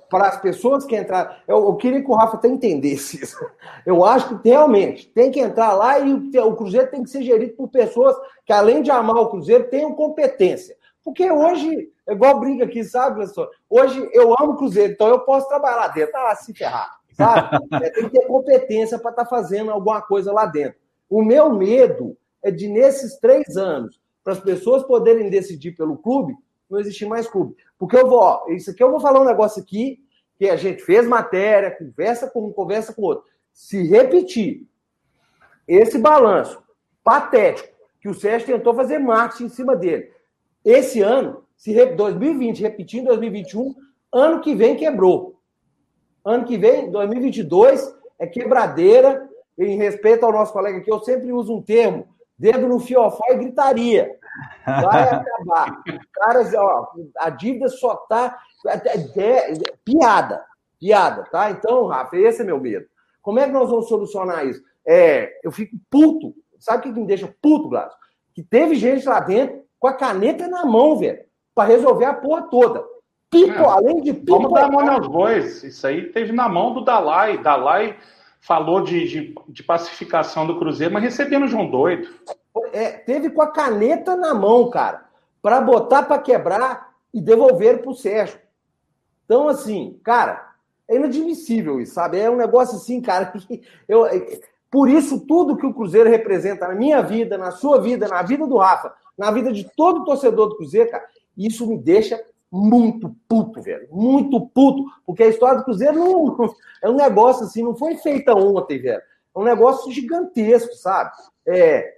[0.10, 1.34] para as pessoas que entraram.
[1.47, 3.38] Eu, eu, queria que o Rafa até entendesse isso.
[3.86, 7.24] Eu acho que realmente tem que entrar lá e o, o, Cruzeiro tem que ser
[7.24, 10.76] gerido por pessoas que, além de amar o Cruzeiro, tenham competência.
[11.03, 13.49] Porque hoje, é igual briga aqui, sabe, professor?
[13.70, 17.58] Hoje eu amo o Cruzeiro, então eu posso trabalhar lá dentro, ah, se ferrar, sabe?
[17.82, 20.80] É, tem que ter competência para estar tá fazendo alguma coisa lá dentro.
[21.10, 26.36] O meu medo é de, nesses três anos, para as pessoas poderem decidir pelo clube,
[26.70, 27.55] não existir mais clube.
[27.78, 29.99] Porque eu vou, ó, isso aqui eu vou falar um negócio aqui,
[30.38, 33.26] que a gente fez matéria, conversa com um, conversa com outro.
[33.51, 34.68] se repetir
[35.68, 36.61] esse balanço
[37.03, 40.11] patético que o Sérgio tentou fazer marketing em cima dele,
[40.63, 43.74] esse ano, se 2020 repetir em 2021,
[44.13, 45.39] ano que vem quebrou.
[46.24, 49.28] Ano que vem, 2022, é quebradeira.
[49.57, 52.07] Em respeito ao nosso colega aqui, eu sempre uso um termo:
[52.38, 54.11] dedo no fiofó e gritaria.
[54.65, 55.81] Vai acabar.
[56.13, 58.38] Caras, ó, a dívida só tá.
[58.67, 60.45] É, é, é, piada.
[60.79, 61.49] Piada, tá?
[61.49, 62.85] Então, Rafa, esse é meu medo.
[63.21, 64.61] Como é que nós vamos solucionar isso?
[64.88, 66.33] É, eu fico puto.
[66.59, 67.93] Sabe o que me deixa puto, Glass?
[68.33, 71.19] Que teve gente lá dentro com a caneta na mão, velho,
[71.53, 72.83] para resolver a porra toda.
[73.29, 74.33] Pipo, é, além de pipo.
[74.33, 75.63] Vamos dar a mão nos bois.
[75.63, 77.38] Isso aí teve na mão do Dalai.
[77.39, 77.97] Dalai
[78.48, 82.08] falou de, de, de pacificação do Cruzeiro, mas recebendo João Doido.
[82.72, 85.06] É, teve com a caneta na mão, cara,
[85.41, 88.39] para botar para quebrar e devolver para o Sérgio.
[89.26, 90.54] Então, assim, cara,
[90.88, 92.20] é inadmissível isso, sabe?
[92.20, 94.06] É um negócio assim, cara, que eu,
[94.72, 98.48] por isso, tudo que o Cruzeiro representa na minha vida, na sua vida, na vida
[98.48, 101.06] do Rafa, na vida de todo torcedor do Cruzeiro, cara,
[101.38, 103.88] isso me deixa muito puto, velho.
[103.91, 104.84] Muito puto.
[105.06, 109.02] Porque a história do Cruzeiro não, é um negócio assim, não foi feita ontem, velho.
[109.36, 111.12] É um negócio gigantesco, sabe?
[111.45, 111.93] É,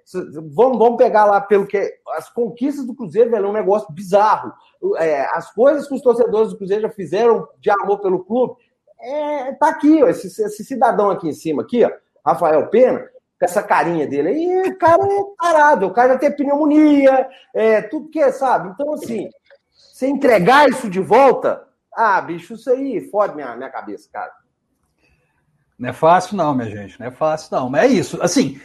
[0.51, 1.97] vamos, vamos pegar lá pelo que.
[2.09, 4.53] As conquistas do Cruzeiro, velho, é um negócio bizarro.
[4.97, 8.55] É, as coisas que os torcedores do Cruzeiro já fizeram de amor pelo clube,
[9.01, 11.91] é, tá aqui, ó, esse, esse cidadão aqui em cima, aqui, ó,
[12.25, 16.35] Rafael Pena, com essa carinha dele aí, o cara é parado, o cara já tem
[16.35, 18.69] pneumonia, é, tudo que é, sabe?
[18.69, 19.29] Então, assim,
[19.99, 21.61] você entregar isso de volta,
[21.93, 24.31] ah, bicho, isso aí fode minha, minha cabeça, cara.
[25.77, 27.69] Não é fácil, não, minha gente, não é fácil, não.
[27.69, 28.61] Mas é isso, assim,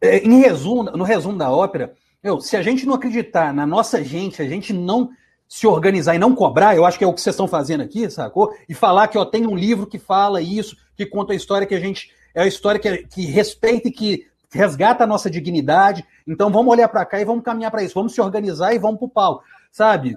[0.00, 4.02] é, em resumo, no resumo da ópera, meu, se a gente não acreditar na nossa
[4.04, 5.10] gente, a gente não
[5.48, 8.08] se organizar e não cobrar, eu acho que é o que vocês estão fazendo aqui,
[8.08, 8.54] sacou?
[8.68, 11.74] E falar que ó, tem um livro que fala isso, que conta a história que
[11.74, 16.04] a gente é a história que, que respeita e que resgata a nossa dignidade.
[16.24, 17.94] Então vamos olhar para cá e vamos caminhar para isso.
[17.94, 20.16] Vamos se organizar e vamos para o pau, sabe?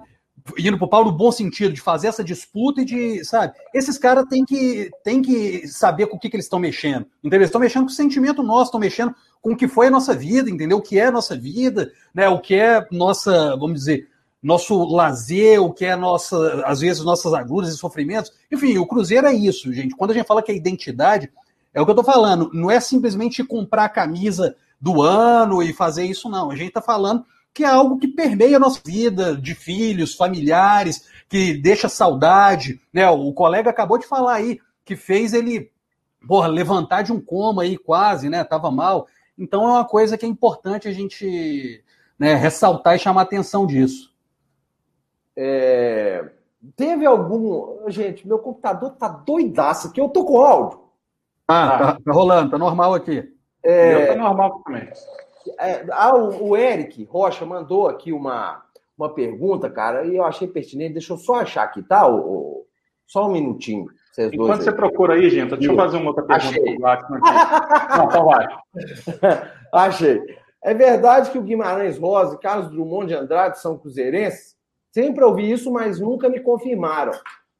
[0.57, 3.53] Indo para o pau no bom sentido, de fazer essa disputa e de, sabe?
[3.73, 7.05] Esses caras têm que, têm que saber com o que, que eles estão mexendo.
[7.19, 7.39] Entendeu?
[7.39, 10.13] Eles estão mexendo com o sentimento nosso, estão mexendo com o que foi a nossa
[10.13, 10.77] vida, entendeu?
[10.77, 12.27] O que é a nossa vida, né?
[12.29, 14.07] O que é nossa, vamos dizer,
[14.41, 18.31] nosso lazer, o que é nossa, às vezes, nossas agruras e sofrimentos.
[18.51, 19.95] Enfim, o Cruzeiro é isso, gente.
[19.95, 21.29] Quando a gente fala que é identidade,
[21.73, 22.49] é o que eu tô falando.
[22.53, 26.51] Não é simplesmente comprar a camisa do ano e fazer isso, não.
[26.51, 31.07] A gente tá falando que é algo que permeia a nossa vida de filhos, familiares,
[31.27, 32.79] que deixa saudade.
[32.93, 33.09] Né?
[33.09, 35.71] O colega acabou de falar aí que fez ele
[36.27, 38.43] porra, levantar de um coma aí quase, né?
[38.43, 39.07] Tava mal.
[39.37, 41.83] Então é uma coisa que é importante a gente
[42.17, 44.13] né, ressaltar e chamar atenção disso.
[45.35, 46.29] É...
[46.75, 47.89] Teve algum.
[47.89, 50.01] Gente, meu computador tá doidaço aqui.
[50.01, 50.81] Eu tô com áudio.
[51.47, 53.33] Ah, tá, tá, rolando, tá normal aqui.
[53.63, 54.89] É, tá normal também.
[55.59, 58.63] É, ah, o, o, Eric Rocha mandou aqui uma,
[58.97, 60.93] uma pergunta, cara, e eu achei pertinente.
[60.93, 62.07] Deixa eu só achar aqui, tá?
[62.07, 62.65] O, o
[63.07, 63.87] só um minutinho.
[64.17, 66.49] Enquanto você procura aí, gente, deixa eu fazer uma outra pergunta.
[66.49, 66.77] Achei.
[66.77, 68.47] Não, então vai.
[69.73, 70.21] Achei.
[70.61, 74.55] É verdade que o Guimarães Rosa e Carlos Drummond de Andrade são cruzeirenses?
[74.91, 77.13] Sempre ouvi isso, mas nunca me confirmaram.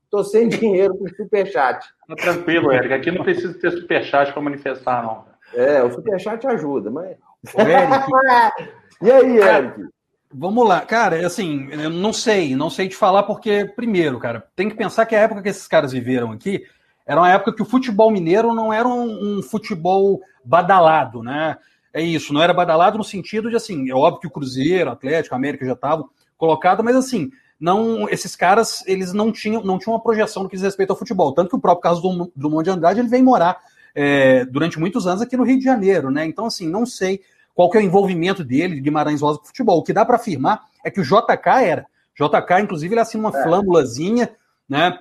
[0.10, 1.88] Tô sem dinheiro com superchat.
[2.08, 2.94] Tá tranquilo, Eric.
[2.94, 5.26] Aqui não precisa ter superchat para manifestar, não.
[5.54, 7.18] É, o superchat ajuda, mas.
[7.58, 8.70] Eric.
[9.02, 9.90] e aí, Eric?
[10.32, 14.70] Vamos lá, cara, assim, eu não sei, não sei te falar porque, primeiro, cara, tem
[14.70, 16.64] que pensar que a época que esses caras viveram aqui
[17.04, 21.58] era uma época que o futebol mineiro não era um, um futebol badalado, né?
[21.92, 25.34] É isso, não era badalado no sentido de, assim, é óbvio que o Cruzeiro, Atlético,
[25.34, 30.04] América já estavam colocados, mas, assim, não esses caras eles não tinham, não tinham uma
[30.04, 31.34] projeção no que diz respeito ao futebol.
[31.34, 33.60] Tanto que o próprio caso do Drummond de Andrade ele vem morar
[33.96, 36.26] é, durante muitos anos aqui no Rio de Janeiro, né?
[36.26, 37.22] Então, assim, não sei
[37.54, 39.80] qual que é o envolvimento dele, de Guimarães Rosa, com o futebol.
[39.80, 41.86] O que dá para afirmar é que o JK era.
[42.16, 43.44] JK, inclusive, ele assina uma é.
[43.44, 44.30] flâmulazinha,
[44.68, 45.00] né?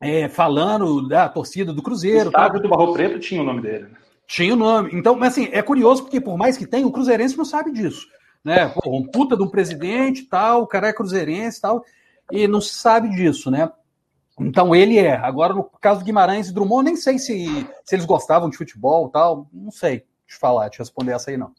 [0.00, 2.26] É, falando da torcida do Cruzeiro.
[2.26, 3.84] O estádio do Barro Preto tinha o nome dele.
[3.84, 3.96] Né?
[4.26, 4.90] Tinha o nome.
[4.92, 8.06] Então, mas assim, é curioso porque, por mais que tenha, o Cruzeirense não sabe disso
[8.44, 8.68] né?
[8.68, 11.84] Pô, um puta de um presidente tal, o cara é cruzeirense tal,
[12.30, 13.70] e não se sabe disso, né?
[14.40, 15.14] Então ele é.
[15.14, 19.08] Agora, no caso do Guimarães e Drummond, nem sei se, se eles gostavam de futebol
[19.08, 21.52] tal, não sei te falar, te responder essa aí não.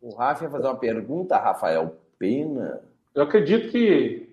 [0.00, 2.80] O Rafa ia fazer uma pergunta, Rafael Pena.
[3.14, 4.30] Eu acredito que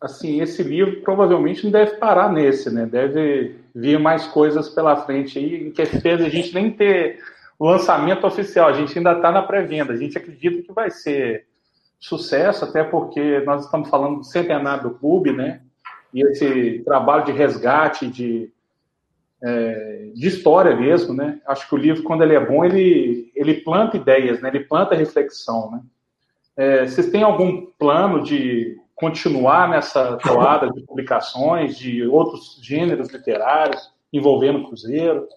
[0.00, 2.86] assim, esse livro provavelmente não deve parar nesse, né?
[2.86, 7.18] Deve vir mais coisas pela frente aí, que fez a gente nem ter
[7.58, 8.68] o lançamento oficial.
[8.68, 9.92] A gente ainda está na pré-venda.
[9.92, 11.46] A gente acredita que vai ser
[11.98, 15.62] sucesso, até porque nós estamos falando do centenário do clube, né?
[16.16, 18.50] E esse trabalho de resgate, de,
[19.44, 21.38] é, de história mesmo, né?
[21.46, 24.48] Acho que o livro, quando ele é bom, ele, ele planta ideias, né?
[24.48, 25.82] Ele planta reflexão, né?
[26.56, 33.92] É, vocês têm algum plano de continuar nessa toada de publicações de outros gêneros literários
[34.10, 35.28] envolvendo o Cruzeiro?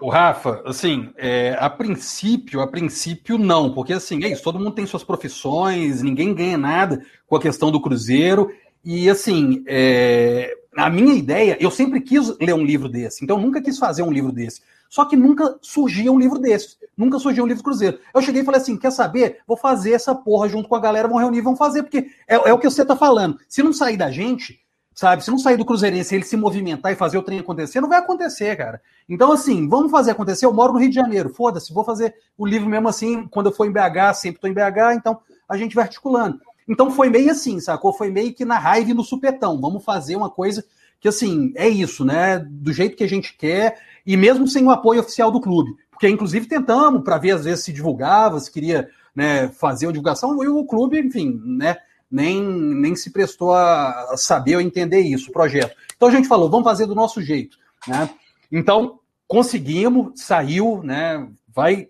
[0.00, 4.72] O Rafa, assim, é, a princípio, a princípio não, porque assim, é isso, todo mundo
[4.72, 8.50] tem suas profissões, ninguém ganha nada com a questão do Cruzeiro,
[8.84, 13.42] e assim, é, a minha ideia, eu sempre quis ler um livro desse, então eu
[13.42, 14.60] nunca quis fazer um livro desse.
[14.88, 16.76] Só que nunca surgia um livro desse.
[16.96, 17.98] Nunca surgia um livro Cruzeiro.
[18.14, 19.40] Eu cheguei e falei assim: quer saber?
[19.46, 22.52] Vou fazer essa porra junto com a galera, vão reunir, vão fazer, porque é, é
[22.52, 23.38] o que você tá falando.
[23.48, 24.60] Se não sair da gente,
[24.94, 25.22] sabe?
[25.22, 27.98] Se não sair do Cruzeirense ele se movimentar e fazer o trem acontecer, não vai
[27.98, 28.80] acontecer, cara.
[29.08, 30.46] Então, assim, vamos fazer acontecer.
[30.46, 33.26] Eu moro no Rio de Janeiro, foda-se, vou fazer o livro mesmo assim.
[33.28, 36.40] Quando eu for em BH, sempre estou em BH, então a gente vai articulando.
[36.68, 37.92] Então foi meio assim, sacou?
[37.92, 39.60] Foi meio que na raiva e no supetão.
[39.60, 40.64] Vamos fazer uma coisa
[41.00, 42.38] que, assim, é isso, né?
[42.38, 45.74] Do jeito que a gente quer e mesmo sem o apoio oficial do clube.
[45.90, 50.42] Porque, inclusive, tentamos para ver, às vezes, se divulgava, se queria né, fazer uma divulgação,
[50.44, 51.76] e o clube, enfim, né,
[52.08, 55.74] nem, nem se prestou a saber ou entender isso, o projeto.
[55.96, 57.58] Então a gente falou, vamos fazer do nosso jeito.
[57.86, 58.08] Né?
[58.50, 61.88] Então, conseguimos, saiu, né, vai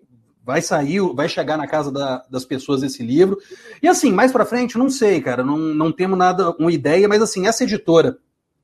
[0.49, 3.37] vai sair, vai chegar na casa da, das pessoas esse livro.
[3.83, 7.21] E assim, mais para frente, não sei, cara, não, não temos nada, uma ideia, mas
[7.21, 8.13] assim, essa editora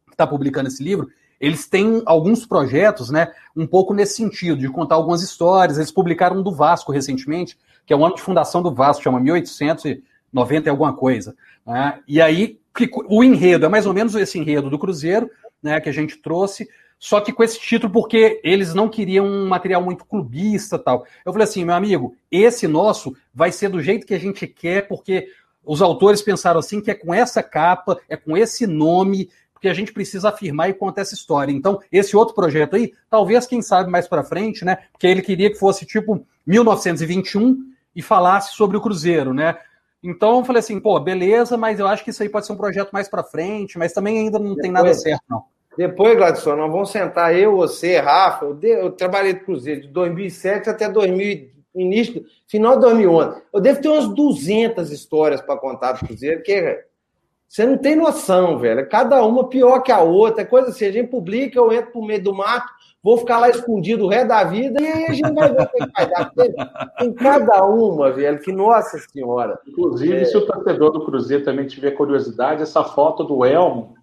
[0.07, 4.69] que está publicando esse livro, eles têm alguns projetos, né, um pouco nesse sentido, de
[4.71, 5.77] contar algumas histórias.
[5.77, 9.21] Eles publicaram um do Vasco recentemente, que é o ano de fundação do Vasco, chama
[9.21, 11.37] 1890 e alguma coisa.
[11.67, 12.01] Né?
[12.09, 12.59] E aí,
[13.11, 15.31] o enredo é mais ou menos esse enredo do Cruzeiro,
[15.63, 16.67] né, que a gente trouxe,
[17.05, 21.05] só que com esse título, porque eles não queriam um material muito clubista tal.
[21.23, 24.89] Eu falei assim, meu amigo, esse nosso vai ser do jeito que a gente quer,
[24.89, 25.29] porque
[25.63, 29.75] os autores pensaram assim, que é com essa capa, é com esse nome, porque a
[29.75, 31.53] gente precisa afirmar e contar essa história.
[31.53, 34.79] Então, esse outro projeto aí, talvez, quem sabe, mais para frente, né?
[34.91, 39.59] Porque ele queria que fosse tipo 1921 e falasse sobre o Cruzeiro, né?
[40.03, 42.57] Então eu falei assim, pô, beleza, mas eu acho que isso aí pode ser um
[42.57, 45.45] projeto mais para frente, mas também ainda não Depois, tem nada certo, não.
[45.77, 48.45] Depois, Gladson, nós vamos sentar eu, você, Rafa.
[48.45, 53.43] Eu, de, eu trabalhei no Cruzeiro de 2007 até 2000, início, final de 2011.
[53.53, 56.85] Eu devo ter umas 200 histórias para contar do Cruzeiro, que
[57.49, 58.89] você não tem noção, velho.
[58.89, 60.43] Cada uma pior que a outra.
[60.43, 62.69] É coisa assim, a gente publica, eu entro por meio do mato,
[63.03, 65.69] vou ficar lá escondido o resto da vida e aí a gente vai ver o
[65.69, 66.33] que vai dar.
[66.99, 69.59] Tem cada uma, velho, que nossa senhora.
[69.69, 70.25] Inclusive, é...
[70.25, 73.95] se o torcedor do Cruzeiro também tiver curiosidade, essa foto do Elmo,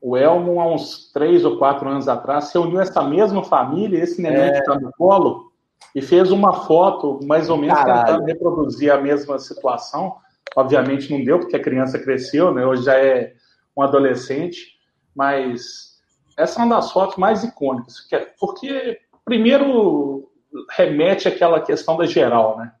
[0.00, 4.20] o Elmo, há uns três ou quatro anos atrás, se uniu essa mesma família, esse
[4.22, 4.52] neném é...
[4.52, 5.52] que está no colo,
[5.94, 8.06] e fez uma foto, mais ou menos, Caralho.
[8.06, 10.16] tentando reproduzir a mesma situação.
[10.56, 12.64] Obviamente não deu, porque a criança cresceu, né?
[12.64, 13.34] Hoje já é
[13.76, 14.78] um adolescente,
[15.14, 15.98] mas
[16.36, 20.30] essa é uma das fotos mais icônicas, é, porque primeiro
[20.70, 22.72] remete àquela questão da geral, né?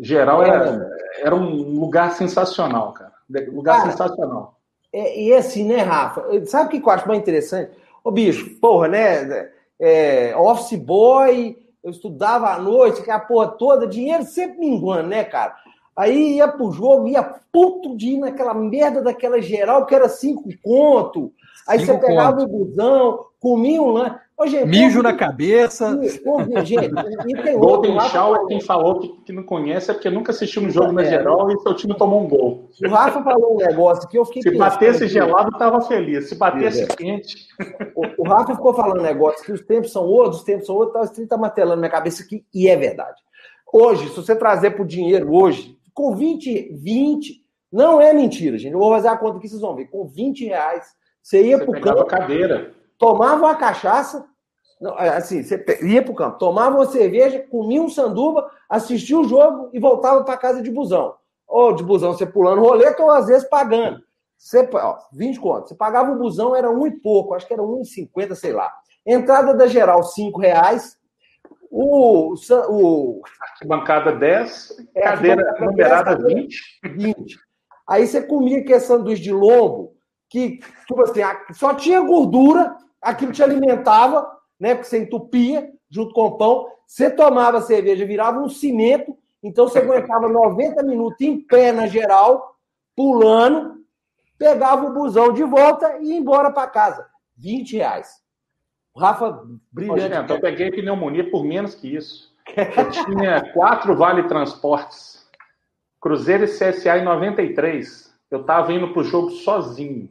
[0.00, 3.12] Geral era, era um lugar sensacional, cara.
[3.52, 4.53] Lugar sensacional.
[4.94, 6.24] É, e assim, né, Rafa?
[6.46, 7.72] Sabe o que eu acho mais interessante?
[8.04, 9.50] Ô, bicho, porra, né?
[9.80, 15.24] É, office boy, eu estudava à noite, que a porra toda, dinheiro sempre minguando, né,
[15.24, 15.56] cara?
[15.96, 20.48] Aí ia pro jogo, ia puto de ir naquela merda daquela geral, que era cinco
[20.62, 21.32] conto.
[21.66, 22.54] Aí cinco você pegava conto.
[22.54, 24.16] o busão, comia um lanche.
[24.36, 25.96] Ô, gente, Mijo na cabeça.
[26.64, 26.90] gente,
[27.28, 30.62] e tem Golden Shaw é quem falou que, que, não conhece, é porque nunca assistiu
[30.62, 32.68] um jogo é, na geral e seu time tomou um gol.
[32.84, 34.42] O Rafa falou um negócio que eu fiquei.
[34.42, 36.28] Se pensando, batesse gelado, estava feliz.
[36.28, 36.86] Se batesse é.
[36.86, 37.46] quente.
[37.94, 40.74] O, o, Rafa ficou falando um negócio que os tempos são outros, os tempos são
[40.74, 43.22] outros, tá, tá martelando na minha cabeça aqui, e é verdade.
[43.72, 47.40] Hoje, se você trazer para o dinheiro hoje, com 20, 20,
[47.72, 48.72] não é mentira, gente.
[48.72, 49.86] Eu vou fazer a conta aqui, vocês vão ver.
[49.86, 50.86] Com 20 reais,
[51.22, 52.04] você ia para o campo.
[52.04, 52.74] cadeira.
[53.04, 54.24] Tomava uma cachaça,
[54.98, 59.28] é, assim, você ia para o campo, tomava uma cerveja, comia um sanduba, assistia o
[59.28, 61.14] jogo e voltava para casa de busão.
[61.46, 64.00] Ou de busão você pulando roleta ou às vezes pagando.
[64.38, 65.68] Você, ó, 20 contos.
[65.68, 68.72] Você pagava o busão, era um e pouco, acho que era 1,50, sei lá.
[69.04, 70.96] Entrada da geral, 5 reais.
[71.70, 72.34] O,
[72.70, 73.22] o...
[73.52, 76.56] Arquibancada 10, é, cadeira numerada 20.
[76.84, 77.36] 20.
[77.86, 79.92] Aí você comia aquele sanduíche de lombo,
[80.30, 81.20] que, tipo assim,
[81.52, 82.74] só tinha gordura,
[83.04, 84.26] aquilo te alimentava,
[84.58, 84.74] né?
[84.74, 86.66] Porque você entupia junto com o pão.
[86.86, 92.56] Você tomava cerveja, virava um cimento, então você aguentava 90 minutos em pé na geral,
[92.96, 93.84] pulando,
[94.38, 97.06] pegava o busão de volta e ia embora para casa.
[97.36, 98.22] 20 reais.
[98.94, 99.42] O Rafa,
[99.72, 100.32] brilhante.
[100.32, 102.32] Eu peguei pneumonia por menos que isso.
[102.54, 105.28] Eu tinha quatro vale transportes.
[106.00, 108.14] Cruzeiro e CSA em 93.
[108.30, 110.08] Eu estava indo para o jogo sozinho.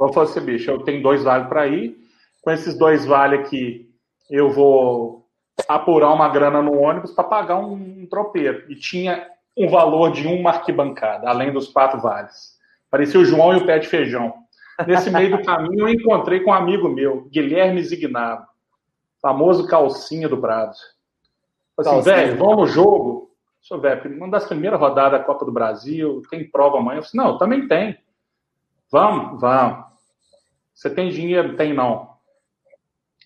[0.00, 1.96] Eu falei assim, bicho, eu tenho dois vale para ir.
[2.42, 3.90] com esses dois vale aqui,
[4.30, 5.26] eu vou
[5.68, 8.70] apurar uma grana no ônibus para pagar um, um tropeiro.
[8.70, 9.26] E tinha
[9.56, 12.56] um valor de uma arquibancada, além dos quatro vales.
[12.90, 14.34] Parecia o João e o pé de feijão.
[14.86, 18.46] Nesse meio do caminho, eu encontrei com um amigo meu, Guilherme Zignado,
[19.22, 20.74] famoso calcinha do Prado.
[21.78, 23.30] Assim, velho, vamos no jogo.
[23.60, 26.98] Sou velho, uma das primeiras rodadas da Copa do Brasil, tem prova amanhã.
[26.98, 27.98] Eu falei, não, também tem.
[28.90, 29.85] Vamos, vamos.
[30.76, 31.56] Você tem dinheiro?
[31.56, 32.10] Tem não.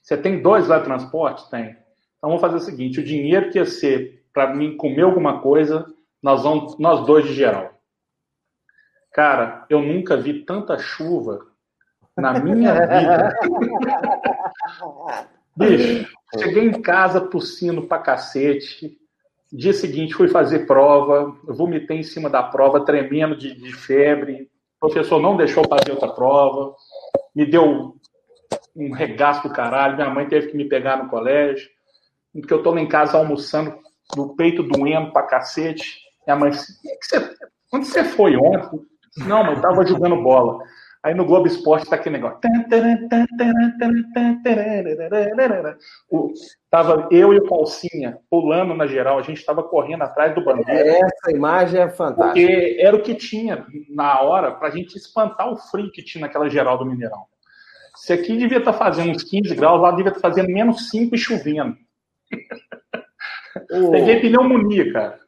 [0.01, 1.51] Você tem dois lá de transporte?
[1.51, 1.70] Tem.
[2.16, 5.84] Então vamos fazer o seguinte: o dinheiro que ia ser para mim comer alguma coisa,
[6.22, 7.74] nós vamos, nós dois de geral.
[9.12, 11.44] Cara, eu nunca vi tanta chuva
[12.16, 13.34] na minha vida.
[15.57, 18.96] Bicho, cheguei em casa tossindo pra cacete.
[19.53, 24.48] Dia seguinte fui fazer prova, vomitei em cima da prova, tremendo de, de febre.
[24.80, 26.72] O professor não deixou fazer outra prova,
[27.35, 27.97] me deu
[28.76, 29.97] um regaço do caralho.
[29.97, 31.68] Minha mãe teve que me pegar no colégio,
[32.33, 33.76] porque eu tô lá em casa almoçando,
[34.16, 36.01] no peito doendo pra cacete.
[36.26, 36.72] Minha mãe disse:
[37.72, 38.81] onde você foi ontem?
[39.18, 40.62] Não, mas eu tava jogando bola.
[41.03, 42.38] Aí no Globo Esporte tá aquele negócio.
[46.11, 46.30] O,
[46.70, 50.98] tava eu e o Calcinha pulando na geral, a gente tava correndo atrás do bandeira.
[50.98, 52.34] Essa imagem é fantástica.
[52.34, 56.51] Porque era o que tinha na hora pra gente espantar o frio que tinha naquela
[56.51, 57.24] geral do Mineirão.
[57.96, 60.90] Se aqui devia estar tá fazendo uns 15 graus, lá devia estar tá fazendo menos
[60.90, 61.76] 5 e chovendo.
[63.72, 63.90] O...
[63.90, 65.20] Peguei pneumonia, cara.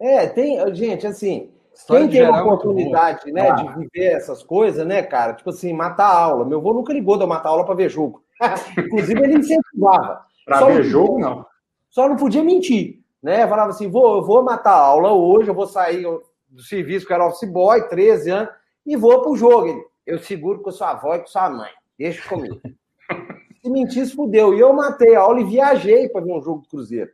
[0.00, 1.50] É, tem, gente, assim,
[1.86, 3.54] Quem tem a oportunidade né, ah.
[3.54, 5.34] de viver essas coisas, né, cara?
[5.34, 6.44] Tipo assim, matar aula.
[6.44, 8.22] Meu avô nunca ligou de eu matar aula para ver jogo.
[8.76, 10.22] Inclusive, ele incentivava.
[10.44, 11.46] Para ver jogo, não.
[11.88, 13.00] Só não podia mentir.
[13.22, 13.46] Né?
[13.46, 16.04] Falava assim: vou, eu vou matar aula hoje, eu vou sair
[16.48, 18.52] do serviço, que era office boy, 13 anos,
[18.84, 19.68] e vou pro jogo.
[19.68, 21.70] Ele, eu seguro com sua avó e com sua mãe.
[21.98, 22.60] Deixa comigo.
[23.62, 24.54] Se mentisse, fudeu.
[24.54, 27.10] E eu matei a aula e viajei para ver um jogo do Cruzeiro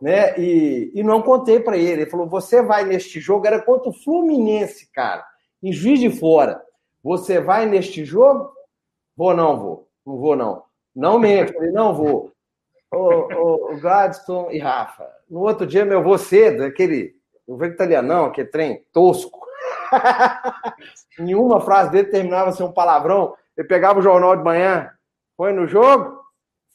[0.00, 0.38] né?
[0.38, 2.02] E, e não contei para ele.
[2.02, 5.24] Ele falou: você vai neste jogo, era contra o Fluminense, cara,
[5.62, 6.62] em Juiz de Fora.
[7.02, 8.52] Você vai neste jogo?
[9.16, 9.88] Vou, não vou.
[10.06, 10.62] Não vou, não.
[10.94, 11.52] Não mente.
[11.52, 12.32] Falei: não vou.
[12.90, 15.06] O, o, Gladstone e Rafa.
[15.28, 17.14] No outro dia, meu avô cedo, aquele.
[17.46, 19.46] Eu vejo italianão, aquele trem tosco.
[21.18, 23.34] Nenhuma frase dele terminava sem um palavrão.
[23.56, 24.90] Ele pegava o jornal de manhã.
[25.36, 26.18] Foi no jogo?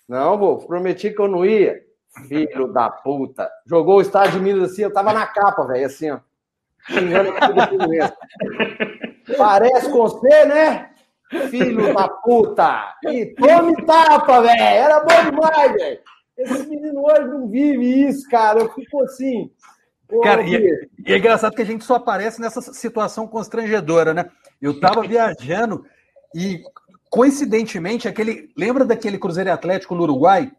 [0.08, 0.58] Não, vou.
[0.66, 1.82] Prometi que eu não ia.
[2.28, 3.50] Filho da puta.
[3.66, 6.20] Jogou o estádio de Minas assim, eu tava na capa, velho, assim, ó.
[9.38, 10.90] Parece com você, né?
[11.50, 12.96] Filho da puta!
[13.06, 14.62] E tome tapa, velho!
[14.62, 16.00] Era bom demais, velho!
[16.38, 18.60] Esse menino hoje não vive isso, cara.
[18.60, 19.52] Eu fico assim.
[20.22, 20.60] Cara, e é,
[21.08, 24.30] e é, engraçado que a gente só aparece nessa situação constrangedora, né?
[24.62, 25.86] Eu tava viajando
[26.36, 26.62] e,
[27.10, 28.50] coincidentemente, aquele.
[28.58, 30.52] Lembra daquele Cruzeiro Atlético no Uruguai?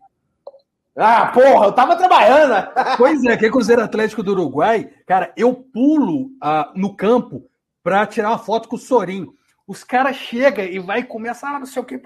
[0.97, 2.69] Ah, porra, eu tava trabalhando.
[2.97, 7.49] Pois é, que é Cruzeiro Atlético do Uruguai, cara, eu pulo ah, no campo
[7.83, 9.27] pra tirar uma foto com o Sorim.
[9.67, 12.01] Os caras chegam e vai e começa, ah, não sei o que,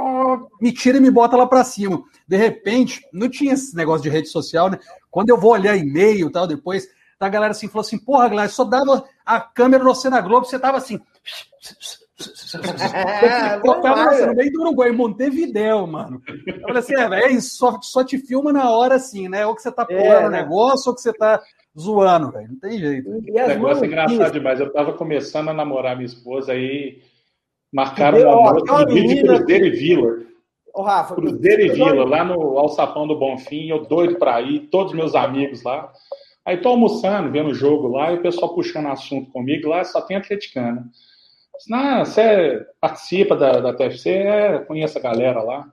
[0.61, 2.03] me tira e me bota lá pra cima.
[2.27, 4.79] De repente, não tinha esse negócio de rede social, né?
[5.11, 8.55] Quando eu vou olhar e-mail e tal, depois, a galera assim falou assim: porra, Gladys,
[8.55, 11.01] só dava a câmera no Cena Globo, você tava assim.
[12.19, 16.21] É, eu tava no meio do Uruguai, Montevidéu, mano.
[16.47, 19.47] Eu falei assim, é, velho, só, só te filma na hora assim, né?
[19.47, 20.43] Ou que você tá pulando é, o né?
[20.43, 21.41] negócio, ou que você tá
[21.79, 22.49] zoando, velho.
[22.49, 23.09] Não tem jeito.
[23.09, 24.59] O negócio é engraçado demais.
[24.59, 27.01] Eu tava começando a namorar minha esposa, aí
[27.73, 30.17] marcaram uma noite no vídeo Cruzeiro e Vila.
[30.75, 34.93] Ô, Rafa, Cruzeiro e Vila, lá no Alçapão do Bonfim, eu doido pra ir, todos
[34.93, 35.93] meus amigos lá.
[36.45, 40.01] Aí tô almoçando, vendo o jogo lá, e o pessoal puxando assunto comigo, lá só
[40.01, 40.85] tem atleticano.
[41.73, 44.11] Ah, você participa da, da TFC?
[44.11, 45.67] É, conhece a galera lá.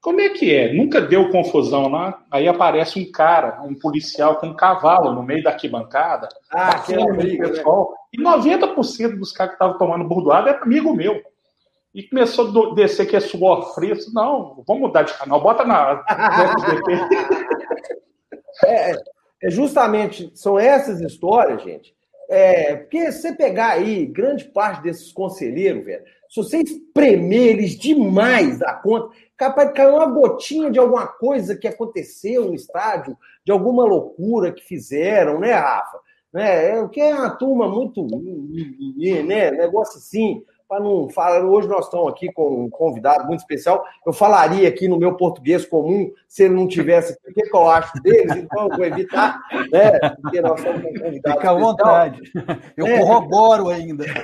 [0.00, 0.72] Como é que é?
[0.72, 2.22] Nunca deu confusão lá?
[2.30, 6.28] Aí aparece um cara, um policial com um cavalo no meio da arquibancada.
[6.50, 7.90] Ah, que amiga, pessoal.
[7.90, 7.96] Né?
[8.14, 11.20] E 90% dos caras que estavam tomando burdoada é amigo meu.
[11.92, 13.96] E começou a descer que é suor frio.
[13.96, 16.04] Disse, não, vamos mudar de canal, bota na.
[18.64, 18.92] é,
[19.42, 21.94] é justamente, são essas histórias, gente,
[22.28, 28.58] é, porque você pegar aí grande parte desses conselheiros, velho, se você espremer eles demais
[28.58, 33.50] da conta, capaz de cair uma gotinha de alguma coisa que aconteceu no estádio, de
[33.50, 35.98] alguma loucura que fizeram, né, Rafa?
[36.32, 36.72] Né?
[36.72, 38.06] É, o que é uma turma muito.
[39.24, 39.50] né?
[39.50, 40.44] Negócio assim.
[40.68, 41.42] Para não falar.
[41.44, 43.82] Hoje nós estamos aqui com um convidado muito especial.
[44.06, 48.00] Eu falaria aqui no meu português comum, se ele não tivesse o que, eu acho
[48.02, 49.40] deles, então eu vou evitar,
[49.72, 49.98] né?
[50.20, 51.36] Porque nós estamos com um convidado.
[51.36, 52.32] Fica à vontade.
[52.76, 52.98] Eu é.
[52.98, 54.04] corroboro ainda.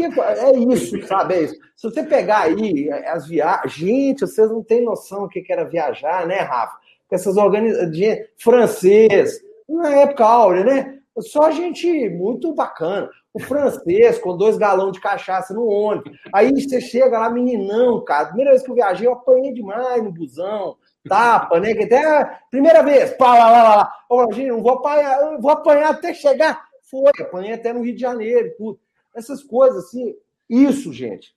[0.00, 1.34] É isso, sabe?
[1.34, 1.54] É isso.
[1.76, 3.74] Se você pegar aí as viagens.
[3.74, 6.78] Gente, vocês não têm noção do que era viajar, né, Rafa?
[7.10, 7.90] Essas organizações.
[8.38, 10.99] Francês, na época áurea, né?
[11.18, 16.18] Só gente muito bacana o francês com dois galões de cachaça no ônibus.
[16.32, 18.26] Aí você chega lá, meninão, cara.
[18.26, 20.76] Primeira vez que eu viajei, eu apanhei demais no busão.
[21.08, 21.74] Tapa, né?
[21.74, 23.92] Que até primeira vez, pá, lá, lá, lá.
[24.08, 26.64] Ô, gente, não vou apanhar, vou apanhar até chegar.
[26.82, 28.80] Foi, apanhei até no Rio de Janeiro, tudo.
[29.14, 30.14] Essas coisas, assim.
[30.48, 31.34] Isso, gente.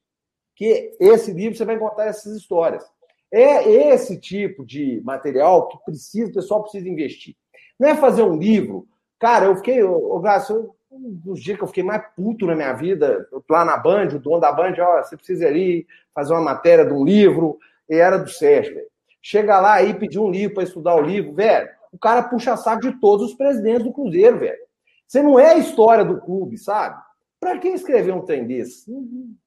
[0.56, 2.84] Que esse livro você vai contar essas histórias.
[3.32, 7.36] É esse tipo de material que precisa, o pessoal precisa investir.
[7.80, 8.88] Não é fazer um livro.
[9.24, 12.74] Cara, eu fiquei, ô, Graça, um dos dias que eu fiquei mais puto na minha
[12.74, 16.86] vida, lá na Band, o dono da Band, ó, você precisa ir fazer uma matéria
[16.86, 17.58] de um livro,
[17.90, 18.88] e era do Sérgio, velho.
[19.22, 22.82] Chega lá aí, pedir um livro para estudar o livro, velho, o cara puxa saco
[22.82, 24.60] de todos os presidentes do Cruzeiro, velho.
[25.08, 27.02] Você não é a história do clube, sabe?
[27.40, 28.92] Para quem escrever um trem desse?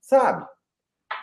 [0.00, 0.42] Sabe?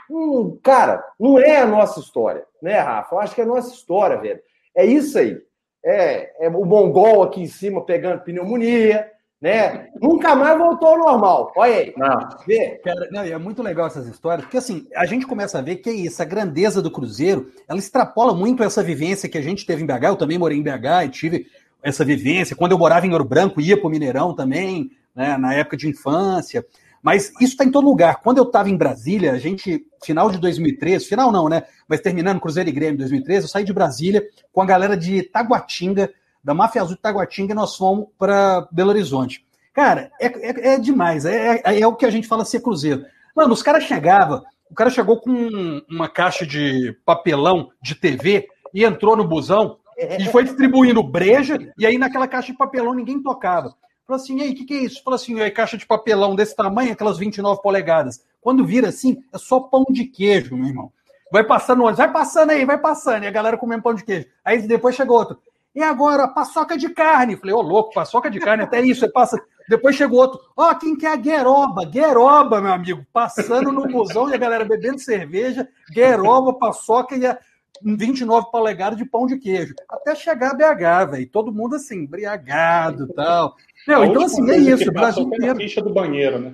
[0.08, 3.16] Hum, cara, não é a nossa história, né, Rafa?
[3.16, 4.43] Eu acho que é a nossa história, velho.
[4.76, 5.41] É isso aí.
[5.86, 9.12] É, é o mongol aqui em cima pegando pneumonia,
[9.42, 9.90] né?
[10.02, 11.52] Nunca mais voltou ao normal.
[11.58, 11.94] Olha aí.
[11.98, 12.30] Não.
[12.48, 12.80] Vê.
[12.84, 15.90] Cara, não, é muito legal essas histórias, porque assim, a gente começa a ver que
[15.90, 19.84] é isso, a grandeza do Cruzeiro, ela extrapola muito essa vivência que a gente teve
[19.84, 20.06] em BH.
[20.06, 21.48] Eu também morei em BH e tive
[21.82, 22.56] essa vivência.
[22.56, 25.90] Quando eu morava em Ouro Branco, ia para o Mineirão também, né, na época de
[25.90, 26.66] infância.
[27.04, 28.22] Mas isso está em todo lugar.
[28.22, 31.64] Quando eu estava em Brasília, a gente, final de 2013, final não, né?
[31.86, 34.24] Mas terminando Cruzeiro e Grêmio em 2013, eu saí de Brasília
[34.54, 36.10] com a galera de Taguatinga,
[36.41, 39.45] da Máfia Azul de Taguatinga, nós fomos para Belo Horizonte.
[39.74, 41.26] Cara, é, é, é demais.
[41.26, 43.06] É, é, é, o que a gente fala ser Cruzeiro.
[43.36, 44.41] Mano, os caras chegavam,
[44.72, 50.26] o cara chegou com uma caixa de papelão de TV e entrou no busão e
[50.26, 53.74] foi distribuindo breja, e aí naquela caixa de papelão ninguém tocava.
[54.06, 55.04] Falou assim, e aí, o que, que é isso?
[55.04, 58.24] Falou assim, aí, caixa de papelão desse tamanho, aquelas 29 polegadas.
[58.41, 60.91] Quando vira assim, é só pão de queijo, meu irmão.
[61.32, 64.28] Vai passando vai passando aí, vai passando, e a galera comendo pão de queijo.
[64.43, 65.39] Aí depois chegou outro.
[65.74, 67.36] E agora, paçoca de carne.
[67.36, 69.41] Falei, ô, oh, louco, paçoca de carne, até isso, você passa.
[69.68, 71.86] Depois chegou outro, ó, oh, quem quer a gueroba?
[71.86, 77.39] Gueroba, meu amigo, passando no busão e a galera bebendo cerveja, gueroba, paçoca e a
[77.82, 79.74] 29 polegadas de pão de queijo.
[79.89, 81.30] Até chegar a BH, velho.
[81.30, 83.56] Todo mundo assim, embriagado tal.
[83.88, 84.90] Não, então, assim, é isso.
[84.90, 85.56] O Brasil inteiro.
[85.58, 86.54] ficha do banheiro, né?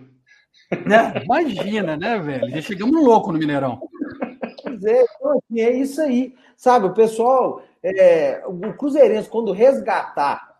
[0.86, 1.22] né?
[1.24, 2.50] Imagina, né, velho?
[2.50, 3.80] Já chegamos louco no Mineirão.
[4.64, 6.36] Pois é, então, assim, é isso aí.
[6.56, 10.58] Sabe, o pessoal é, o Cruzeirense, quando resgatar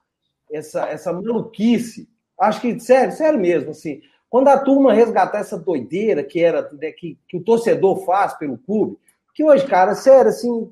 [0.52, 2.10] essa, essa maluquice,
[2.40, 6.92] acho que, sério, sério mesmo, assim, quando a turma resgatar essa doideira que era né,
[6.92, 8.98] que, que o torcedor faz pelo clube,
[9.34, 10.72] que hoje, cara, sério, assim,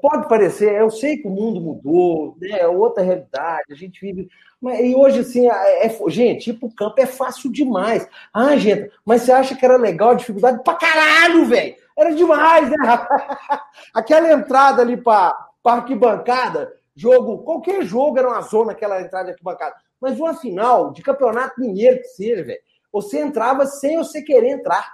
[0.00, 4.28] pode parecer, eu sei que o mundo mudou, né, é outra realidade, a gente vive.
[4.60, 8.08] Mas, e hoje, assim, é, é, gente, ir pro campo é fácil demais.
[8.32, 10.62] Ah, gente, mas você acha que era legal a dificuldade?
[10.62, 11.74] Pra caralho, velho!
[11.96, 12.76] Era demais, né?
[13.94, 19.30] Aquela entrada ali para para arquibancada, jogo, qualquer jogo era uma zona aquela entrada de
[19.32, 19.74] arquibancada.
[20.00, 22.60] Mas uma final de campeonato mineiro que seja, velho,
[22.92, 24.88] você entrava sem você querer entrar.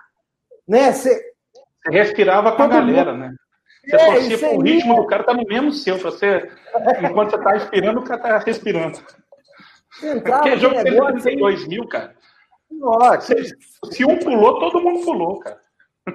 [0.67, 0.91] Né?
[0.91, 1.15] Você,
[1.85, 3.35] você respirava com a galera, né?
[3.85, 5.99] Você é, torcia pro o ritmo do cara tá no mesmo seu.
[5.99, 6.51] Você,
[7.03, 8.99] enquanto você tá respirando, o cara tá respirando.
[10.03, 12.15] Entrava, Porque jogo negócio, tem 2 mil, cara.
[12.71, 13.35] Nossa.
[13.35, 13.57] Se,
[13.91, 15.61] se um pulou, todo mundo pulou, cara.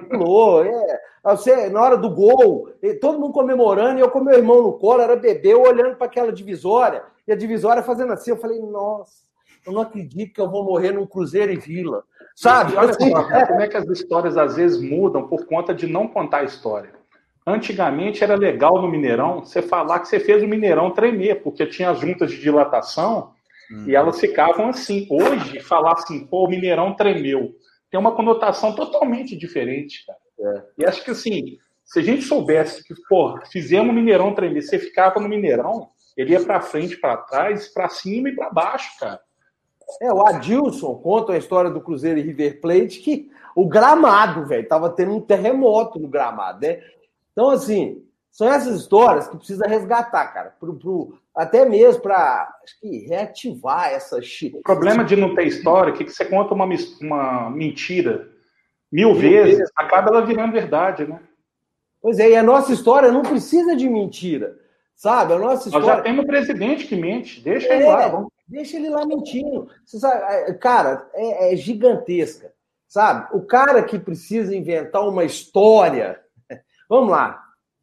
[0.08, 1.00] Pulou, é.
[1.24, 2.70] Você, na hora do gol,
[3.00, 6.06] todo mundo comemorando, e eu com meu irmão no colo, era bebê, eu olhando para
[6.06, 8.30] aquela divisória, e a divisória fazendo assim.
[8.30, 9.12] Eu falei, nossa,
[9.66, 12.02] eu não acredito que eu vou morrer num Cruzeiro e Vila.
[12.34, 12.76] Sabe?
[12.76, 13.46] olha assim, só, é...
[13.46, 16.92] como é que as histórias às vezes mudam por conta de não contar a história.
[17.46, 21.90] Antigamente era legal no Mineirão você falar que você fez o Mineirão tremer, porque tinha
[21.90, 23.32] as juntas de dilatação
[23.70, 23.84] hum.
[23.86, 25.06] e elas ficavam assim.
[25.10, 27.54] Hoje, falar assim, pô, o Mineirão tremeu
[27.90, 30.18] tem uma conotação totalmente diferente, cara.
[30.40, 30.62] É.
[30.78, 34.78] E acho que assim, se a gente soubesse que, pô, fizemos o Mineirão tremer, você
[34.78, 39.20] ficava no Mineirão, ele ia para frente, para trás, para cima e para baixo, cara.
[40.02, 44.68] É, o Adilson conta a história do Cruzeiro e River Plate que o gramado, velho,
[44.68, 46.82] tava tendo um terremoto no gramado, né?
[47.32, 52.48] Então, assim, são essas histórias que precisa resgatar, cara, pro, pro até mesmo para
[53.08, 54.18] reativar essa.
[54.54, 56.68] O problema de não ter história é que você conta uma,
[57.00, 58.28] uma mentira
[58.90, 61.20] mil, mil vezes, vezes, acaba ela virando verdade, né?
[62.00, 64.56] Pois é, e a nossa história não precisa de mentira,
[64.94, 65.32] sabe?
[65.32, 65.86] A nossa história.
[65.86, 68.08] Nós já temos um presidente que mente, deixa é, ele lá.
[68.08, 68.28] Vamos...
[68.46, 69.68] Deixa ele lá mentindo.
[69.84, 72.52] Sabe, é, cara, é, é gigantesca
[72.88, 73.28] sabe?
[73.36, 76.20] O cara que precisa inventar uma história.
[76.88, 77.40] Vamos lá.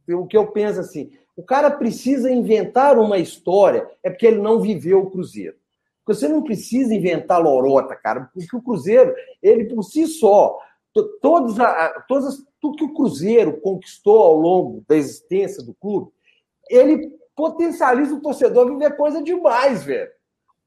[0.09, 4.59] O que eu penso assim, o cara precisa inventar uma história é porque ele não
[4.59, 5.55] viveu o Cruzeiro.
[6.05, 10.57] Você não precisa inventar lorota, cara, porque o Cruzeiro, ele por si só,
[11.21, 11.55] todos,
[12.07, 16.11] todas, tudo que o Cruzeiro conquistou ao longo da existência do clube,
[16.69, 20.11] ele potencializa o torcedor a viver coisa demais, velho.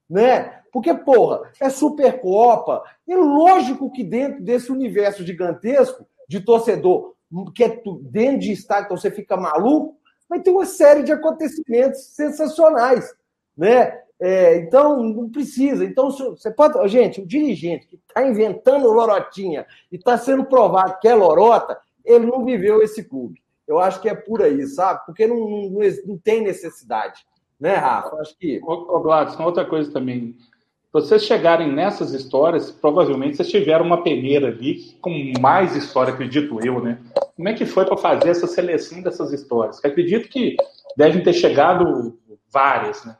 [0.09, 0.61] Né?
[0.71, 2.83] Porque, porra, é Supercopa.
[3.07, 7.15] É lógico que dentro desse universo gigantesco de torcedor,
[7.55, 9.98] que é dentro de estádio, então você fica maluco,
[10.29, 13.11] vai ter uma série de acontecimentos sensacionais.
[13.57, 13.99] Né?
[14.21, 15.83] É, então, não precisa.
[15.83, 16.87] Então, você pode.
[16.87, 22.25] Gente, o dirigente que está inventando lorotinha e está sendo provado que é lorota, ele
[22.25, 23.41] não viveu esse clube.
[23.67, 25.05] Eu acho que é por aí, sabe?
[25.05, 27.25] Porque não, não, não tem necessidade.
[27.59, 28.15] Né, Rafa?
[28.17, 28.59] Acho que.
[28.63, 30.37] Ô, ô Gladson, outra coisa também.
[30.91, 36.81] Vocês chegarem nessas histórias, provavelmente vocês tiveram uma peneira ali com mais história, acredito eu,
[36.81, 36.97] né?
[37.35, 39.79] Como é que foi para fazer essa seleção dessas histórias?
[39.83, 40.55] Eu acredito que
[40.97, 42.17] devem ter chegado
[42.51, 43.15] várias, né?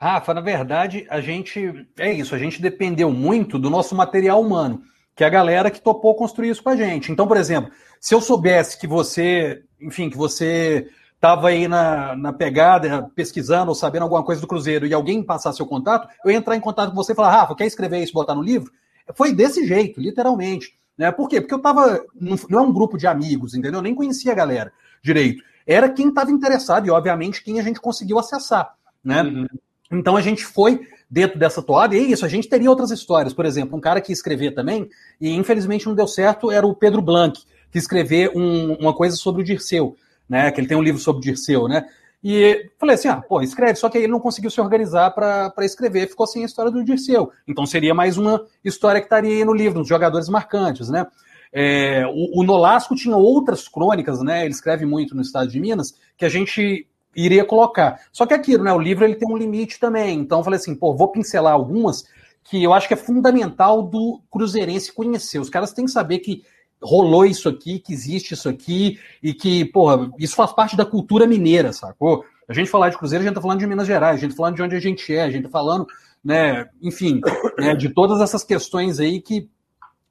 [0.00, 1.84] Rafa, na verdade, a gente.
[1.98, 4.80] É isso, a gente dependeu muito do nosso material humano,
[5.16, 7.10] que é a galera que topou construir isso com a gente.
[7.10, 10.88] Então, por exemplo, se eu soubesse que você, enfim, que você
[11.18, 15.56] estava aí na, na pegada, pesquisando ou sabendo alguma coisa do Cruzeiro e alguém passasse
[15.56, 18.12] seu contato, eu ia entrar em contato com você e falar, Rafa, quer escrever isso
[18.12, 18.72] e botar no livro?
[19.14, 20.78] Foi desse jeito, literalmente.
[20.96, 21.10] Né?
[21.10, 21.40] Por quê?
[21.40, 22.04] Porque eu estava.
[22.48, 23.78] Não é um grupo de amigos, entendeu?
[23.78, 25.42] Eu nem conhecia a galera direito.
[25.66, 28.74] Era quem estava interessado e, obviamente, quem a gente conseguiu acessar.
[29.04, 29.22] Né?
[29.22, 29.46] Uhum.
[29.90, 33.32] Então a gente foi dentro dessa toada, e é isso, a gente teria outras histórias.
[33.32, 34.88] Por exemplo, um cara que escrevia também,
[35.20, 39.40] e infelizmente não deu certo, era o Pedro Blanc, que escreveu um, uma coisa sobre
[39.40, 39.96] o Dirceu,
[40.28, 40.50] né?
[40.50, 41.86] Que ele tem um livro sobre Dirceu, né?
[42.22, 46.08] E falei assim: ah, pô, escreve, só que ele não conseguiu se organizar para escrever,
[46.08, 47.30] ficou sem a história do Dirceu.
[47.46, 51.06] Então seria mais uma história que estaria aí no livro, nos jogadores marcantes, né?
[51.52, 54.44] É, o, o Nolasco tinha outras crônicas, né?
[54.44, 58.00] Ele escreve muito no estado de Minas, que a gente iria colocar.
[58.12, 58.72] Só que aquilo, né?
[58.72, 60.18] O livro ele tem um limite também.
[60.18, 62.04] Então falei assim, pô, vou pincelar algumas
[62.44, 65.38] que eu acho que é fundamental do cruzeirense conhecer.
[65.38, 66.42] Os caras têm que saber que
[66.82, 71.26] rolou isso aqui, que existe isso aqui, e que, porra, isso faz parte da cultura
[71.26, 72.24] mineira, sacou?
[72.48, 74.36] A gente falar de Cruzeiro, a gente tá falando de Minas Gerais, a gente tá
[74.36, 75.86] falando de onde a gente é, a gente tá falando,
[76.24, 77.20] né, enfim,
[77.58, 79.48] né, de todas essas questões aí que,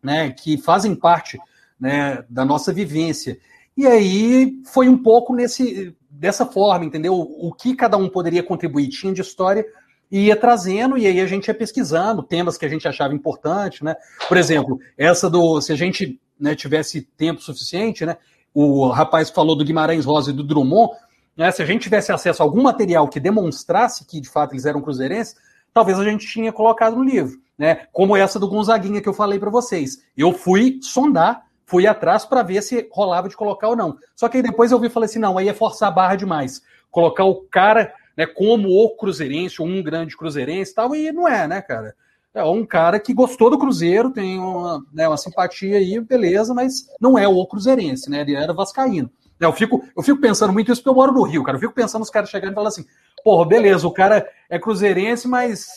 [0.04, 1.40] né, que fazem parte,
[1.80, 3.40] né, da nossa vivência.
[3.76, 7.14] E aí foi um pouco nesse, dessa forma, entendeu?
[7.16, 9.66] O que cada um poderia contribuir tinha de história
[10.12, 13.84] e ia trazendo, e aí a gente ia pesquisando temas que a gente achava importante,
[13.84, 13.96] né?
[14.28, 15.62] Por exemplo, essa do.
[15.62, 18.18] Se a gente né, tivesse tempo suficiente, né?
[18.54, 20.94] O rapaz falou do Guimarães Rosa e do Drummond,
[21.36, 21.52] né?
[21.52, 24.82] Se a gente tivesse acesso a algum material que demonstrasse que de fato eles eram
[24.82, 25.36] cruzeirenses,
[25.74, 27.88] talvez a gente tinha colocado no livro, né?
[27.92, 30.04] Como essa do Gonzaguinha que eu falei para vocês.
[30.18, 33.98] Eu fui sondar fui atrás para ver se rolava de colocar ou não.
[34.16, 36.16] Só que aí depois eu vi e falei assim: não, aí é forçar a barra
[36.16, 36.64] demais.
[36.90, 41.48] Colocar o cara né, como o cruzeirense, um grande cruzeirense e tal, e não é,
[41.48, 41.94] né, cara?
[42.38, 46.88] É um cara que gostou do Cruzeiro, tem uma, né, uma simpatia aí, beleza, mas
[47.02, 48.22] não é o cruzeirense, né?
[48.22, 49.10] Ele era vascaíno.
[49.40, 51.58] Eu fico, eu fico pensando muito isso porque eu moro no Rio, cara.
[51.58, 52.86] Eu fico pensando os caras chegando e falando assim:
[53.24, 55.68] porra, beleza, o cara é cruzeirense, mas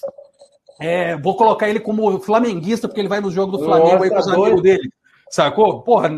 [0.78, 4.10] é, vou colocar ele como flamenguista porque ele vai no jogo do Flamengo Nossa, aí
[4.10, 4.90] com os amigos dele.
[5.30, 5.82] Sacou?
[5.82, 6.10] Porra,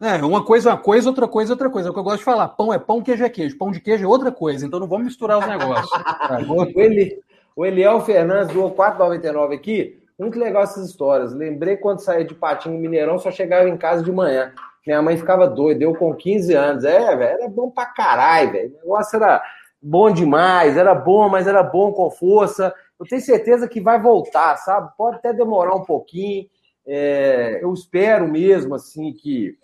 [0.00, 1.88] é, uma coisa é uma coisa, outra coisa é outra coisa.
[1.88, 2.48] É o que eu gosto de falar.
[2.48, 3.56] Pão é pão, queijo é queijo.
[3.56, 4.66] Pão de queijo é outra coisa.
[4.66, 5.90] Então não vamos misturar os negócios.
[6.48, 7.18] o, Eli,
[7.56, 9.98] o Eliel Fernandes doou 4,99 aqui.
[10.18, 11.32] Muito legal essas histórias.
[11.32, 14.52] Lembrei quando saía de Patinho Mineirão, só chegava em casa de manhã.
[14.86, 16.84] Minha mãe ficava doida, eu com 15 anos.
[16.84, 18.68] É, velho, era bom pra caralho, velho.
[18.68, 19.42] O negócio era
[19.80, 22.74] bom demais, era bom, mas era bom com força.
[23.00, 24.90] Eu tenho certeza que vai voltar, sabe?
[24.96, 26.46] Pode até demorar um pouquinho.
[26.86, 29.56] É, eu espero mesmo assim que.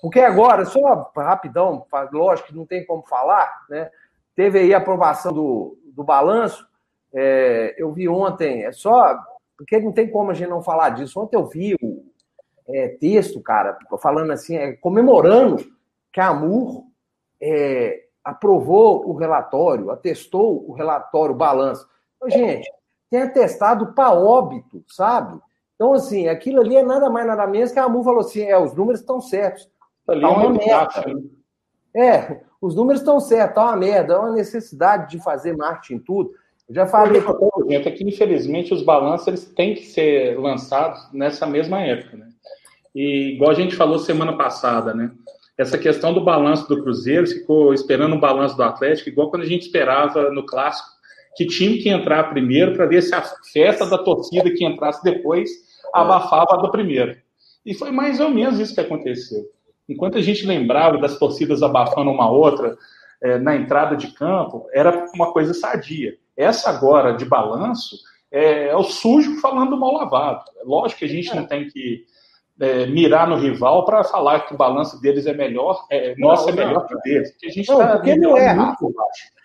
[0.00, 3.90] Porque agora, só rapidão, lógico que não tem como falar, né?
[4.34, 6.66] Teve aí a aprovação do, do balanço.
[7.16, 9.18] É, eu vi ontem, é só.
[9.56, 11.18] Porque não tem como a gente não falar disso.
[11.18, 12.04] Ontem eu vi o
[12.68, 15.64] é, texto, cara, falando assim, é, comemorando
[16.12, 16.84] que a AMUR
[17.40, 21.88] é, aprovou o relatório, atestou o relatório, o balanço.
[22.28, 22.70] Gente,
[23.10, 25.40] tem atestado para óbito, sabe?
[25.74, 28.58] Então, assim, aquilo ali é nada mais, nada menos que a AMU falou assim: é,
[28.58, 29.70] os números estão certos.
[30.08, 31.04] Ali tá uma merda.
[31.06, 31.20] Né?
[31.94, 36.32] É, os números estão certos, tá uma merda, é uma necessidade de fazer marketing tudo.
[36.68, 37.22] Eu já falei.
[37.68, 42.28] Gente, é que infelizmente os balanços eles têm que ser lançados nessa mesma época, né?
[42.94, 45.10] E igual a gente falou semana passada, né?
[45.56, 49.46] Essa questão do balanço do Cruzeiro ficou esperando o balanço do Atlético, igual quando a
[49.46, 50.96] gente esperava no clássico
[51.36, 55.50] que time que entrar primeiro para ver se a festa da torcida que entrasse depois
[55.92, 57.16] abafava a do primeiro.
[57.64, 59.44] E foi mais ou menos isso que aconteceu.
[59.88, 62.76] Enquanto a gente lembrava das torcidas abafando uma outra
[63.22, 66.16] é, na entrada de campo, era uma coisa sadia.
[66.36, 67.96] Essa agora de balanço
[68.30, 70.44] é, é o sujo falando mal lavado.
[70.64, 72.04] Lógico que a gente não tem que
[72.60, 76.52] é, mirar no rival para falar que o balanço deles é melhor, é, nosso é
[76.52, 77.30] melhor que o deles.
[77.32, 79.36] Porque a gente está nivelando muito por baixo.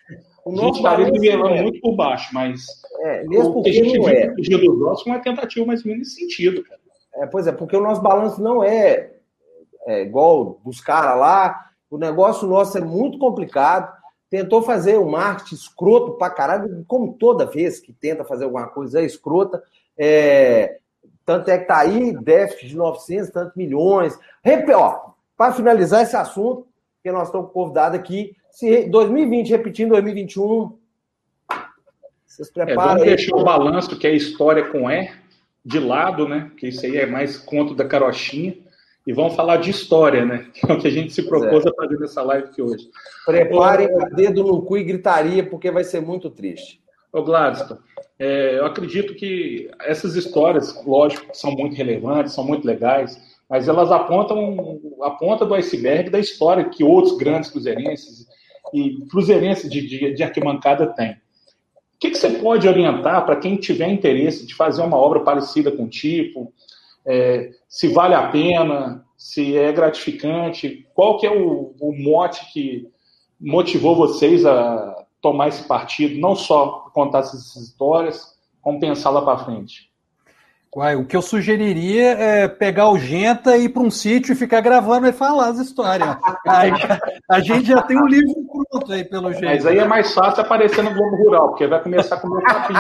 [0.43, 1.61] O a gente está nivelando é.
[1.61, 2.61] muito por baixo, mas
[3.01, 4.27] é, mesmo o que a gente é.
[4.27, 6.63] no dia dos nossos é uma tentativa mais ou menos nesse sentido.
[6.63, 6.79] Cara.
[7.15, 9.11] É, pois é, porque o nosso balanço não é,
[9.85, 13.91] é igual dos caras lá, o negócio nosso é muito complicado.
[14.31, 19.01] Tentou fazer o marketing escroto pra caralho, como toda vez que tenta fazer alguma coisa
[19.01, 19.61] é escrota.
[19.97, 20.79] É,
[21.25, 24.17] tanto é que tá aí déficit de 900, tantos milhões.
[24.73, 26.65] Ó, para finalizar esse assunto,
[27.03, 30.77] que nós estamos convidados aqui, se 2020 repetindo 2021,
[32.25, 32.81] vocês preparam.
[32.81, 35.11] É, vamos deixar o balanço, que é história com E,
[35.65, 36.49] de lado, né?
[36.55, 38.55] Que isso aí é mais conto da carochinha
[39.05, 40.47] e vamos falar de história, né?
[40.53, 41.69] Que é o que a gente se propôs é.
[41.69, 42.89] a fazer nessa live aqui hoje.
[43.25, 46.81] Preparem o dedo no cu e gritaria, porque vai ser muito triste.
[47.11, 47.79] Ô Gladstone,
[48.17, 53.91] é, eu acredito que essas histórias, lógico, são muito relevantes, são muito legais, mas elas
[53.91, 58.27] apontam a ponta do iceberg da história que outros grandes cruzeirenses
[58.73, 61.11] e cruzeirenses de, de, de arquibancada têm.
[61.11, 65.71] O que, que você pode orientar para quem tiver interesse de fazer uma obra parecida
[65.71, 66.53] com o tipo,
[67.05, 72.87] é, se vale a pena, se é gratificante, qual que é o, o mote que
[73.39, 79.45] motivou vocês a tomar esse partido, não só contar essas histórias, como pensar lá para
[79.45, 79.90] frente?
[80.73, 84.37] Uai, o que eu sugeriria é pegar o Genta e ir para um sítio e
[84.37, 86.15] ficar gravando e falar as histórias.
[86.47, 86.71] Aí,
[87.29, 88.33] a gente já tem um livro
[88.71, 89.45] pronto aí, pelo jeito.
[89.45, 92.73] Mas aí é mais fácil aparecer no Globo Rural, porque vai começar a comer capim.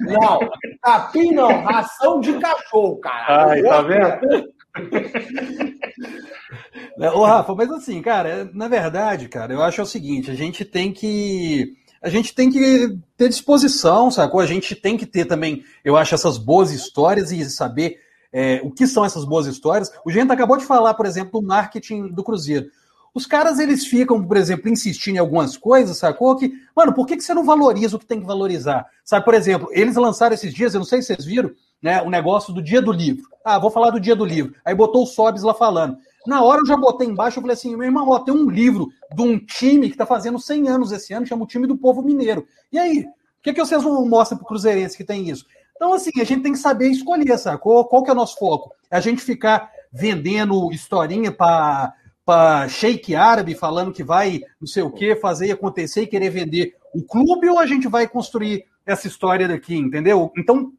[0.00, 0.38] não,
[0.82, 3.50] capim não, ração de cachorro, cara.
[3.50, 4.52] Ai, tá vendo?
[7.14, 10.92] Ô, Rafa, mas assim, cara, na verdade, cara, eu acho o seguinte, a gente tem
[10.92, 14.40] que a gente tem que ter disposição, sacou?
[14.40, 17.98] A gente tem que ter também, eu acho, essas boas histórias e saber
[18.32, 19.90] é, o que são essas boas histórias.
[20.04, 22.66] O Gente acabou de falar, por exemplo, do marketing do Cruzeiro.
[23.14, 26.34] Os caras, eles ficam, por exemplo, insistindo em algumas coisas, sacou?
[26.34, 28.86] Que, mano, por que, que você não valoriza o que tem que valorizar?
[29.04, 31.50] Sabe, por exemplo, eles lançaram esses dias, eu não sei se vocês viram,
[31.80, 33.24] né, o negócio do dia do livro.
[33.44, 34.54] Ah, vou falar do dia do livro.
[34.64, 35.98] Aí botou o Sobs lá falando.
[36.26, 38.88] Na hora eu já botei embaixo, eu falei assim, meu irmão, ó, tem um livro
[39.14, 42.02] de um time que está fazendo 100 anos esse ano, chama o time do povo
[42.02, 42.46] mineiro.
[42.72, 45.44] E aí, o que, que vocês não mostram para o Cruzeirense que tem isso?
[45.74, 47.60] Então, assim, a gente tem que saber escolher, sabe?
[47.60, 48.72] Qual, qual que é o nosso foco?
[48.88, 51.94] É a gente ficar vendendo historinha para
[52.24, 56.76] para shake árabe falando que vai não sei o que fazer acontecer e querer vender
[56.94, 60.30] o clube ou a gente vai construir essa história daqui, entendeu?
[60.36, 60.72] Então,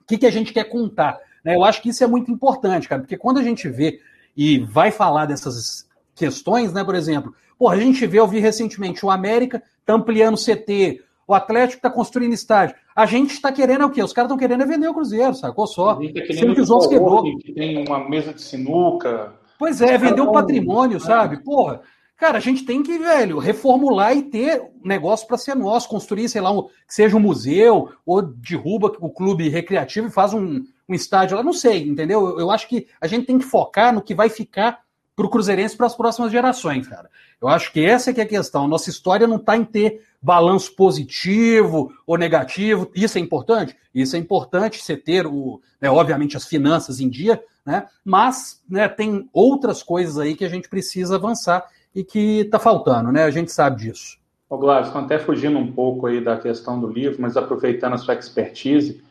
[0.00, 1.18] o que, que a gente quer contar?
[1.44, 1.56] Né?
[1.56, 4.00] Eu acho que isso é muito importante, cara, porque quando a gente vê
[4.38, 6.84] e vai falar dessas questões, né?
[6.84, 11.02] Por exemplo, porra, a gente vê, eu vi recentemente, o América tá ampliando o CT,
[11.26, 12.76] o Atlético está construindo estádio.
[12.94, 14.00] A gente está querendo é o quê?
[14.00, 15.96] Os caras estão querendo é vender o Cruzeiro, sacou só?
[15.96, 16.00] Tá
[16.32, 17.24] Sendo que os outros quebrou.
[17.40, 19.34] Que tem uma mesa de sinuca.
[19.58, 21.42] Pois é, vender o patrimônio, sabe?
[21.42, 21.80] Porra,
[22.16, 26.40] cara, a gente tem que, velho, reformular e ter negócio para ser nosso, construir, sei
[26.40, 30.94] lá, um, que seja um museu, ou derruba o clube recreativo e faz um, um
[30.94, 32.38] estádio lá, não sei, entendeu?
[32.38, 34.80] Eu acho que a gente tem que focar no que vai ficar
[35.14, 37.10] para o Cruzeirense para as próximas gerações, cara.
[37.42, 38.68] Eu acho que essa é que é a questão.
[38.68, 42.90] Nossa história não está em ter balanço positivo ou negativo.
[42.94, 43.76] Isso é importante?
[43.92, 47.86] Isso é importante, você ter, o, né, obviamente, as finanças em dia, né?
[48.04, 53.10] mas né, tem outras coisas aí que a gente precisa avançar e que está faltando,
[53.10, 53.24] né?
[53.24, 54.18] A gente sabe disso.
[54.48, 58.14] Ô Gladys, até fugindo um pouco aí da questão do livro, mas aproveitando a sua
[58.14, 59.02] expertise,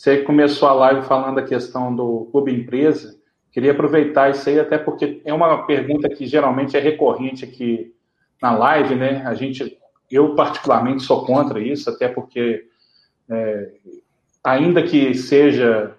[0.00, 3.18] você começou a live falando da questão do clube empresa.
[3.52, 7.92] Queria aproveitar isso aí, até porque é uma pergunta que geralmente é recorrente aqui
[8.40, 9.22] na live, né?
[9.26, 9.76] A gente,
[10.10, 12.64] eu particularmente sou contra isso, até porque,
[13.28, 13.72] é,
[14.42, 15.94] ainda que seja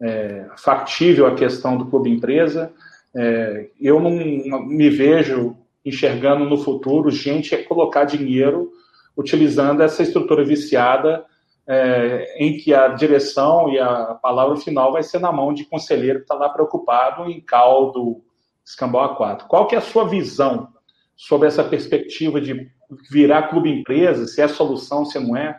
[0.00, 2.72] é, factível a questão do clube empresa,
[3.14, 4.12] é, eu não,
[4.46, 8.72] não me vejo enxergando no futuro gente colocar dinheiro
[9.14, 11.26] utilizando essa estrutura viciada
[11.66, 16.18] é, em que a direção e a palavra final vai ser na mão de conselheiro
[16.18, 18.22] que está lá preocupado em caldo
[18.64, 19.46] escambau A4.
[19.46, 20.68] Qual que é a sua visão
[21.16, 22.68] sobre essa perspectiva de
[23.10, 25.58] virar clube empresa, se é solução, se não é?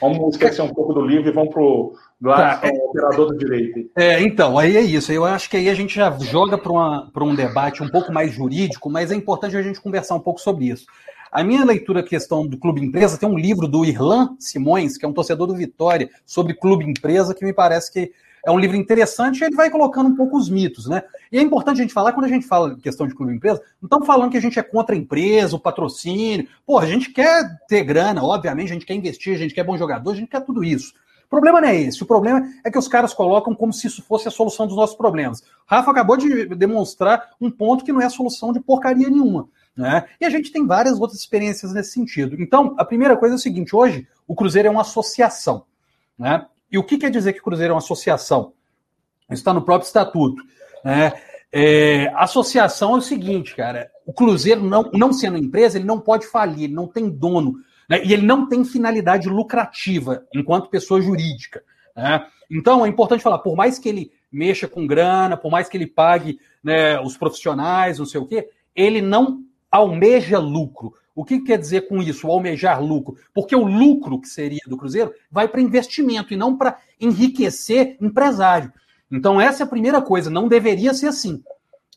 [0.00, 3.90] Vamos esquecer um pouco do livro e vamos para o tá, é, operador do direito.
[3.96, 5.12] É, então, aí é isso.
[5.12, 8.90] Eu acho que aí a gente já joga para um debate um pouco mais jurídico,
[8.90, 10.86] mas é importante a gente conversar um pouco sobre isso.
[11.34, 15.08] A minha leitura questão do clube empresa tem um livro do Irlan Simões, que é
[15.08, 18.12] um torcedor do Vitória, sobre clube empresa, que me parece que
[18.46, 21.02] é um livro interessante e ele vai colocando um pouco os mitos, né?
[21.32, 23.88] E é importante a gente falar, quando a gente fala questão de clube empresa, não
[23.88, 26.46] estamos falando que a gente é contra a empresa, o patrocínio.
[26.64, 29.76] Pô, a gente quer ter grana, obviamente, a gente quer investir, a gente quer bom
[29.76, 30.92] jogador, a gente quer tudo isso.
[31.26, 32.00] O problema não é esse.
[32.00, 34.94] O problema é que os caras colocam como se isso fosse a solução dos nossos
[34.94, 35.42] problemas.
[35.66, 39.48] Rafa acabou de demonstrar um ponto que não é solução de porcaria nenhuma.
[39.76, 40.04] Né?
[40.20, 42.40] E a gente tem várias outras experiências nesse sentido.
[42.40, 45.64] Então, a primeira coisa é o seguinte: hoje, o Cruzeiro é uma associação.
[46.18, 46.46] Né?
[46.70, 48.52] E o que quer dizer que o Cruzeiro é uma associação?
[49.30, 50.42] Isso está no próprio estatuto.
[50.84, 51.12] Né?
[51.52, 56.26] É, associação é o seguinte, cara: o Cruzeiro, não, não sendo empresa, ele não pode
[56.26, 57.54] falir, ele não tem dono.
[57.88, 58.04] Né?
[58.04, 61.62] E ele não tem finalidade lucrativa enquanto pessoa jurídica.
[61.96, 62.26] Né?
[62.50, 65.86] Então é importante falar, por mais que ele mexa com grana, por mais que ele
[65.86, 69.44] pague né, os profissionais, não sei o quê, ele não
[69.76, 70.94] almeja lucro.
[71.14, 73.16] O que quer dizer com isso, almejar lucro?
[73.32, 78.72] Porque o lucro que seria do Cruzeiro vai para investimento e não para enriquecer empresário.
[79.10, 81.42] Então, essa é a primeira coisa, não deveria ser assim.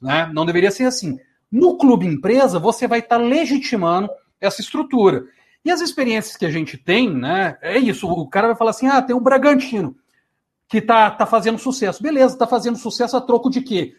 [0.01, 0.29] Né?
[0.33, 1.19] Não deveria ser assim.
[1.51, 4.09] No clube empresa, você vai estar legitimando
[4.39, 5.25] essa estrutura.
[5.63, 7.57] E as experiências que a gente tem, né?
[7.61, 8.07] É isso.
[8.07, 9.95] O cara vai falar assim: ah, tem o Bragantino
[10.67, 12.03] que tá, tá fazendo sucesso.
[12.03, 13.93] Beleza, tá fazendo sucesso a troco de quê?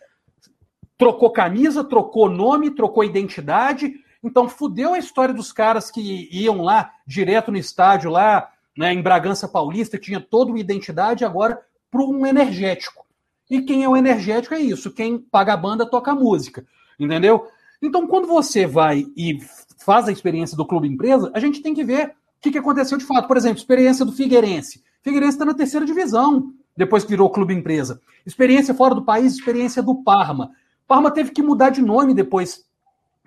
[0.98, 3.94] Trocou camisa, trocou nome, trocou identidade.
[4.22, 9.00] Então fudeu a história dos caras que iam lá direto no estádio lá, né, em
[9.00, 11.60] Bragança Paulista, que tinha toda uma identidade agora
[11.90, 13.06] para um energético.
[13.50, 16.66] E quem é o energético é isso, quem paga a banda toca a música,
[17.00, 17.46] entendeu?
[17.80, 19.38] Então quando você vai e
[19.78, 22.12] faz a experiência do clube empresa, a gente tem que ver o
[22.42, 23.26] que, que aconteceu de fato.
[23.26, 24.82] Por exemplo, experiência do Figueirense.
[25.02, 28.00] Figueirense está na terceira divisão, depois que virou clube empresa.
[28.26, 30.50] Experiência fora do país, experiência do Parma.
[30.88, 32.64] Parma teve que mudar de nome depois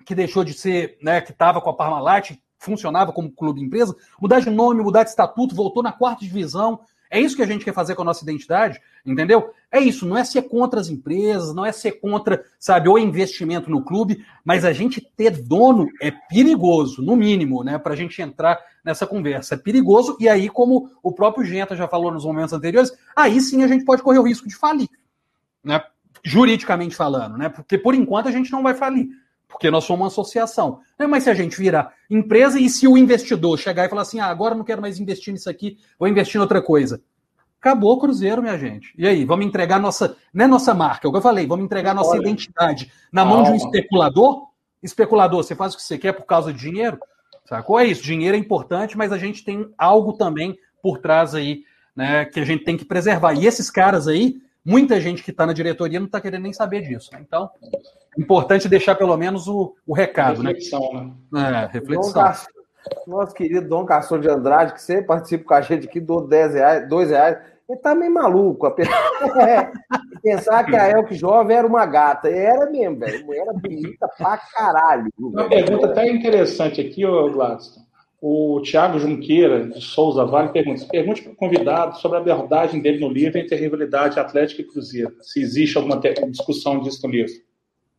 [0.04, 4.40] que deixou de ser, né, que estava com a Parmalat, funcionava como clube empresa, mudar
[4.40, 7.74] de nome, mudar de estatuto, voltou na quarta divisão, é isso que a gente quer
[7.74, 9.52] fazer com a nossa identidade, entendeu?
[9.70, 13.70] É isso, não é ser contra as empresas, não é ser contra, sabe, o investimento
[13.70, 18.20] no clube, mas a gente ter dono é perigoso, no mínimo, né, para a gente
[18.20, 19.54] entrar nessa conversa.
[19.54, 23.62] É perigoso, e aí, como o próprio Genta já falou nos momentos anteriores, aí sim
[23.62, 24.88] a gente pode correr o risco de falir,
[25.62, 25.80] né,
[26.22, 29.08] juridicamente falando, né, porque por enquanto a gente não vai falir
[29.52, 30.80] porque nós somos uma associação.
[30.98, 34.18] Né, mas se a gente virar empresa e se o investidor chegar e falar assim,
[34.18, 37.00] ah, agora não quero mais investir nisso aqui, vou investir em outra coisa.
[37.60, 38.92] Acabou o Cruzeiro, minha gente.
[38.98, 41.64] E aí, vamos entregar nossa, não é nossa marca, é o que eu falei, vamos
[41.64, 42.22] entregar nossa Olha.
[42.22, 44.48] identidade na mão de um especulador?
[44.82, 46.98] Especulador, você faz o que você quer por causa de dinheiro?
[47.44, 47.78] Sacou?
[47.78, 51.62] É isso, dinheiro é importante, mas a gente tem algo também por trás aí,
[51.94, 53.34] né, que a gente tem que preservar.
[53.34, 56.82] E esses caras aí, muita gente que está na diretoria não está querendo nem saber
[56.82, 57.10] disso.
[57.12, 57.20] Né?
[57.26, 57.50] Então,
[58.18, 61.12] importante deixar pelo menos o, o recado, reflexão, né?
[61.32, 61.64] né?
[61.64, 62.32] É, reflexão.
[63.06, 66.54] nosso querido Dom Castor de Andrade, que sempre participa com a gente aqui, do 10
[66.54, 67.38] reais, 2 reais.
[67.68, 68.66] Ele tá meio maluco.
[68.66, 68.74] A
[69.48, 69.72] é,
[70.22, 72.28] pensar que a Elke Jovem era uma gata.
[72.28, 73.32] Era mesmo, velho.
[73.32, 75.08] Era bonita pra caralho.
[75.18, 77.81] Uma pergunta até interessante aqui, ô Gladstone.
[78.24, 83.00] O Tiago Junqueira, de Souza Vale, pergunta: pergunte para o convidado sobre a abordagem dele
[83.00, 85.16] no livro entre a rivalidade Atlético e Cruzeiro.
[85.20, 86.00] Se existe alguma
[86.30, 87.32] discussão disso no livro.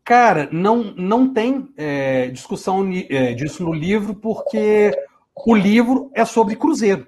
[0.02, 4.98] Cara, não, não tem é, discussão é, disso no livro, porque
[5.46, 7.06] o livro é sobre Cruzeiro.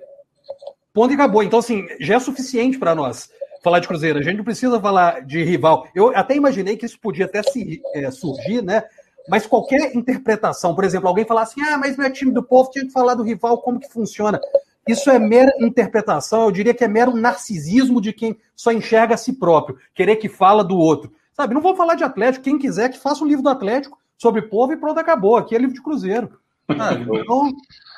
[0.93, 1.41] Ponto e acabou.
[1.41, 3.29] Então, assim, já é suficiente para nós
[3.63, 4.19] falar de Cruzeiro.
[4.19, 5.87] A gente não precisa falar de rival.
[5.95, 8.83] Eu até imaginei que isso podia até se, é, surgir, né?
[9.27, 12.85] Mas qualquer interpretação, por exemplo, alguém falar assim, ah, mas meu time do povo tinha
[12.85, 14.39] que falar do rival, como que funciona?
[14.87, 19.17] Isso é mera interpretação, eu diria que é mero narcisismo de quem só enxerga a
[19.17, 21.11] si próprio, querer que fala do outro.
[21.35, 22.45] Sabe, não vou falar de Atlético.
[22.45, 25.35] Quem quiser que faça um livro do Atlético sobre povo e pronto, acabou.
[25.35, 26.29] Aqui é livro de Cruzeiro.
[26.69, 27.51] então...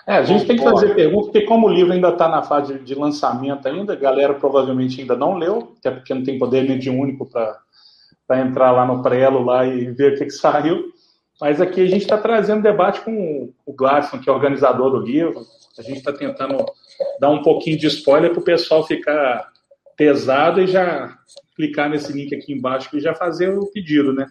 [0.07, 2.79] É, a gente tem que fazer perguntas, porque como o livro ainda está na fase
[2.79, 7.29] de lançamento ainda, a galera provavelmente ainda não leu, até porque não tem poder mediúnico
[7.29, 10.93] para entrar lá no prelo lá e ver o que, que saiu.
[11.39, 15.45] Mas aqui a gente está trazendo debate com o Gladson, que é organizador do livro.
[15.77, 16.65] A gente está tentando
[17.19, 19.51] dar um pouquinho de spoiler para o pessoal ficar
[19.95, 21.15] pesado e já
[21.55, 24.27] clicar nesse link aqui embaixo e já fazer o pedido, né?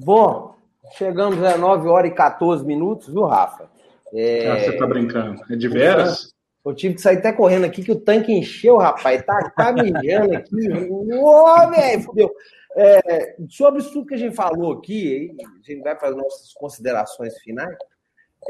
[0.00, 0.54] Bom,
[0.96, 3.68] chegamos a 9 horas e 14 minutos, viu, Rafa?
[4.12, 4.50] É...
[4.50, 5.40] Ah, você tá brincando.
[5.50, 6.34] É de veras?
[6.64, 9.22] Eu tive que sair até correndo aqui, que o tanque encheu, rapaz.
[9.22, 10.90] Tá, tá mijando aqui.
[11.12, 12.30] Ô, velho, fudeu.
[12.76, 17.38] É, sobre isso tudo que a gente falou aqui, a gente vai fazer nossas considerações
[17.38, 17.76] finais.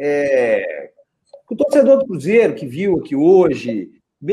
[0.00, 0.90] É,
[1.50, 3.90] o torcedor do Cruzeiro que viu aqui hoje,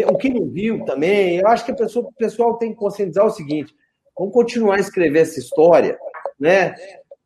[0.08, 3.32] o que não viu também, eu acho que pessoa, o pessoal tem que conscientizar o
[3.32, 3.76] seguinte:
[4.18, 6.00] vamos continuar a escrever essa história,
[6.40, 6.74] né?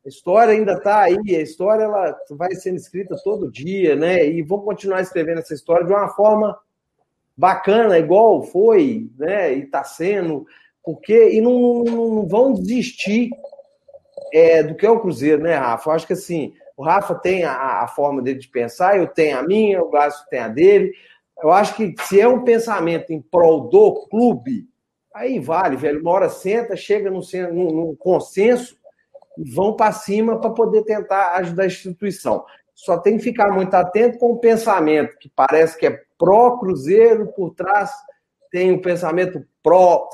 [0.05, 4.27] A história ainda está aí, a história ela vai sendo escrita todo dia, né?
[4.27, 6.57] E vou continuar escrevendo essa história de uma forma
[7.37, 9.55] bacana, igual foi, né?
[9.55, 10.45] E está sendo,
[10.85, 13.31] porque e não, não vão desistir
[14.31, 15.89] é, do que é o Cruzeiro, né, Rafa?
[15.89, 19.39] Eu acho que assim, o Rafa tem a, a forma dele de pensar, eu tenho
[19.39, 20.93] a minha, o Glácio tem a dele.
[21.41, 24.67] Eu acho que se é um pensamento em prol do clube,
[25.13, 25.99] aí vale, velho.
[25.99, 27.21] Uma hora senta, chega num,
[27.51, 28.77] num, num consenso
[29.37, 32.45] e vão para cima para poder tentar ajudar a instituição.
[32.75, 37.53] Só tem que ficar muito atento com o pensamento que parece que é pró-Cruzeiro, por
[37.53, 37.91] trás
[38.55, 40.07] tem um pensamento pró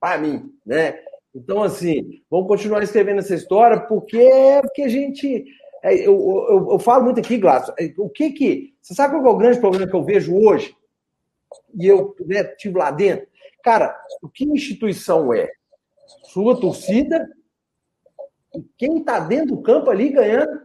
[0.00, 0.98] para mim, né?
[1.34, 4.28] Então, assim, vamos continuar escrevendo essa história, porque,
[4.62, 5.44] porque a gente.
[5.82, 8.74] É, eu, eu, eu, falo muito aqui, Glaço, é, o que que.
[8.82, 10.74] Você sabe qual é o grande problema que eu vejo hoje?
[11.74, 13.26] E eu né, estive lá dentro.
[13.62, 15.48] Cara, o que instituição é?
[16.24, 17.28] Sua torcida
[18.54, 20.62] e quem está dentro do campo ali ganhando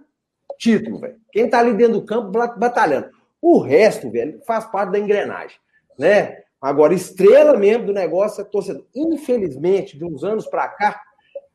[0.57, 1.19] título, velho.
[1.31, 3.09] Quem está ali dentro do campo batalhando.
[3.41, 5.57] O resto, velho, faz parte da engrenagem,
[5.99, 6.44] né?
[6.65, 8.87] Agora, estrela mesmo do negócio é torcedor.
[8.95, 10.99] Infelizmente, de uns anos para cá,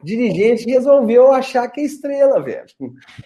[0.04, 2.64] dirigente resolveu achar que é estrela, velho.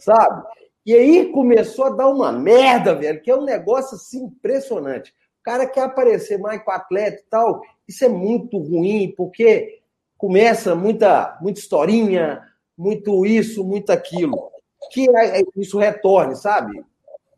[0.00, 0.46] Sabe?
[0.86, 5.10] E aí começou a dar uma merda, velho, que é um negócio assim impressionante.
[5.40, 7.60] O cara quer aparecer mais com o atleta e tal.
[7.86, 9.82] Isso é muito ruim, porque
[10.16, 12.42] começa muita, muita historinha,
[12.78, 14.50] muito isso, muito aquilo.
[14.90, 16.82] Que é, é, isso retorne, sabe?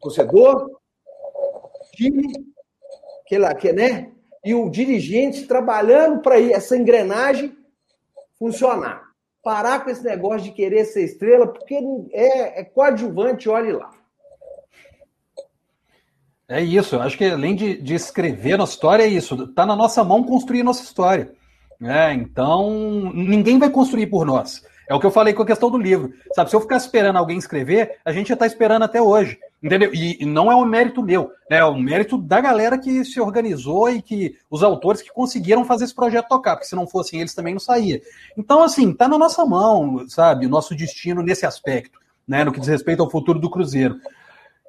[0.00, 0.70] Torcedor,
[1.96, 2.32] time,
[3.26, 4.12] que lá, que, né?
[4.46, 7.52] E o dirigente trabalhando para essa engrenagem
[8.38, 9.02] funcionar.
[9.42, 11.76] Parar com esse negócio de querer ser estrela, porque
[12.12, 13.90] é, é coadjuvante, olhe lá.
[16.48, 19.34] É isso, eu acho que além de, de escrever nossa história, é isso.
[19.42, 21.32] Está na nossa mão construir nossa história.
[21.82, 22.70] É, então,
[23.12, 24.64] ninguém vai construir por nós.
[24.88, 26.12] É o que eu falei com a questão do livro.
[26.34, 29.38] Sabe, se eu ficar esperando alguém escrever, a gente já está esperando até hoje.
[29.62, 29.92] Entendeu?
[29.92, 31.58] E, e não é um mérito meu, né?
[31.58, 35.84] é um mérito da galera que se organizou e que os autores que conseguiram fazer
[35.84, 38.00] esse projeto tocar, porque se não fossem eles também não saía.
[38.36, 41.98] Então, assim, tá na nossa mão, sabe, o nosso destino nesse aspecto,
[42.28, 42.44] né?
[42.44, 43.98] No que diz respeito ao futuro do Cruzeiro.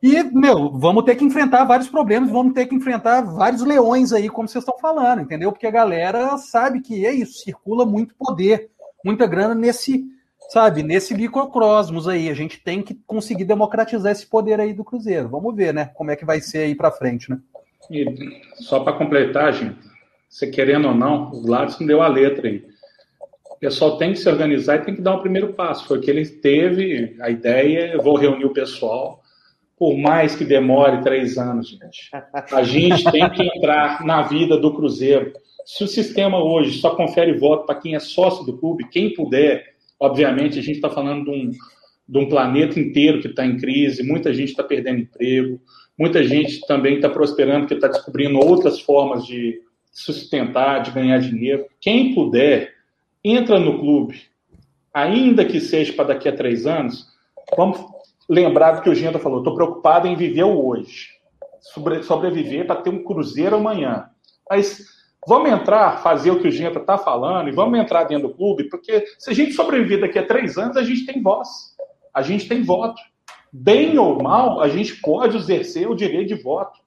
[0.01, 4.29] E, meu, vamos ter que enfrentar vários problemas, vamos ter que enfrentar vários leões aí,
[4.29, 5.51] como vocês estão falando, entendeu?
[5.51, 8.69] Porque a galera sabe que é isso, circula muito poder,
[9.07, 10.05] muita grana nesse
[10.49, 15.29] sabe, nesse microcosmos aí, a gente tem que conseguir democratizar esse poder aí do Cruzeiro.
[15.29, 17.39] Vamos ver, né, como é que vai ser aí para frente, né?
[17.89, 18.05] E
[18.55, 19.77] só para completar, gente,
[20.29, 22.65] você querendo ou não, o Gladys deu a letra aí.
[23.49, 25.87] O pessoal tem que se organizar e tem que dar o um primeiro passo.
[25.87, 29.21] Foi que ele teve a ideia, eu vou reunir o pessoal,
[29.77, 32.09] por mais que demore três anos, gente.
[32.51, 35.33] A gente tem que entrar na vida do Cruzeiro.
[35.67, 39.77] Se o sistema hoje só confere voto para quem é sócio do clube, quem puder,
[39.99, 41.51] Obviamente, a gente está falando de um,
[42.07, 45.59] de um planeta inteiro que está em crise, muita gente está perdendo emprego,
[45.97, 49.59] muita gente também está prosperando, porque está descobrindo outras formas de
[49.91, 51.65] sustentar, de ganhar dinheiro.
[51.81, 52.75] Quem puder,
[53.23, 54.21] entra no clube,
[54.93, 57.07] ainda que seja para daqui a três anos.
[57.55, 57.79] Vamos
[58.29, 61.09] lembrar do que o Genta falou: estou preocupado em viver o hoje,
[61.59, 64.11] sobre, sobreviver para ter um cruzeiro amanhã.
[64.47, 64.85] Mas
[65.27, 68.69] Vamos entrar, fazer o que o Genta está falando e vamos entrar dentro do clube,
[68.69, 71.49] porque se a gente sobreviver daqui a três anos, a gente tem voz,
[72.13, 73.01] a gente tem voto.
[73.51, 76.79] Bem ou mal, a gente pode exercer o direito de voto.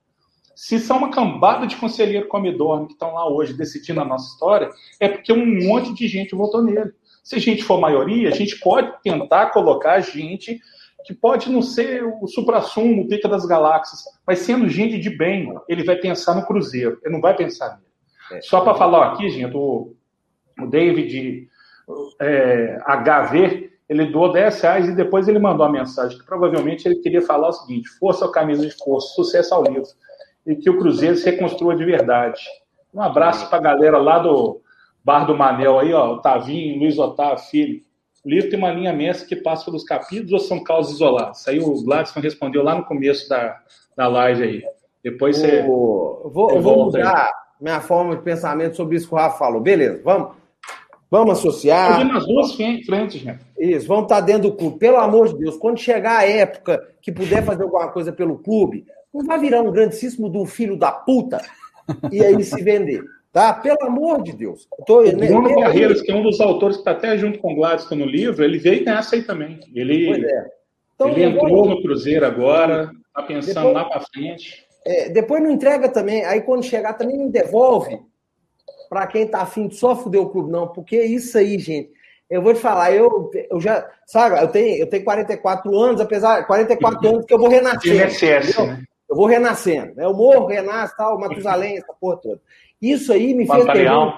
[0.54, 4.70] Se são uma cambada de conselheiro comedor que estão lá hoje decidindo a nossa história,
[4.98, 6.92] é porque um monte de gente votou nele.
[7.22, 10.58] Se a gente for maioria, a gente pode tentar colocar gente
[11.04, 15.52] que pode não ser o supra-sumo, o pica das galáxias, mas sendo gente de bem,
[15.68, 17.89] ele vai pensar no Cruzeiro, ele não vai pensar nele.
[18.32, 18.40] É.
[18.42, 19.94] Só para falar aqui, gente, o,
[20.60, 21.48] o David
[22.20, 26.96] é, HV, ele doou 10 reais e depois ele mandou uma mensagem que provavelmente ele
[26.96, 29.88] queria falar o seguinte: força ao camisa de força, sucesso ao livro,
[30.46, 32.40] e que o Cruzeiro se reconstrua de verdade.
[32.94, 34.60] Um abraço para a galera lá do
[35.04, 37.80] Bar do Manel aí, ó, Tavinho, Luiz Otávio, filho.
[38.24, 41.48] O livro tem uma linha mestra que passa pelos capítulos ou são causas isoladas?
[41.48, 43.58] Aí o Gladson respondeu lá no começo da,
[43.96, 44.62] da live aí.
[45.02, 45.62] Depois você.
[46.30, 47.32] vou, eu vou mudar.
[47.60, 49.60] Minha forma de pensamento sobre isso que o Rafa falou.
[49.60, 50.40] Beleza, vamos.
[51.10, 51.94] Vamos associar.
[51.94, 53.40] Fazer nas duas frentes, né?
[53.58, 54.78] Isso, vamos estar dentro do clube.
[54.78, 58.86] Pelo amor de Deus, quando chegar a época que puder fazer alguma coisa pelo clube,
[59.12, 61.40] não vai virar um grandíssimo do filho da puta
[62.12, 63.02] e aí se vender.
[63.32, 63.52] Tá?
[63.52, 64.68] Pelo amor de Deus.
[64.86, 67.56] Tô, o Bruno né, que é um dos autores que está até junto com o
[67.56, 69.60] Gladstone no livro, ele veio nessa aí também.
[69.74, 70.46] Ele, é.
[70.94, 74.64] então, ele entrou no Cruzeiro agora, está pensando depois, lá para frente.
[74.84, 78.00] É, depois não entrega também, aí quando chegar também não devolve
[78.88, 81.92] para quem tá afim de só fuder o clube, não, porque isso aí, gente,
[82.28, 86.46] Eu vou te falar, eu, eu já, sabe, eu tenho, eu tenho 44 anos, apesar
[86.46, 88.06] 44 anos que eu vou renascer.
[88.06, 88.82] INSS, né?
[89.08, 90.04] Eu vou renascendo, né?
[90.04, 92.40] Eu morro, renasço, tal, Matusalém, essa porra toda.
[92.80, 94.14] Isso aí me fez, perder,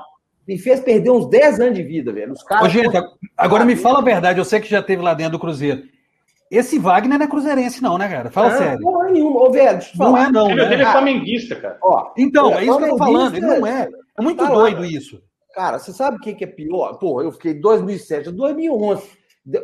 [0.47, 2.33] me fez perder uns 10 anos de vida, velho.
[2.33, 2.67] Os caras.
[2.67, 2.95] Ô, gente,
[3.37, 5.83] agora me fala a verdade, eu sei que já teve lá dentro do Cruzeiro.
[6.53, 8.31] Esse Wagner não é cruzeirense, não, né, cara?
[8.31, 8.81] Fala não, sério.
[8.83, 9.81] Não é nenhum, ô, velho.
[9.97, 10.51] Não é, não.
[10.51, 10.73] Ele, né?
[10.75, 11.79] ele é flamenguista, cara.
[11.83, 13.35] Ó, então, é isso que eu tô falando.
[13.35, 13.89] Ele não é.
[14.19, 15.23] É muito tá doido lá, isso.
[15.55, 16.99] Cara, você sabe o que, que é pior?
[16.99, 19.09] Pô, eu fiquei em 2007, 2011,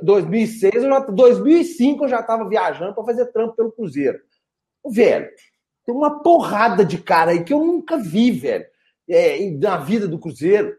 [0.03, 4.19] 2006, eu já, 2005 eu já estava viajando para fazer trampo pelo Cruzeiro.
[4.87, 5.29] Velho,
[5.85, 8.65] tem uma porrada de cara aí que eu nunca vi, velho,
[9.07, 10.75] é, na vida do Cruzeiro.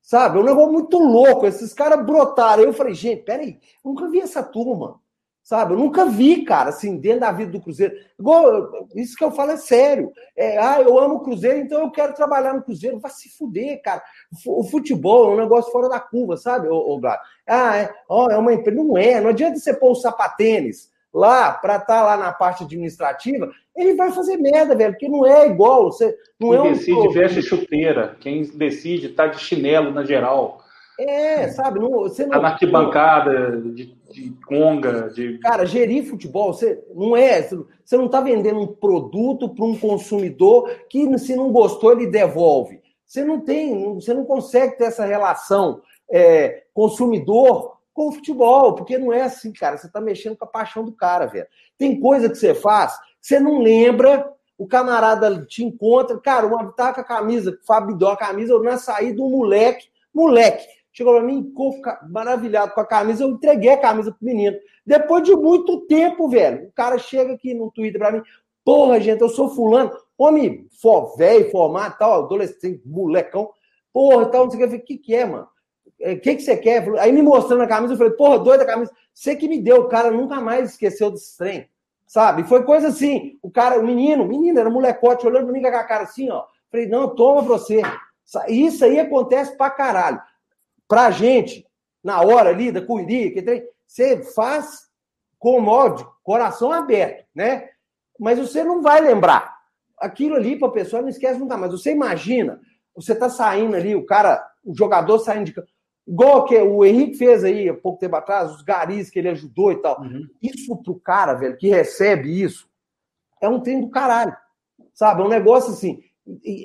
[0.00, 0.38] Sabe?
[0.38, 1.46] É um negócio muito louco.
[1.46, 2.62] Esses caras brotaram.
[2.62, 5.01] Eu falei, gente, peraí, eu nunca vi essa turma.
[5.42, 5.74] Sabe?
[5.74, 7.94] Eu nunca vi, cara, assim, dentro da vida do Cruzeiro.
[8.18, 10.12] Igual, isso que eu falo é sério.
[10.36, 13.00] É, ah, eu amo o Cruzeiro, então eu quero trabalhar no Cruzeiro.
[13.00, 14.02] Vai se fuder, cara.
[14.46, 17.00] O futebol é um negócio fora da curva, sabe, ô, ô
[17.46, 18.82] Ah, é, ó, é uma empresa.
[18.82, 19.20] Não é.
[19.20, 23.94] Não adianta você pôr o sapatênis lá para estar tá lá na parte administrativa, ele
[23.94, 25.92] vai fazer merda, velho, porque não é igual.
[25.92, 30.62] Você, não quem é um decide veste chuteira, quem decide tá de chinelo na geral.
[30.98, 31.80] É, sabe?
[31.80, 35.38] Não, você não, tá na arquibancada, de, de conga, de.
[35.38, 37.42] Cara, gerir futebol, você não é.
[37.42, 42.80] Você não tá vendendo um produto para um consumidor que, se não gostou, ele devolve.
[43.06, 48.96] Você não tem, você não consegue ter essa relação é, consumidor com o futebol, porque
[48.96, 49.76] não é assim, cara.
[49.76, 51.46] Você tá mexendo com a paixão do cara, velho.
[51.76, 56.92] Tem coisa que você faz, você não lembra, o camarada te encontra, cara, uma tá
[56.92, 61.22] com a camisa, Fábio deu a camisa, eu na saída do moleque, moleque, chegou pra
[61.22, 61.52] mim,
[62.08, 64.56] maravilhado com a camisa, eu entreguei a camisa pro menino.
[64.84, 68.22] Depois de muito tempo, velho, o cara chega aqui no Twitter pra mim,
[68.64, 73.50] porra, gente, eu sou fulano, homem, for, velho, formado, tal, adolescente, molecão,
[73.92, 75.48] porra, tal, não sei o que, o que que é, mano?
[76.00, 76.84] O é, que, que você quer?
[76.98, 78.92] Aí me mostrando a camisa, eu falei, porra, doida a camisa.
[79.14, 81.68] Você que me deu, o cara nunca mais esqueceu desse trem.
[82.06, 82.44] Sabe?
[82.44, 83.38] Foi coisa assim.
[83.40, 86.28] O cara, o menino, menino, era um molecote, olhando pra mim com a cara assim,
[86.28, 86.44] ó.
[86.70, 87.80] Falei, não, toma pra você.
[88.48, 90.20] Isso aí acontece pra caralho.
[90.92, 91.66] Pra gente,
[92.04, 94.90] na hora ali da correria, que tem, você faz
[95.38, 97.70] com o modo, coração aberto, né?
[98.20, 99.56] Mas você não vai lembrar.
[99.98, 101.72] Aquilo ali, pra pessoa, não esquece nunca mais.
[101.72, 102.60] Você imagina,
[102.94, 105.68] você tá saindo ali, o cara, o jogador saindo de campo
[106.06, 109.72] Igual que o Henrique fez aí há pouco tempo atrás, os garis que ele ajudou
[109.72, 109.98] e tal.
[109.98, 110.28] Uhum.
[110.42, 112.68] Isso pro cara, velho, que recebe isso,
[113.40, 114.36] é um trem do caralho.
[114.92, 115.22] Sabe?
[115.22, 116.02] É um negócio assim.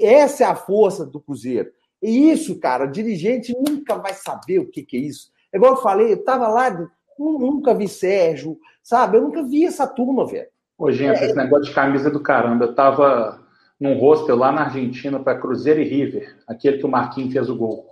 [0.02, 1.72] essa é a força do Cruzeiro.
[2.02, 5.32] E isso, cara, o dirigente nunca vai saber o que, que é isso.
[5.52, 6.70] É igual eu falei, eu tava lá,
[7.18, 9.18] nunca vi Sérgio, sabe?
[9.18, 10.48] Eu nunca vi essa turma, velho.
[10.78, 11.26] Ô, gente, é...
[11.26, 12.66] esse negócio de camisa do caramba.
[12.66, 13.40] Eu tava
[13.80, 17.56] num hostel lá na Argentina para Cruzeiro e River, aquele que o Marquinhos fez o
[17.56, 17.88] gol.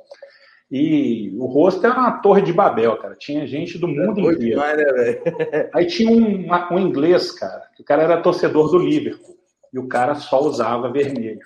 [0.72, 3.16] E o rosto era uma torre de Babel, cara.
[3.16, 4.40] Tinha gente do mundo é inteiro.
[4.40, 9.36] Demais, né, Aí tinha um, um inglês, cara, que o cara era torcedor do Liverpool.
[9.72, 11.40] E o cara só usava vermelho.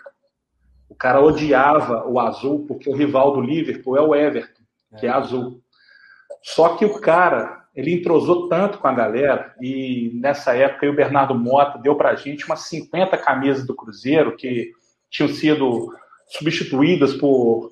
[1.00, 4.64] O cara odiava o azul, porque o rival do Liverpool é o Everton,
[5.00, 5.62] que é, é azul.
[6.44, 11.34] Só que o cara, ele entrosou tanto com a galera, e nessa época o Bernardo
[11.34, 14.74] Mota deu pra gente umas 50 camisas do Cruzeiro que
[15.10, 15.88] tinham sido
[16.28, 17.72] substituídas por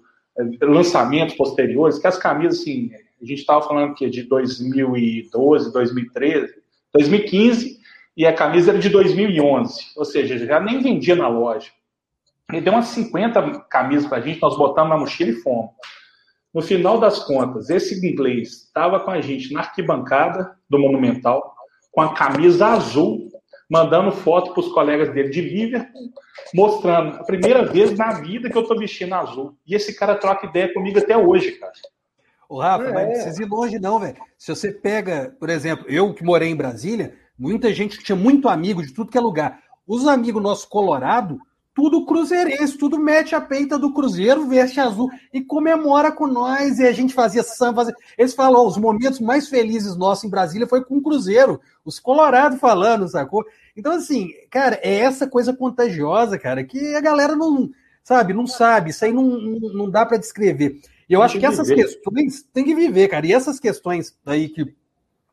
[0.61, 2.91] lançamentos posteriores, que as camisas, assim,
[3.21, 6.53] a gente estava falando que de 2012, 2013,
[6.93, 7.77] 2015,
[8.15, 11.69] e a camisa era de 2011, ou seja, já nem vendia na loja.
[12.51, 15.71] Ele deu umas 50 camisas para a gente, nós botamos na mochila e fomos.
[16.53, 21.55] No final das contas, esse inglês estava com a gente na arquibancada do Monumental,
[21.91, 23.27] com a camisa azul
[23.69, 26.09] mandando foto para os colegas dele de Liverpool,
[26.53, 29.57] mostrando a primeira vez na vida que eu estou vestindo azul.
[29.67, 31.73] E esse cara troca ideia comigo até hoje, cara.
[32.49, 32.93] O Rafa, é.
[32.93, 34.15] mas não precisa ir longe, não, velho.
[34.37, 38.81] Se você pega, por exemplo, eu que morei em Brasília, muita gente tinha muito amigo
[38.81, 39.61] de tudo que é lugar.
[39.85, 41.37] Os amigos nossos Colorado
[41.77, 46.79] tudo cruzeirense, tudo mete a peita do Cruzeiro, veste azul e comemora com nós.
[46.79, 47.85] E a gente fazia samba.
[48.17, 52.59] Eles falam, os momentos mais felizes nossos em Brasília foi com o Cruzeiro, os Colorados
[52.59, 53.45] falando, sacou?
[53.75, 57.69] Então, assim, cara, é essa coisa contagiosa, cara, que a galera não,
[58.03, 60.81] sabe, não sabe, isso aí não, não, não dá para descrever.
[61.07, 63.27] E eu tem acho que, que essas questões tem que viver, cara.
[63.27, 64.63] E essas questões aí que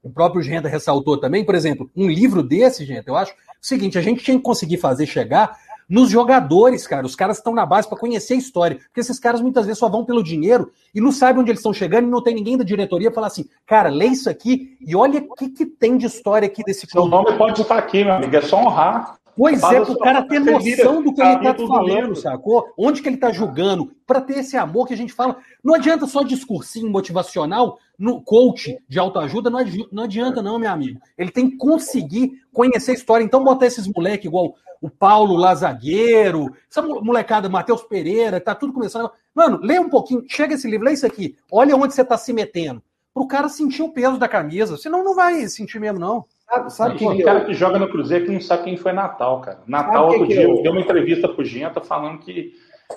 [0.02, 3.96] o próprio Genta ressaltou também, por exemplo, um livro desse, gente, eu acho o seguinte:
[3.96, 5.58] a gente tinha que conseguir fazer chegar
[5.94, 7.06] nos jogadores, cara.
[7.06, 8.78] Os caras estão na base para conhecer a história.
[8.78, 11.72] Porque esses caras muitas vezes só vão pelo dinheiro e não sabem onde eles estão
[11.72, 15.20] chegando e não tem ninguém da diretoria falar assim, cara, lê isso aqui e olha
[15.20, 17.08] o que, que tem de história aqui desse clube.
[17.08, 18.34] Seu nome pode estar aqui, meu amigo.
[18.34, 19.20] É só honrar.
[19.36, 22.72] Pois é, para o cara ter noção do que ele está falando, sacou?
[22.78, 25.36] Onde que ele está julgando, para ter esse amor que a gente fala.
[25.62, 31.00] Não adianta só discursinho motivacional no coach de autoajuda, não, não adianta, não, meu amigo.
[31.18, 33.24] Ele tem que conseguir conhecer a história.
[33.24, 39.10] Então, botar esses moleques igual o Paulo Lazagueiro, essa molecada, Matheus Pereira, tá tudo começando.
[39.34, 41.36] Mano, lê um pouquinho, chega esse livro, lê isso aqui.
[41.50, 42.82] Olha onde você está se metendo.
[43.12, 44.76] Para o cara sentir o peso da camisa.
[44.76, 46.24] Senão não vai sentir mesmo, não.
[46.54, 49.40] Sabe, sabe que o cara que joga no Cruzeiro que não sabe quem foi Natal,
[49.40, 49.60] cara.
[49.66, 50.62] Natal, outro dia, eu...
[50.62, 52.52] deu uma entrevista pro Genta falando que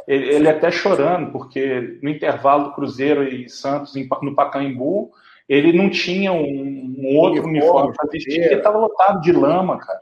[0.08, 5.12] ele, ele até chorando, porque no intervalo do Cruzeiro e Santos no Pacaembu,
[5.48, 10.02] ele não tinha um, um outro uniforme para vestir, porque estava lotado de lama, cara.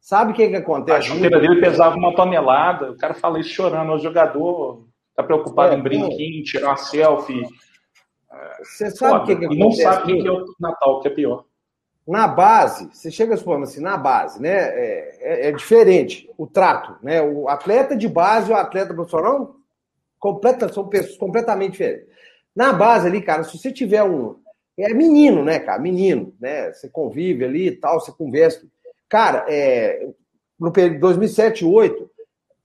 [0.00, 0.98] Sabe o que, que acontece?
[0.98, 5.74] A chuteira dele pesava uma tonelada, o cara fala isso chorando, o jogador tá preocupado
[5.74, 7.42] é, em brinquinho, tirar uma selfie.
[8.62, 9.54] Você sabe o que, que acontece?
[9.54, 11.44] E não sabe o que é o Natal, que é pior.
[12.08, 14.50] Na base, você chega falando assim, na base, né?
[14.50, 17.20] É, é, é, diferente o trato, né?
[17.20, 19.54] O atleta de base e o atleta profissional
[20.18, 22.08] completa, são pessoas completamente diferentes.
[22.56, 24.40] Na base ali, cara, se você tiver um.
[24.78, 25.82] É menino, né, cara?
[25.82, 26.72] Menino, né?
[26.72, 28.66] Você convive ali e tal, você conversa.
[29.06, 30.08] Cara, é,
[30.58, 32.10] no período 2007, 2008,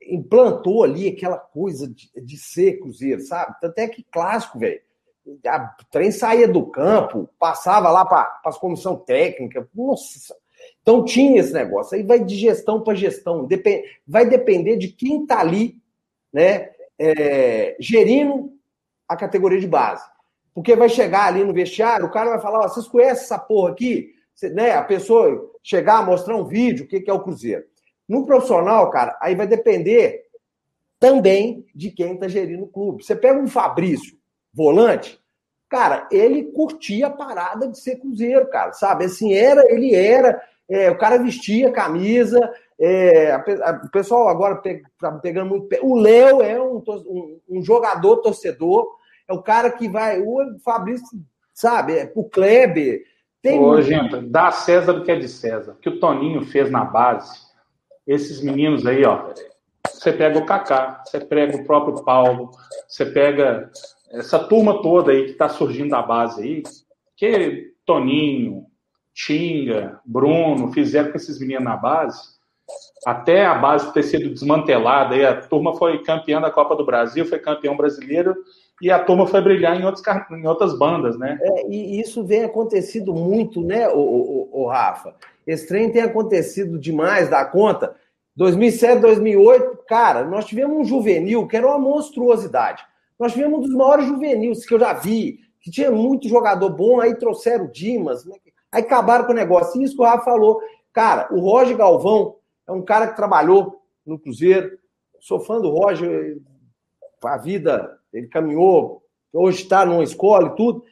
[0.04, 3.58] implantou ali aquela coisa de, de ser Cruzeiro, sabe?
[3.60, 4.80] Tanto é que clássico, velho
[5.26, 9.68] o trem saía do campo, passava lá para as comissão técnica.
[9.74, 10.36] Nossa.
[10.82, 11.96] Então tinha esse negócio.
[11.96, 13.48] Aí vai de gestão para gestão.
[14.06, 15.78] Vai depender de quem está ali,
[16.32, 16.72] né?
[17.00, 18.52] É, gerindo
[19.08, 20.04] a categoria de base.
[20.54, 24.14] Porque vai chegar ali no vestiário, o cara vai falar: vocês conhecem essa porra aqui?
[24.54, 27.64] né, a pessoa chegar, mostrar um vídeo, o que, que é o Cruzeiro.
[28.08, 30.24] No profissional, cara, aí vai depender
[31.00, 33.04] também de quem está gerindo o clube.
[33.04, 34.18] Você pega um Fabrício,
[34.54, 35.20] volante,
[35.70, 39.06] cara, ele curtia a parada de ser cruzeiro, cara, sabe?
[39.06, 40.40] Assim, era, ele era,
[40.70, 42.40] é, o cara vestia camisa,
[42.80, 45.68] é, a, a, o pessoal agora pe, tá pegando muito.
[45.82, 48.88] O Léo é um, um, um, jogador torcedor,
[49.28, 50.22] é o cara que vai.
[50.22, 51.08] O Fabrício,
[51.54, 51.94] sabe?
[51.94, 53.04] É, o Kleber.
[53.42, 53.84] Tem Ô, muito...
[53.84, 55.74] gente, dá a César o que é de César.
[55.74, 57.34] O que o Toninho fez na base,
[58.08, 59.34] esses meninos aí, ó.
[59.86, 62.52] Você pega o Kaká, você pega o próprio Paulo,
[62.88, 63.70] você pega
[64.14, 66.64] essa turma toda aí que está surgindo da base aí,
[67.18, 68.68] que Toninho,
[69.14, 72.22] Tinga, Bruno fizeram com esses meninos na base,
[73.06, 77.26] até a base ter sido desmantelada, aí a turma foi campeã da Copa do Brasil,
[77.26, 78.36] foi campeão brasileiro,
[78.82, 81.38] e a turma foi brilhar em, outros, em outras bandas, né?
[81.42, 85.16] É, e isso vem acontecido muito, né, o, o, o Rafa?
[85.46, 87.96] Esse trem tem acontecido demais da conta.
[88.36, 92.84] 2007, 2008, cara, nós tivemos um juvenil que era uma monstruosidade.
[93.24, 97.00] Nós tivemos um dos maiores juvenis que eu já vi, que tinha muito jogador bom,
[97.00, 98.36] aí trouxeram o Dimas, né?
[98.70, 99.80] aí acabaram com o negócio.
[99.80, 100.60] E isso que o Rafa falou.
[100.92, 102.36] Cara, o Roger Galvão
[102.68, 104.78] é um cara que trabalhou no Cruzeiro.
[105.22, 106.38] Sou fã do Roger,
[107.24, 109.02] a vida, ele caminhou,
[109.32, 110.84] hoje está numa escola e tudo.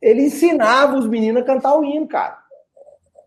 [0.00, 2.42] Ele ensinava os meninos a cantar o hino, cara.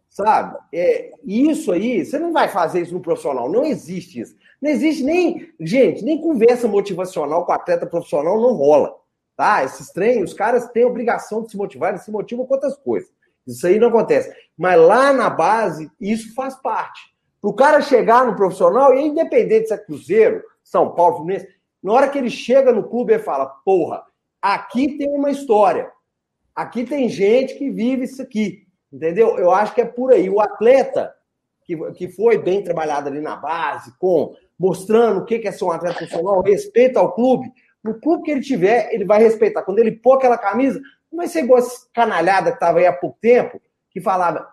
[0.09, 0.57] Sabe?
[0.73, 4.35] É, isso aí, você não vai fazer isso no profissional, não existe isso.
[4.65, 8.95] Não existe nem, gente, nem conversa motivacional com atleta profissional não rola.
[9.37, 9.63] Tá?
[9.63, 13.07] Esses treinos, os caras têm obrigação de se motivar, eles se motivam com outras coisas.
[13.45, 14.35] Isso aí não acontece.
[14.57, 17.15] Mas lá na base, isso faz parte.
[17.39, 21.47] Para o cara chegar no profissional, e independente se é Cruzeiro, São Paulo, Fluminense,
[21.83, 24.03] na hora que ele chega no clube, ele fala: porra,
[24.41, 25.91] aqui tem uma história.
[26.55, 28.65] Aqui tem gente que vive isso aqui.
[28.91, 29.37] Entendeu?
[29.37, 30.27] Eu acho que é por aí.
[30.27, 31.13] O atleta
[31.65, 35.71] que, que foi bem trabalhado ali na base, com mostrando o que é ser um
[35.71, 37.51] atleta profissional, respeito ao clube.
[37.83, 39.63] No clube que ele tiver, ele vai respeitar.
[39.63, 40.79] Quando ele pôr aquela camisa,
[41.11, 43.61] não vai ser igual essa canalhada que estava aí há pouco tempo,
[43.91, 44.47] que falava,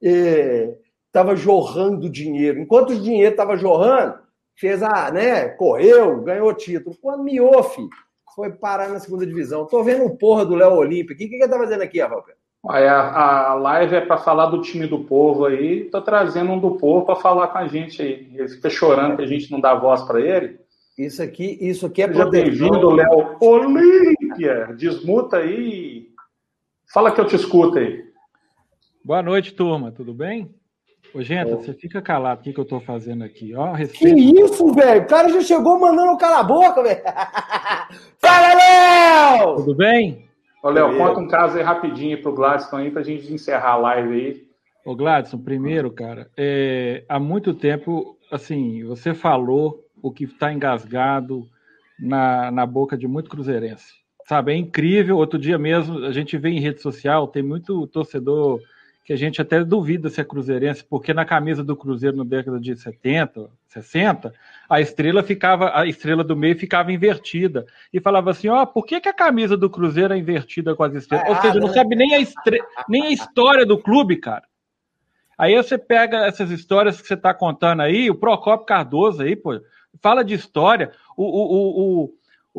[0.00, 2.60] estava é, jorrando dinheiro.
[2.60, 4.18] Enquanto o dinheiro estava jorrando,
[4.54, 6.96] fez a, né, correu, ganhou título.
[7.00, 7.88] Quando Miofi
[8.38, 9.66] foi parar na segunda divisão.
[9.66, 11.14] Tô vendo um porra do Léo Olímpico.
[11.14, 12.37] O que, que ele tá fazendo aqui, Rafael?
[12.66, 15.84] A, a live é para falar do time do povo aí.
[15.84, 18.30] Tô trazendo um do povo para falar com a gente aí.
[18.34, 20.58] Ele fica chorando que a gente não dá voz para ele.
[20.98, 24.74] Isso aqui, isso aqui é Seja bem-vindo, Léo Olímpia.
[24.76, 26.08] Desmuta aí.
[26.92, 28.04] Fala que eu te escuto aí.
[29.04, 29.92] Boa noite, turma.
[29.92, 30.52] Tudo bem?
[31.14, 32.40] Ô, gente, você fica calado.
[32.40, 33.54] O que, que eu tô fazendo aqui?
[33.54, 34.14] Ó, respeito...
[34.14, 35.02] Que isso, velho?
[35.02, 37.00] O cara já chegou mandando o cara a boca, velho.
[38.18, 39.56] Fala, Léo!
[39.56, 40.27] Tudo bem?
[40.62, 44.14] Ô, Léo, conta um caso aí rapidinho pro Gladstone aí pra gente encerrar a live
[44.14, 44.48] aí.
[44.84, 51.46] Ô, Gladson, primeiro, cara, é, há muito tempo, assim, você falou o que está engasgado
[51.98, 53.92] na, na boca de muito cruzeirense.
[54.26, 55.16] Sabe, é incrível.
[55.16, 58.60] Outro dia mesmo, a gente vê em rede social, tem muito torcedor
[59.08, 62.60] que a gente até duvida se é cruzeirense, porque na camisa do Cruzeiro na década
[62.60, 64.34] de 70, 60,
[64.68, 67.64] a estrela ficava, a estrela do meio ficava invertida.
[67.90, 70.82] E falava assim: ó, oh, por que, que a camisa do Cruzeiro é invertida com
[70.82, 71.26] as estrelas?
[71.26, 72.62] É Ou seja, não sabe nem a, estre...
[72.86, 74.44] nem a história do clube, cara.
[75.38, 79.58] Aí você pega essas histórias que você está contando aí, o Procopio Cardoso aí, pô,
[80.02, 80.92] fala de história.
[81.16, 82.14] O, o, o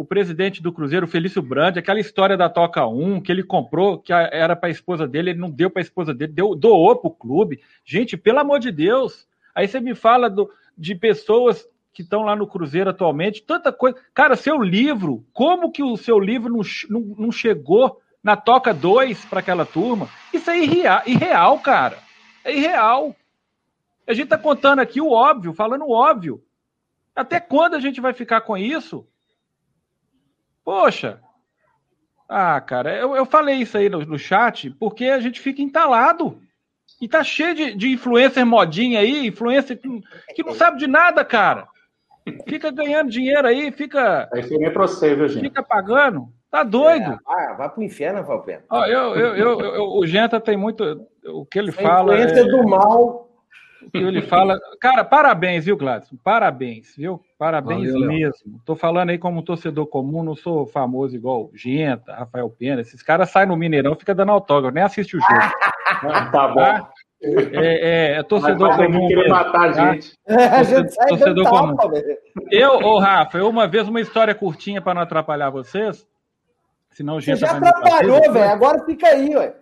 [0.05, 4.55] presidente do Cruzeiro, Felício Brandi, aquela história da Toca 1, que ele comprou, que era
[4.55, 7.13] para a esposa dele, ele não deu para a esposa dele, deu, doou para o
[7.13, 7.59] clube.
[7.83, 9.27] Gente, pelo amor de Deus.
[9.53, 13.97] Aí você me fala do, de pessoas que estão lá no Cruzeiro atualmente, tanta coisa.
[14.13, 19.25] Cara, seu livro, como que o seu livro não, não, não chegou na Toca 2
[19.25, 20.07] para aquela turma?
[20.33, 21.97] Isso é irreal, irreal, cara.
[22.45, 23.13] É irreal.
[24.07, 26.41] A gente está contando aqui o óbvio, falando o óbvio.
[27.13, 29.05] Até quando a gente vai ficar com isso?
[30.69, 31.19] Poxa.
[32.29, 36.39] Ah, cara, eu, eu falei isso aí no, no, chat porque a gente fica entalado.
[37.01, 39.89] E tá cheio de, de influencer modinha aí, influencer que,
[40.35, 41.67] que não sabe de nada, cara.
[42.47, 44.29] Fica ganhando dinheiro aí, fica.
[44.31, 45.45] Aí foi pra você, viu, gente?
[45.45, 46.27] Fica pagando.
[46.51, 47.13] Tá doido?
[47.13, 48.63] É, vai, vai pro inferno, Valpena.
[48.69, 50.83] Ó, eu, eu, eu, eu, o Genta tem muito.
[51.25, 52.13] O que ele fala.
[52.13, 52.43] Influência é...
[52.43, 53.28] do mal
[53.91, 54.59] que ele fala.
[54.79, 56.15] Cara, parabéns, viu, Gladson?
[56.23, 57.21] Parabéns, viu?
[57.37, 58.61] Parabéns Valeu, mesmo.
[58.65, 62.81] Tô falando aí como um torcedor comum, não sou famoso igual Genta, Rafael Pena.
[62.81, 65.33] Esses caras saem no Mineirão, fica dando autógrafo, nem assiste o jogo.
[66.31, 66.55] tá bom.
[66.55, 66.89] Tá?
[67.21, 69.07] É, é, é, torcedor mas, comum.
[69.07, 69.89] Mesmo, matar tá?
[69.89, 70.13] a gente.
[70.25, 71.77] É, torcedor, torcedor comum.
[72.49, 76.07] Eu, ô Rafa, eu uma vez uma história curtinha para não atrapalhar vocês.
[76.91, 78.49] Senão o Você já atrapalhou, velho.
[78.49, 79.53] Agora fica aí, ué.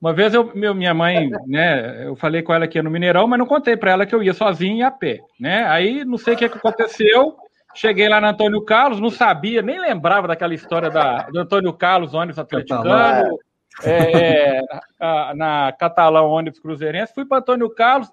[0.00, 3.26] Uma vez eu, meu, minha mãe, né, eu falei com ela que ia no Mineirão,
[3.26, 5.64] mas não contei para ela que eu ia sozinho e a pé, né?
[5.66, 7.36] Aí não sei o que, que aconteceu.
[7.74, 12.14] Cheguei lá no Antônio Carlos, não sabia, nem lembrava daquela história da, do Antônio Carlos,
[12.14, 13.38] ônibus atleticano,
[13.82, 17.14] é, é, na Catalão, ônibus cruzeirense.
[17.14, 18.08] Fui para Antônio Carlos.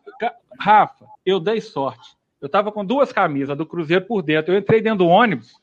[0.59, 2.15] Rafa, eu dei sorte.
[2.41, 4.51] Eu estava com duas camisas do Cruzeiro por dentro.
[4.51, 5.53] Eu entrei dentro do ônibus,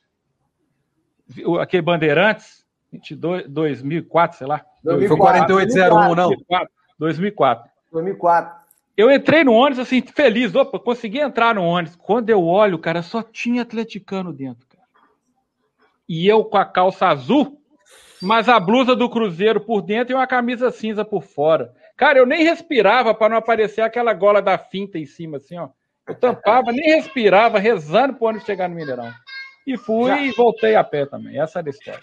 [1.60, 4.64] aquele Bandeirantes, 22, 2004, sei lá.
[4.88, 6.28] 2004, Foi 4801, não?
[6.98, 7.70] 2004.
[7.92, 8.58] 2004.
[8.96, 11.96] Eu entrei no ônibus assim, feliz, opa, consegui entrar no ônibus.
[11.96, 14.84] Quando eu olho, cara, só tinha atleticano dentro, cara.
[16.08, 17.60] E eu com a calça azul,
[18.20, 21.72] mas a blusa do Cruzeiro por dentro e uma camisa cinza por fora.
[21.96, 25.68] Cara, eu nem respirava para não aparecer aquela gola da finta em cima, assim, ó.
[26.08, 29.12] Eu tampava, nem respirava, rezando pro ônibus chegar no Mineirão.
[29.66, 30.22] E fui Já.
[30.22, 31.38] e voltei a pé também.
[31.38, 32.00] Essa era a história.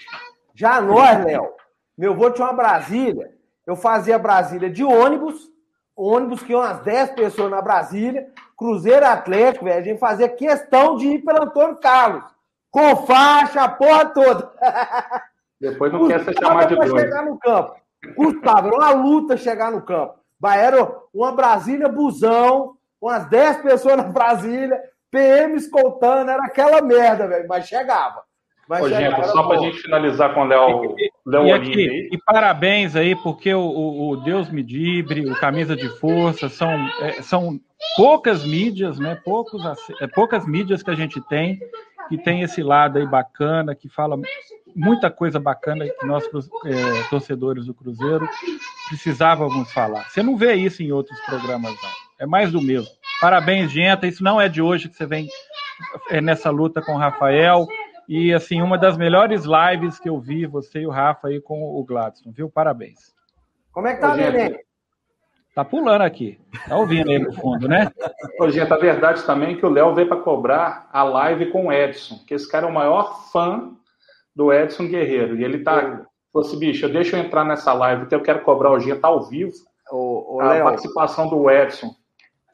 [0.53, 1.49] Já nós, Léo,
[1.97, 3.33] meu avô tinha uma Brasília.
[3.65, 5.49] Eu fazia Brasília de ônibus,
[5.95, 9.79] ônibus que iam umas 10 pessoas na Brasília, Cruzeiro Atlético, velho.
[9.79, 12.23] A gente fazia questão de ir pelo Antônio Carlos.
[12.69, 14.51] Com faixa, a porra toda.
[15.59, 16.99] Depois não quer ser chamado de doido.
[16.99, 17.75] chegar no campo.
[18.15, 20.15] Custava, era uma luta chegar no campo.
[20.43, 27.47] Era uma Brasília busão, umas 10 pessoas na Brasília, PM escoltando, era aquela merda, velho,
[27.47, 28.23] mas chegava.
[28.67, 32.95] Ô, gente, só para a gente finalizar com o Léo, Léo e, aqui, e parabéns
[32.95, 36.71] aí, porque o, o, o, Deus Medibre, o Camisa de Força, são,
[37.01, 37.59] é, são
[37.95, 39.19] poucas mídias, né?
[39.23, 39.61] Poucos,
[40.01, 41.59] é, poucas mídias que a gente tem,
[42.09, 44.17] que tem esse lado aí bacana, que fala
[44.75, 48.27] muita coisa bacana que nós, é, torcedores do Cruzeiro,
[48.89, 50.09] precisávamos falar.
[50.09, 52.05] Você não vê isso em outros programas, não.
[52.17, 52.89] É mais do mesmo.
[53.19, 54.07] Parabéns, Genta.
[54.07, 55.27] Isso não é de hoje que você vem
[56.09, 57.67] é, nessa luta com o Rafael.
[58.07, 61.63] E, assim, uma das melhores lives que eu vi, você e o Rafa aí com
[61.63, 62.49] o Gladson, viu?
[62.49, 63.13] Parabéns.
[63.71, 64.59] Como é que tá, Ô, neném?
[65.55, 66.37] Tá pulando aqui.
[66.67, 67.89] Tá ouvindo aí no fundo, né?
[68.39, 71.67] Ô, gente, a verdade também é que o Léo veio para cobrar a live com
[71.67, 73.71] o Edson, que esse cara é o maior fã
[74.35, 75.37] do Edson Guerreiro.
[75.37, 76.05] E ele tá.
[76.31, 79.07] Falou assim, bicho, deixa eu entrar nessa live, que eu quero cobrar o Gia, tá
[79.07, 79.53] ao vivo.
[79.89, 81.95] Ô, ô, a Léo, participação do Edson.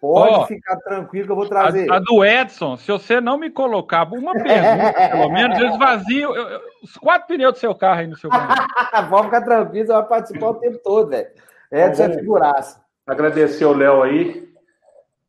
[0.01, 1.91] Pode oh, ficar tranquilo que eu vou trazer.
[1.91, 6.35] A, a, do Edson, se você não me colocar uma pergunta, pelo menos, eu esvazio
[6.35, 9.09] eu, eu, os quatro pneus do seu carro aí no seu carro.
[9.11, 11.27] Pode ficar tranquilo, você vai participar o tempo todo, velho.
[11.71, 12.83] Edson é figuraça.
[13.05, 14.51] Agradecer o Léo aí.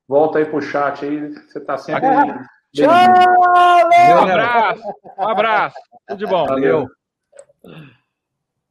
[0.09, 1.35] Volta aí pro chat aí.
[1.35, 2.09] Você tá sempre.
[2.73, 2.89] Tchau,
[3.90, 4.16] Léo!
[4.16, 4.82] Um abraço.
[5.19, 5.77] Um abraço.
[6.09, 6.47] Tudo de bom.
[6.47, 6.89] Valeu.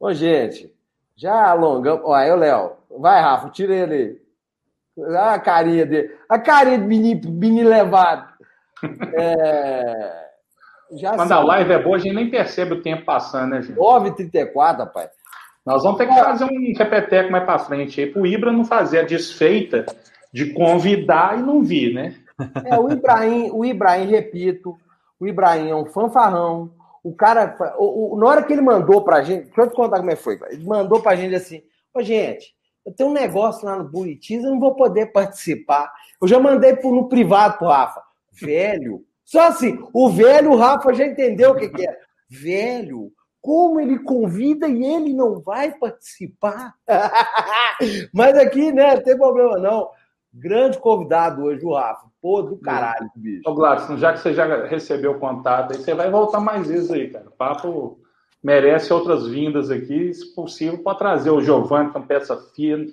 [0.00, 0.74] Ô, gente,
[1.14, 2.02] já alongamos.
[2.04, 2.72] Olha, o Léo.
[2.98, 4.21] Vai, Rafa, tira ele aí.
[5.16, 6.10] A carinha dele.
[6.28, 8.28] A carinha de menino, menino levado.
[9.14, 10.22] É...
[10.94, 11.40] Já Quando sabe.
[11.40, 13.78] a live é boa, a gente nem percebe o tempo passando, né, gente?
[13.78, 15.10] 9h34, rapaz.
[15.64, 18.64] Nós vamos ter que fazer um repeteco mais para frente aí, para o Ibra não
[18.64, 19.86] fazer a desfeita
[20.32, 22.16] de convidar e não vir, né?
[22.64, 24.76] É, o Ibrahim, o Ibrahim, repito,
[25.20, 26.72] o Ibrahim é um fanfarrão.
[27.04, 29.98] O cara, o, o, na hora que ele mandou pra gente, deixa eu te contar
[29.98, 30.38] como é que foi.
[30.50, 31.62] Ele mandou pra gente assim:
[31.94, 35.92] Ô, gente, eu tenho um negócio lá no Buritis, eu não vou poder participar.
[36.20, 38.02] Eu já mandei pro, no privado pro Rafa.
[38.32, 41.96] Velho, só assim, o velho o Rafa já entendeu o que, que é.
[42.28, 46.74] Velho, como ele convida e ele não vai participar.
[48.12, 49.90] Mas aqui, né, não tem problema não.
[50.32, 52.06] Grande convidado hoje, o Rafa.
[52.20, 53.42] Pô, do caralho, bicho.
[53.44, 56.90] Ô, Gladson, já que você já recebeu o contato aí, você vai voltar mais vezes
[56.90, 57.26] aí, cara.
[57.36, 57.98] Papo
[58.42, 62.86] merece outras vindas aqui, se possível, para trazer o Giovanni, que é uma peça fina.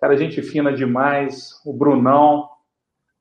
[0.00, 1.60] Cara, gente fina demais.
[1.64, 2.48] O Brunão.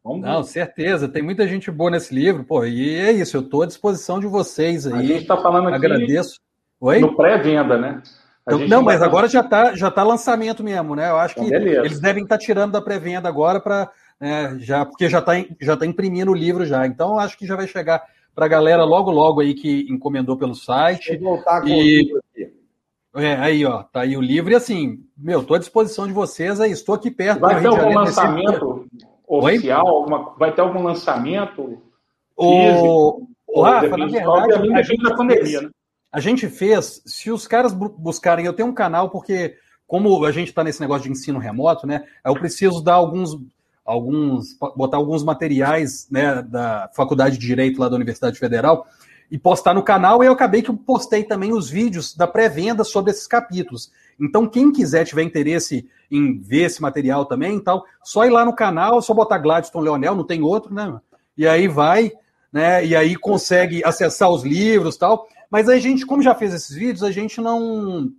[0.03, 1.07] Vamos Não, certeza.
[1.07, 2.65] Tem muita gente boa nesse livro, pô.
[2.65, 4.93] E é isso, eu estou à disposição de vocês aí.
[4.93, 5.77] A gente está falando aqui.
[5.77, 6.39] Agradeço.
[6.81, 6.99] Oi?
[6.99, 8.03] No pré-venda, né?
[8.45, 11.09] Então, não, mas agora já está já tá lançamento mesmo, né?
[11.09, 15.07] Eu acho que eles devem estar tá tirando da pré-venda agora para né, já porque
[15.07, 15.31] já está
[15.61, 16.85] já tá imprimindo o livro já.
[16.85, 18.03] Então acho que já vai chegar
[18.35, 21.17] para a galera logo logo aí que encomendou pelo site.
[21.17, 21.71] Vou voltar com e...
[21.71, 22.53] o livro aqui.
[23.15, 26.59] É, aí, ó, tá aí o livro e assim, meu, estou à disposição de vocês
[26.59, 27.41] aí, estou aqui perto.
[27.41, 28.87] Vai ter algum lançamento
[29.27, 29.87] oficial?
[29.87, 30.35] Alguma...
[30.37, 31.81] Vai ter algum lançamento?
[32.35, 35.69] O, o Rafa, na verdade, a gente, da pandemia, né?
[36.11, 39.55] A gente fez, se os caras buscarem, eu tenho um canal porque
[39.87, 42.03] como a gente está nesse negócio de ensino remoto, né?
[42.25, 43.35] Eu preciso dar alguns,
[43.85, 48.87] alguns, botar alguns materiais, né, da Faculdade de Direito lá da Universidade Federal
[49.29, 50.23] e postar no canal.
[50.23, 53.91] E eu acabei que eu postei também os vídeos da pré-venda sobre esses capítulos.
[54.19, 58.53] Então, quem quiser tiver interesse em ver esse material também, tal, só ir lá no
[58.53, 60.99] canal, só botar Gladstone Leonel, não tem outro, né?
[61.35, 62.11] E aí vai,
[62.51, 62.85] né?
[62.85, 65.27] E aí consegue acessar os livros, tal.
[65.49, 68.11] Mas a gente, como já fez esses vídeos, a gente não,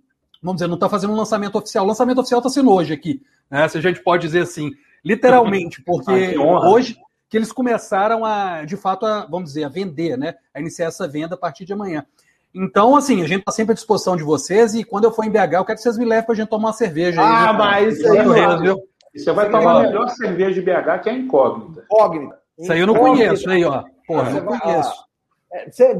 [0.43, 1.85] vamos dizer, não está fazendo um lançamento oficial.
[1.85, 3.67] O lançamento oficial está sendo hoje aqui, né?
[3.69, 4.73] Se a gente pode dizer assim,
[5.05, 6.97] literalmente, porque ah, hoje
[7.29, 10.35] que eles começaram a, de fato, a, vamos dizer, a vender, né?
[10.53, 12.05] A iniciar essa venda a partir de amanhã.
[12.53, 15.29] Então, assim, a gente está sempre à disposição de vocês e quando eu for em
[15.29, 17.21] BH, eu quero que vocês me levem para a gente tomar uma cerveja.
[17.21, 18.81] Ah, aí, mas isso aí, viu?
[19.13, 21.83] Você vai tomar a melhor cerveja de BH, que é incógnita.
[21.83, 22.39] Incógnita.
[22.57, 23.83] Isso aí eu não conheço, aí, ó.
[24.07, 25.05] Porra, eu não conheço.
[25.51, 25.93] É, você,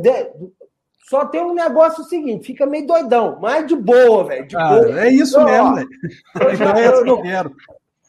[1.10, 4.48] só tem um negócio seguinte, fica meio doidão, mas de boa, velho.
[4.56, 5.02] Ah, boa.
[5.02, 5.90] É isso então, mesmo, velho.
[6.76, 7.56] É isso que eu quero.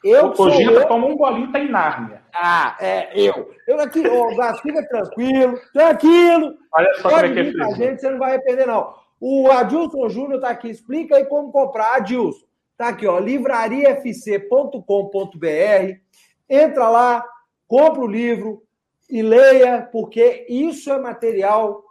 [0.08, 2.22] Eu o Gita toma um golinho, tá em Nárnia.
[2.34, 3.50] Ah, é, eu.
[3.66, 6.54] Eu aqui, ô, Gato, fica tranquilo, tranquilo.
[6.72, 8.94] Olha só como é que é a gente, você não vai arrepender, não.
[9.20, 12.44] O Adilson Júnior tá aqui, explica aí como comprar, Adilson.
[12.76, 16.00] Tá aqui, ó, livrariafc.com.br.
[16.48, 17.24] Entra lá,
[17.66, 18.62] compra o livro
[19.08, 21.86] e leia, porque isso é material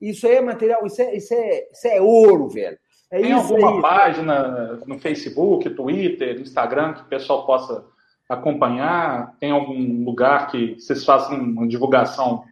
[0.00, 2.78] isso aí é material, isso é, isso é, isso é ouro, velho.
[3.10, 3.82] É Tem alguma aí.
[3.82, 7.84] página no Facebook, Twitter, Instagram que o pessoal possa
[8.28, 9.34] acompanhar?
[9.40, 12.44] Tem algum lugar que vocês façam uma divulgação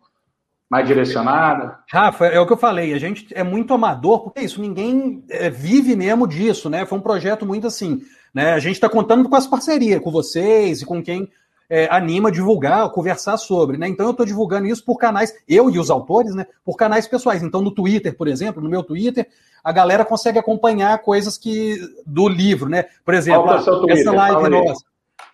[0.68, 1.78] mais direcionada?
[1.90, 5.24] Rafa, é o que eu falei, a gente é muito amador, porque é isso, ninguém
[5.30, 6.84] é, vive mesmo disso, né?
[6.84, 8.02] Foi um projeto muito assim,
[8.34, 8.52] né?
[8.52, 11.30] A gente está contando com as parcerias, com vocês e com quem
[11.68, 13.88] é, anima a divulgar, conversar sobre, né?
[13.88, 16.46] Então eu estou divulgando isso por canais, eu e os autores, né?
[16.64, 17.42] Por canais pessoais.
[17.42, 19.28] Então no Twitter, por exemplo, no meu Twitter,
[19.62, 22.86] a galera consegue acompanhar coisas que do livro, né?
[23.04, 24.84] Por exemplo, é essa live nossa.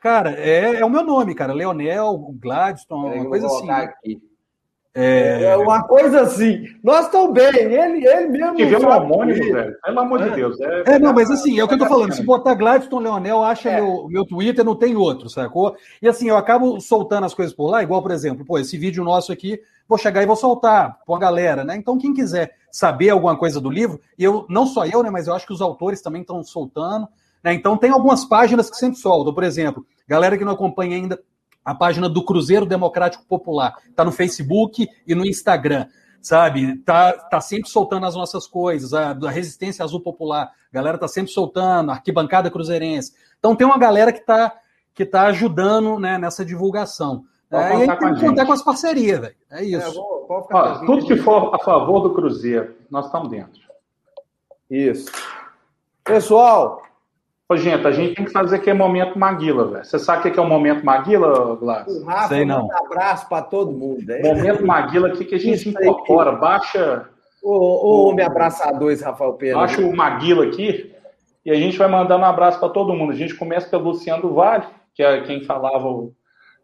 [0.01, 1.55] Cara, é, é, o meu nome, cara.
[1.55, 3.71] Leonel, Gladstone, uma coisa assim.
[3.71, 4.21] Aqui.
[4.97, 5.43] É...
[5.43, 6.69] é uma coisa assim.
[6.83, 7.49] Nós estamos bem.
[7.49, 8.55] Ele, ele mesmo.
[8.55, 9.77] Tivemos um homônimo, velho.
[9.85, 10.35] Pelo amor de é.
[10.37, 10.61] Deus.
[10.61, 12.13] É, é, não, mas assim, é o que eu tô falando.
[12.13, 13.81] Se botar Gladstone Leonel, acha é.
[13.81, 15.77] meu, meu Twitter, não tem outro, sacou?
[16.01, 19.03] E assim, eu acabo soltando as coisas por lá, igual, por exemplo, pô, esse vídeo
[19.03, 21.75] nosso aqui, vou chegar e vou soltar com a galera, né?
[21.77, 25.27] Então, quem quiser saber alguma coisa do livro, e eu, não só eu, né, mas
[25.27, 27.09] eu acho que os autores também estão soltando.
[27.43, 27.53] Né?
[27.53, 29.35] Então, tem algumas páginas que sempre soltam.
[29.35, 31.21] Por exemplo, galera que não acompanha ainda
[31.65, 33.77] a página do Cruzeiro Democrático Popular.
[33.89, 35.87] Está no Facebook e no Instagram,
[36.21, 36.77] sabe?
[36.79, 40.53] Tá, tá sempre soltando as nossas coisas, a, a Resistência Azul Popular.
[40.71, 43.15] A galera tá sempre soltando, Arquibancada Cruzeirense.
[43.39, 44.53] Então tem uma galera que está
[44.95, 47.25] que tá ajudando né, nessa divulgação.
[47.51, 49.35] É, e aí tem que contar com as parcerias, velho.
[49.51, 49.89] É, é isso.
[49.89, 53.61] É, vou, vou Ó, tudo que for a favor do Cruzeiro, nós estamos dentro.
[54.71, 55.11] Isso.
[56.05, 56.83] Pessoal,
[57.47, 59.85] Ô, gente, a gente tem que fazer que é momento Maguila, velho.
[59.85, 61.87] Você sabe o que é o momento Maguila, Glass?
[61.89, 62.67] O Rafa, Sei não.
[62.67, 64.11] Um abraço para todo mundo.
[64.11, 64.23] É.
[64.23, 66.41] Momento Maguila aqui que a gente incorpora, que...
[66.41, 67.09] baixa.
[67.43, 69.59] Ô, homem abraçador, esse Rafael Pedro.
[69.59, 70.95] Baixa o Maguila aqui
[71.45, 73.13] e a gente vai mandando um abraço para todo mundo.
[73.13, 74.65] A gente começa pelo Luciano Vale,
[74.95, 76.09] que é quem falava,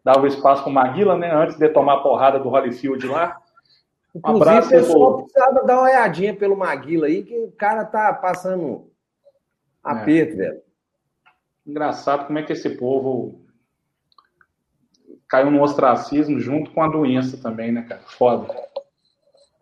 [0.03, 1.31] dava o espaço para o Maguila, né?
[1.31, 3.37] Antes de tomar a porrada do Holyfield lá.
[4.15, 7.85] Um Inclusive, abraço, o pessoal precisava dar uma olhadinha pelo Maguila aí, que o cara
[7.85, 8.89] tá passando
[9.83, 10.37] aperto, é.
[10.37, 10.70] velho.
[11.65, 13.45] Engraçado como é que esse povo
[15.27, 18.01] caiu no ostracismo junto com a doença também, né, cara?
[18.01, 18.53] Foda.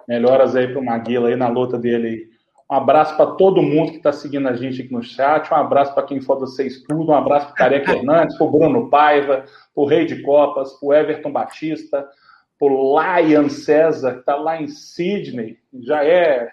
[0.07, 2.29] Melhoras aí pro Maguila aí na luta dele aí.
[2.71, 5.51] Um abraço para todo mundo que está seguindo a gente aqui no chat.
[5.51, 7.11] Um abraço para quem for do Seis Tudo.
[7.11, 10.87] Um abraço para Careca Hernandes, para o Bruno Paiva, para o Rei de Copas, para
[10.87, 12.07] o Everton Batista,
[12.59, 15.57] para o Lion César, que está lá em Sydney.
[15.81, 16.51] Já é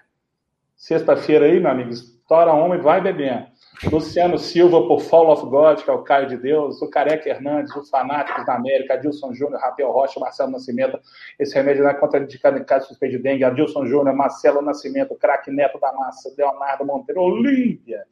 [0.74, 1.90] sexta-feira aí, meu amigo.
[2.26, 3.46] Estoura homem, vai bebendo.
[3.84, 7.72] Luciano Silva por Fall of God, que é o Caio de Deus, o Careca Hernandes,
[7.76, 10.98] os Fanáticos da América, Adilson Júnior, Rafael Rocha, Marcelo Nascimento,
[11.38, 15.14] esse remédio não é contraindicado em caso de suspeito de dengue, Adilson Júnior, Marcelo Nascimento,
[15.14, 18.02] craque Neto da Massa, Leonardo Monteiro, Olímpia,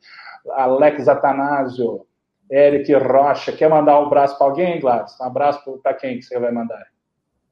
[0.50, 2.06] Alex Atanásio,
[2.48, 3.50] Eric Rocha.
[3.50, 5.18] Quer mandar um abraço para alguém, Gladys?
[5.20, 6.93] Um abraço para quem que você vai mandar?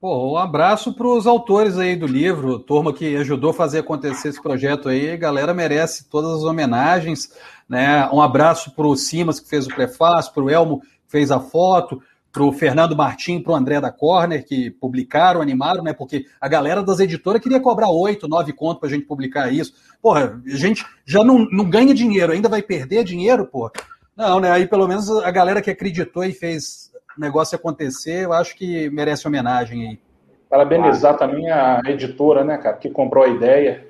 [0.02, 4.30] Pô, um abraço para os autores aí do livro, turma que ajudou a fazer acontecer
[4.30, 5.12] esse projeto aí.
[5.12, 7.32] A galera merece todas as homenagens.
[7.68, 8.10] Né?
[8.12, 11.38] Um abraço para o Simas, que fez o prefácio, para o Elmo, que fez a
[11.38, 12.02] foto,
[12.32, 15.92] para o Fernando Martim, para o André da Corner, que publicaram, animaram, né?
[15.92, 19.72] Porque a galera das editoras queria cobrar oito, nove contos para a gente publicar isso.
[20.02, 23.70] Porra, a gente já não, não ganha dinheiro, ainda vai perder dinheiro, porra.
[24.16, 24.50] Não, né?
[24.50, 29.26] Aí pelo menos a galera que acreditou e fez negócio acontecer, eu acho que merece
[29.26, 30.00] homenagem aí.
[30.48, 33.88] Parabenizar também a editora, né, cara, que comprou a ideia.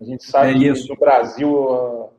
[0.00, 2.10] A gente sabe é que no Brasil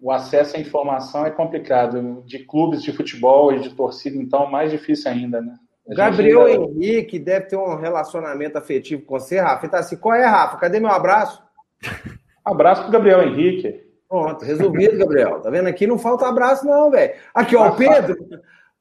[0.00, 2.22] o acesso à informação é complicado.
[2.26, 5.54] De clubes de futebol e de torcida, então, mais difícil ainda, né?
[5.88, 6.64] A Gabriel ainda...
[6.64, 9.64] Henrique deve ter um relacionamento afetivo com você, Rafa.
[9.64, 10.56] Ele tá assim, qual é, Rafa?
[10.56, 11.42] Cadê meu abraço?
[12.44, 13.84] Abraço pro Gabriel Henrique.
[14.08, 15.40] Pronto, resolvido, Gabriel.
[15.40, 15.68] Tá vendo?
[15.68, 17.14] Aqui não falta abraço, não, velho.
[17.32, 18.16] Aqui, ó, o Pedro.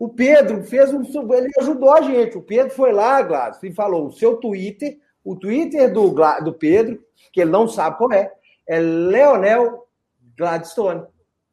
[0.01, 1.03] O Pedro fez um.
[1.31, 2.35] Ele ajudou a gente.
[2.35, 6.99] O Pedro foi lá, Gladys, e falou: o seu Twitter, o Twitter do, do Pedro,
[7.31, 8.31] que ele não sabe qual é,
[8.67, 9.87] é Leonel
[10.35, 11.03] Gladstone.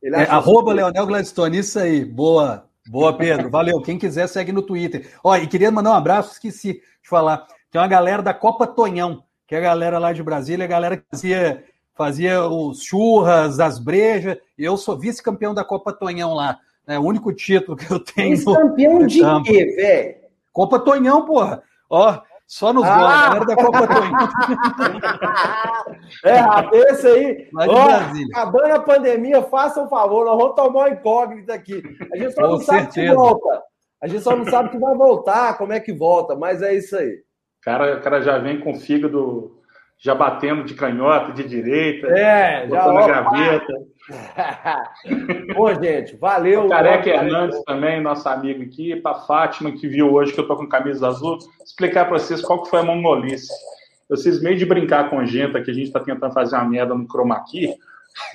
[0.02, 2.02] Ele é, arroba Leonel Gladstone, isso aí.
[2.06, 3.50] Boa, boa, Pedro.
[3.50, 3.82] Valeu.
[3.82, 5.12] Quem quiser, segue no Twitter.
[5.22, 7.46] Ó, e queria mandar um abraço, esqueci de falar.
[7.70, 10.96] Tem uma galera da Copa Tonhão, que é a galera lá de Brasília, a galera
[10.96, 11.64] que fazia,
[11.94, 14.38] fazia os churras, as brejas.
[14.56, 16.58] Eu sou vice-campeão da Copa Tonhão lá.
[16.89, 18.31] É o único título que eu tenho.
[18.31, 20.16] Vice-campeão de quê, velho?
[20.52, 21.62] Copa Tonhão, porra.
[21.90, 22.97] Ó, só nos ah!
[22.97, 24.28] gols, a galera da Copa Tonhão.
[26.24, 27.48] é, esse aí.
[27.55, 27.90] Ó,
[28.32, 31.82] acabando a pandemia, faça um favor, nós vamos tomar uma incógnita aqui.
[32.10, 32.90] A gente só Com não certeza.
[32.90, 33.62] sabe que volta.
[34.01, 36.97] A gente só não sabe que vai voltar, como é que volta, mas é isso
[36.97, 37.19] aí.
[37.60, 39.57] Cara, o cara já vem com o fígado
[39.98, 43.72] já batendo de canhota, de direita, é, já na gaveta.
[45.54, 46.66] Bom, gente, valeu.
[46.66, 50.56] O Careca Hernandes também, nosso amigo aqui, para Fátima, que viu hoje que eu tô
[50.56, 53.52] com camisa azul, explicar para vocês qual que foi a mongolice.
[54.08, 57.06] Vocês meio de brincar com gente que a gente está tentando fazer uma merda no
[57.06, 57.74] chroma key,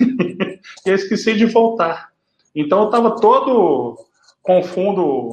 [0.00, 2.10] e eu esqueci de voltar.
[2.54, 3.96] Então eu estava todo
[4.42, 5.30] confundo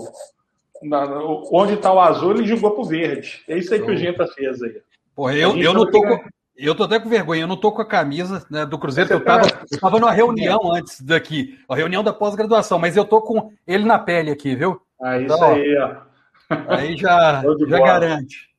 [1.51, 3.43] onde está o azul, ele jogou pro verde.
[3.47, 4.81] É isso aí que o Genta fez aí.
[5.15, 6.19] Porra, eu, eu não tô com,
[6.55, 9.15] eu tô até com vergonha, eu não tô com a camisa né, do Cruzeiro, que
[9.15, 13.21] eu tava, eu tava numa reunião antes daqui, a reunião da pós-graduação, mas eu tô
[13.21, 14.81] com ele na pele aqui, viu?
[15.01, 15.95] Ah, isso então, aí, ó.
[16.67, 18.51] Aí já, já garante.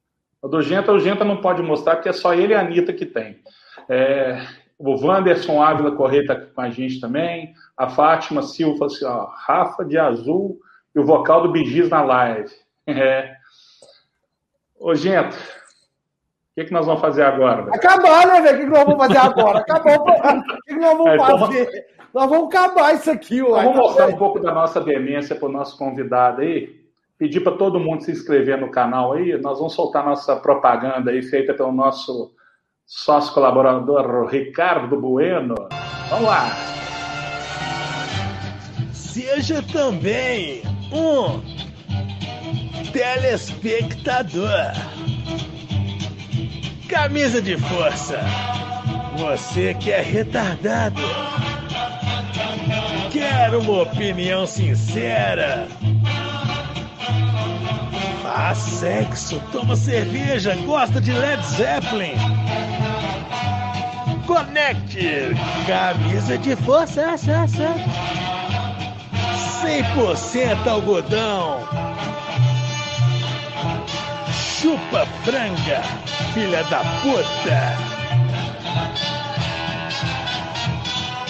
[0.42, 2.92] O do Genta, o Genta não pode mostrar, porque é só ele e a Anitta
[2.92, 3.40] que tem.
[3.88, 4.44] É,
[4.76, 9.84] o Wanderson Ávila Correia tá com a gente também, a Fátima Silva, assim, ó, Rafa
[9.84, 10.58] de Azul
[10.94, 12.50] e o vocal do Bijis na live.
[12.84, 13.36] É.
[14.76, 15.36] Ô, Genta,
[16.52, 17.62] o que, que nós vamos fazer agora?
[17.62, 17.74] Velho?
[17.74, 18.56] Acabar, né, velho?
[18.56, 19.58] O que, que nós vamos fazer agora?
[19.60, 20.04] Acabou.
[20.12, 21.86] O que, que nós vamos é, então, fazer?
[22.12, 23.64] Nós vamos acabar isso aqui, ué.
[23.64, 26.82] Vamos mostrar um pouco da nossa demência para o nosso convidado aí.
[27.16, 29.32] Pedir para todo mundo se inscrever no canal aí.
[29.40, 32.34] Nós vamos soltar nossa propaganda aí, feita pelo nosso
[32.84, 35.54] sócio colaborador Ricardo Bueno.
[36.10, 36.50] Vamos lá.
[38.92, 40.62] Seja também
[40.92, 41.40] um
[42.92, 44.50] telespectador
[46.92, 48.20] Camisa de força.
[49.16, 51.00] Você que é retardado.
[53.10, 55.66] Quer uma opinião sincera?
[58.22, 62.12] Faz sexo, toma cerveja, gosta de Led Zeppelin.
[64.26, 65.34] Conecte.
[65.66, 67.16] Camisa de força.
[69.62, 71.81] 100% algodão
[74.62, 75.82] Chupa franga,
[76.32, 77.76] filha da puta!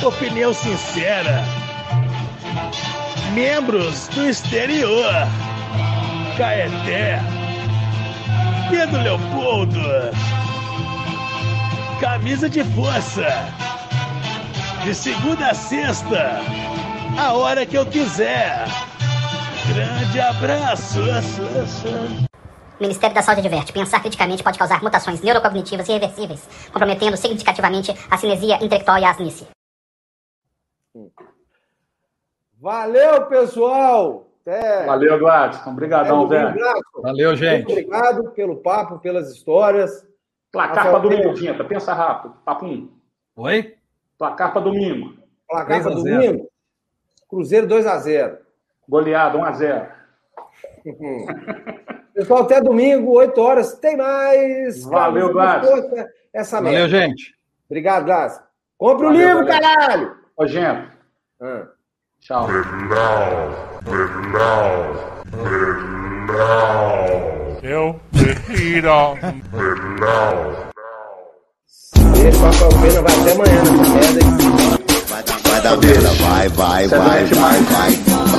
[0.06, 1.42] Opinião sincera.
[3.32, 5.10] Membros do exterior.
[6.36, 7.22] Caeté.
[8.68, 9.80] Pedro Leopoldo.
[12.02, 13.48] Camisa de força.
[14.84, 16.42] De segunda a sexta.
[17.16, 18.66] A hora que eu quiser.
[19.72, 21.00] Grande abraço.
[22.82, 28.18] O Ministério da Saúde adverte: pensar criticamente pode causar mutações neurocognitivas irreversíveis, comprometendo significativamente a
[28.18, 29.46] cinesia intelectual e a asnice.
[32.60, 34.26] Valeu, pessoal!
[34.40, 34.84] Até...
[34.84, 35.70] Valeu, Gladson.
[35.70, 36.52] Obrigadão, Zé.
[37.00, 37.66] Valeu, gente.
[37.66, 40.04] Muito obrigado pelo papo, pelas histórias.
[40.50, 41.62] Placar para domingo, Dinta.
[41.62, 42.34] Pensa rápido.
[42.44, 42.90] Papo 1.
[43.36, 43.76] Oi?
[44.18, 45.14] Placar para domingo.
[45.48, 46.50] Placar para domingo?
[47.28, 48.38] Cruzeiro 2x0.
[48.88, 49.88] Goleado 1x0.
[52.14, 53.74] Pessoal, até domingo, 8 horas.
[53.78, 54.84] Tem mais.
[54.84, 56.06] Valeu, Gladson.
[56.32, 56.88] Essa Valeu, merda.
[56.88, 57.34] gente.
[57.68, 58.40] Obrigado, Gladson.
[58.78, 59.46] Compre o livro, valeu.
[59.46, 60.16] caralho!
[60.36, 60.88] Ô, gente.
[61.40, 61.66] Ah.
[62.20, 62.48] Tchau.
[67.62, 69.18] Eu prefiro.
[72.14, 74.20] Deixa o Rafael Pena, vai até amanhã nessa merda.
[75.48, 77.90] Vai dar merda, vai, vai, vai, vai, vai.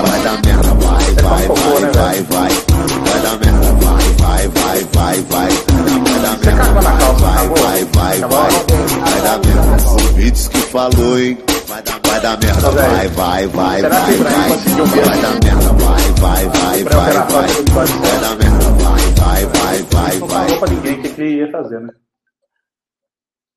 [0.03, 2.82] Vai dar merda, vai, vai, vai, vai, vai.
[3.23, 5.47] Vai dar merda, vai, vai, vai, vai, vai.
[5.47, 6.81] Vai dar merda,
[7.13, 8.51] vai, vai, vai, vai.
[8.99, 11.37] Vai dar merda, o Beats que falou, hein.
[11.67, 14.49] Vai dar, vai merda, vai, vai, vai, vai, vai.
[14.49, 17.47] Vai dar merda, vai, vai, vai, vai, vai.
[17.71, 20.19] Vai dar merda, vai, vai, vai, vai, vai.
[20.19, 21.93] Não falou pra ninguém o que ia fazer, né?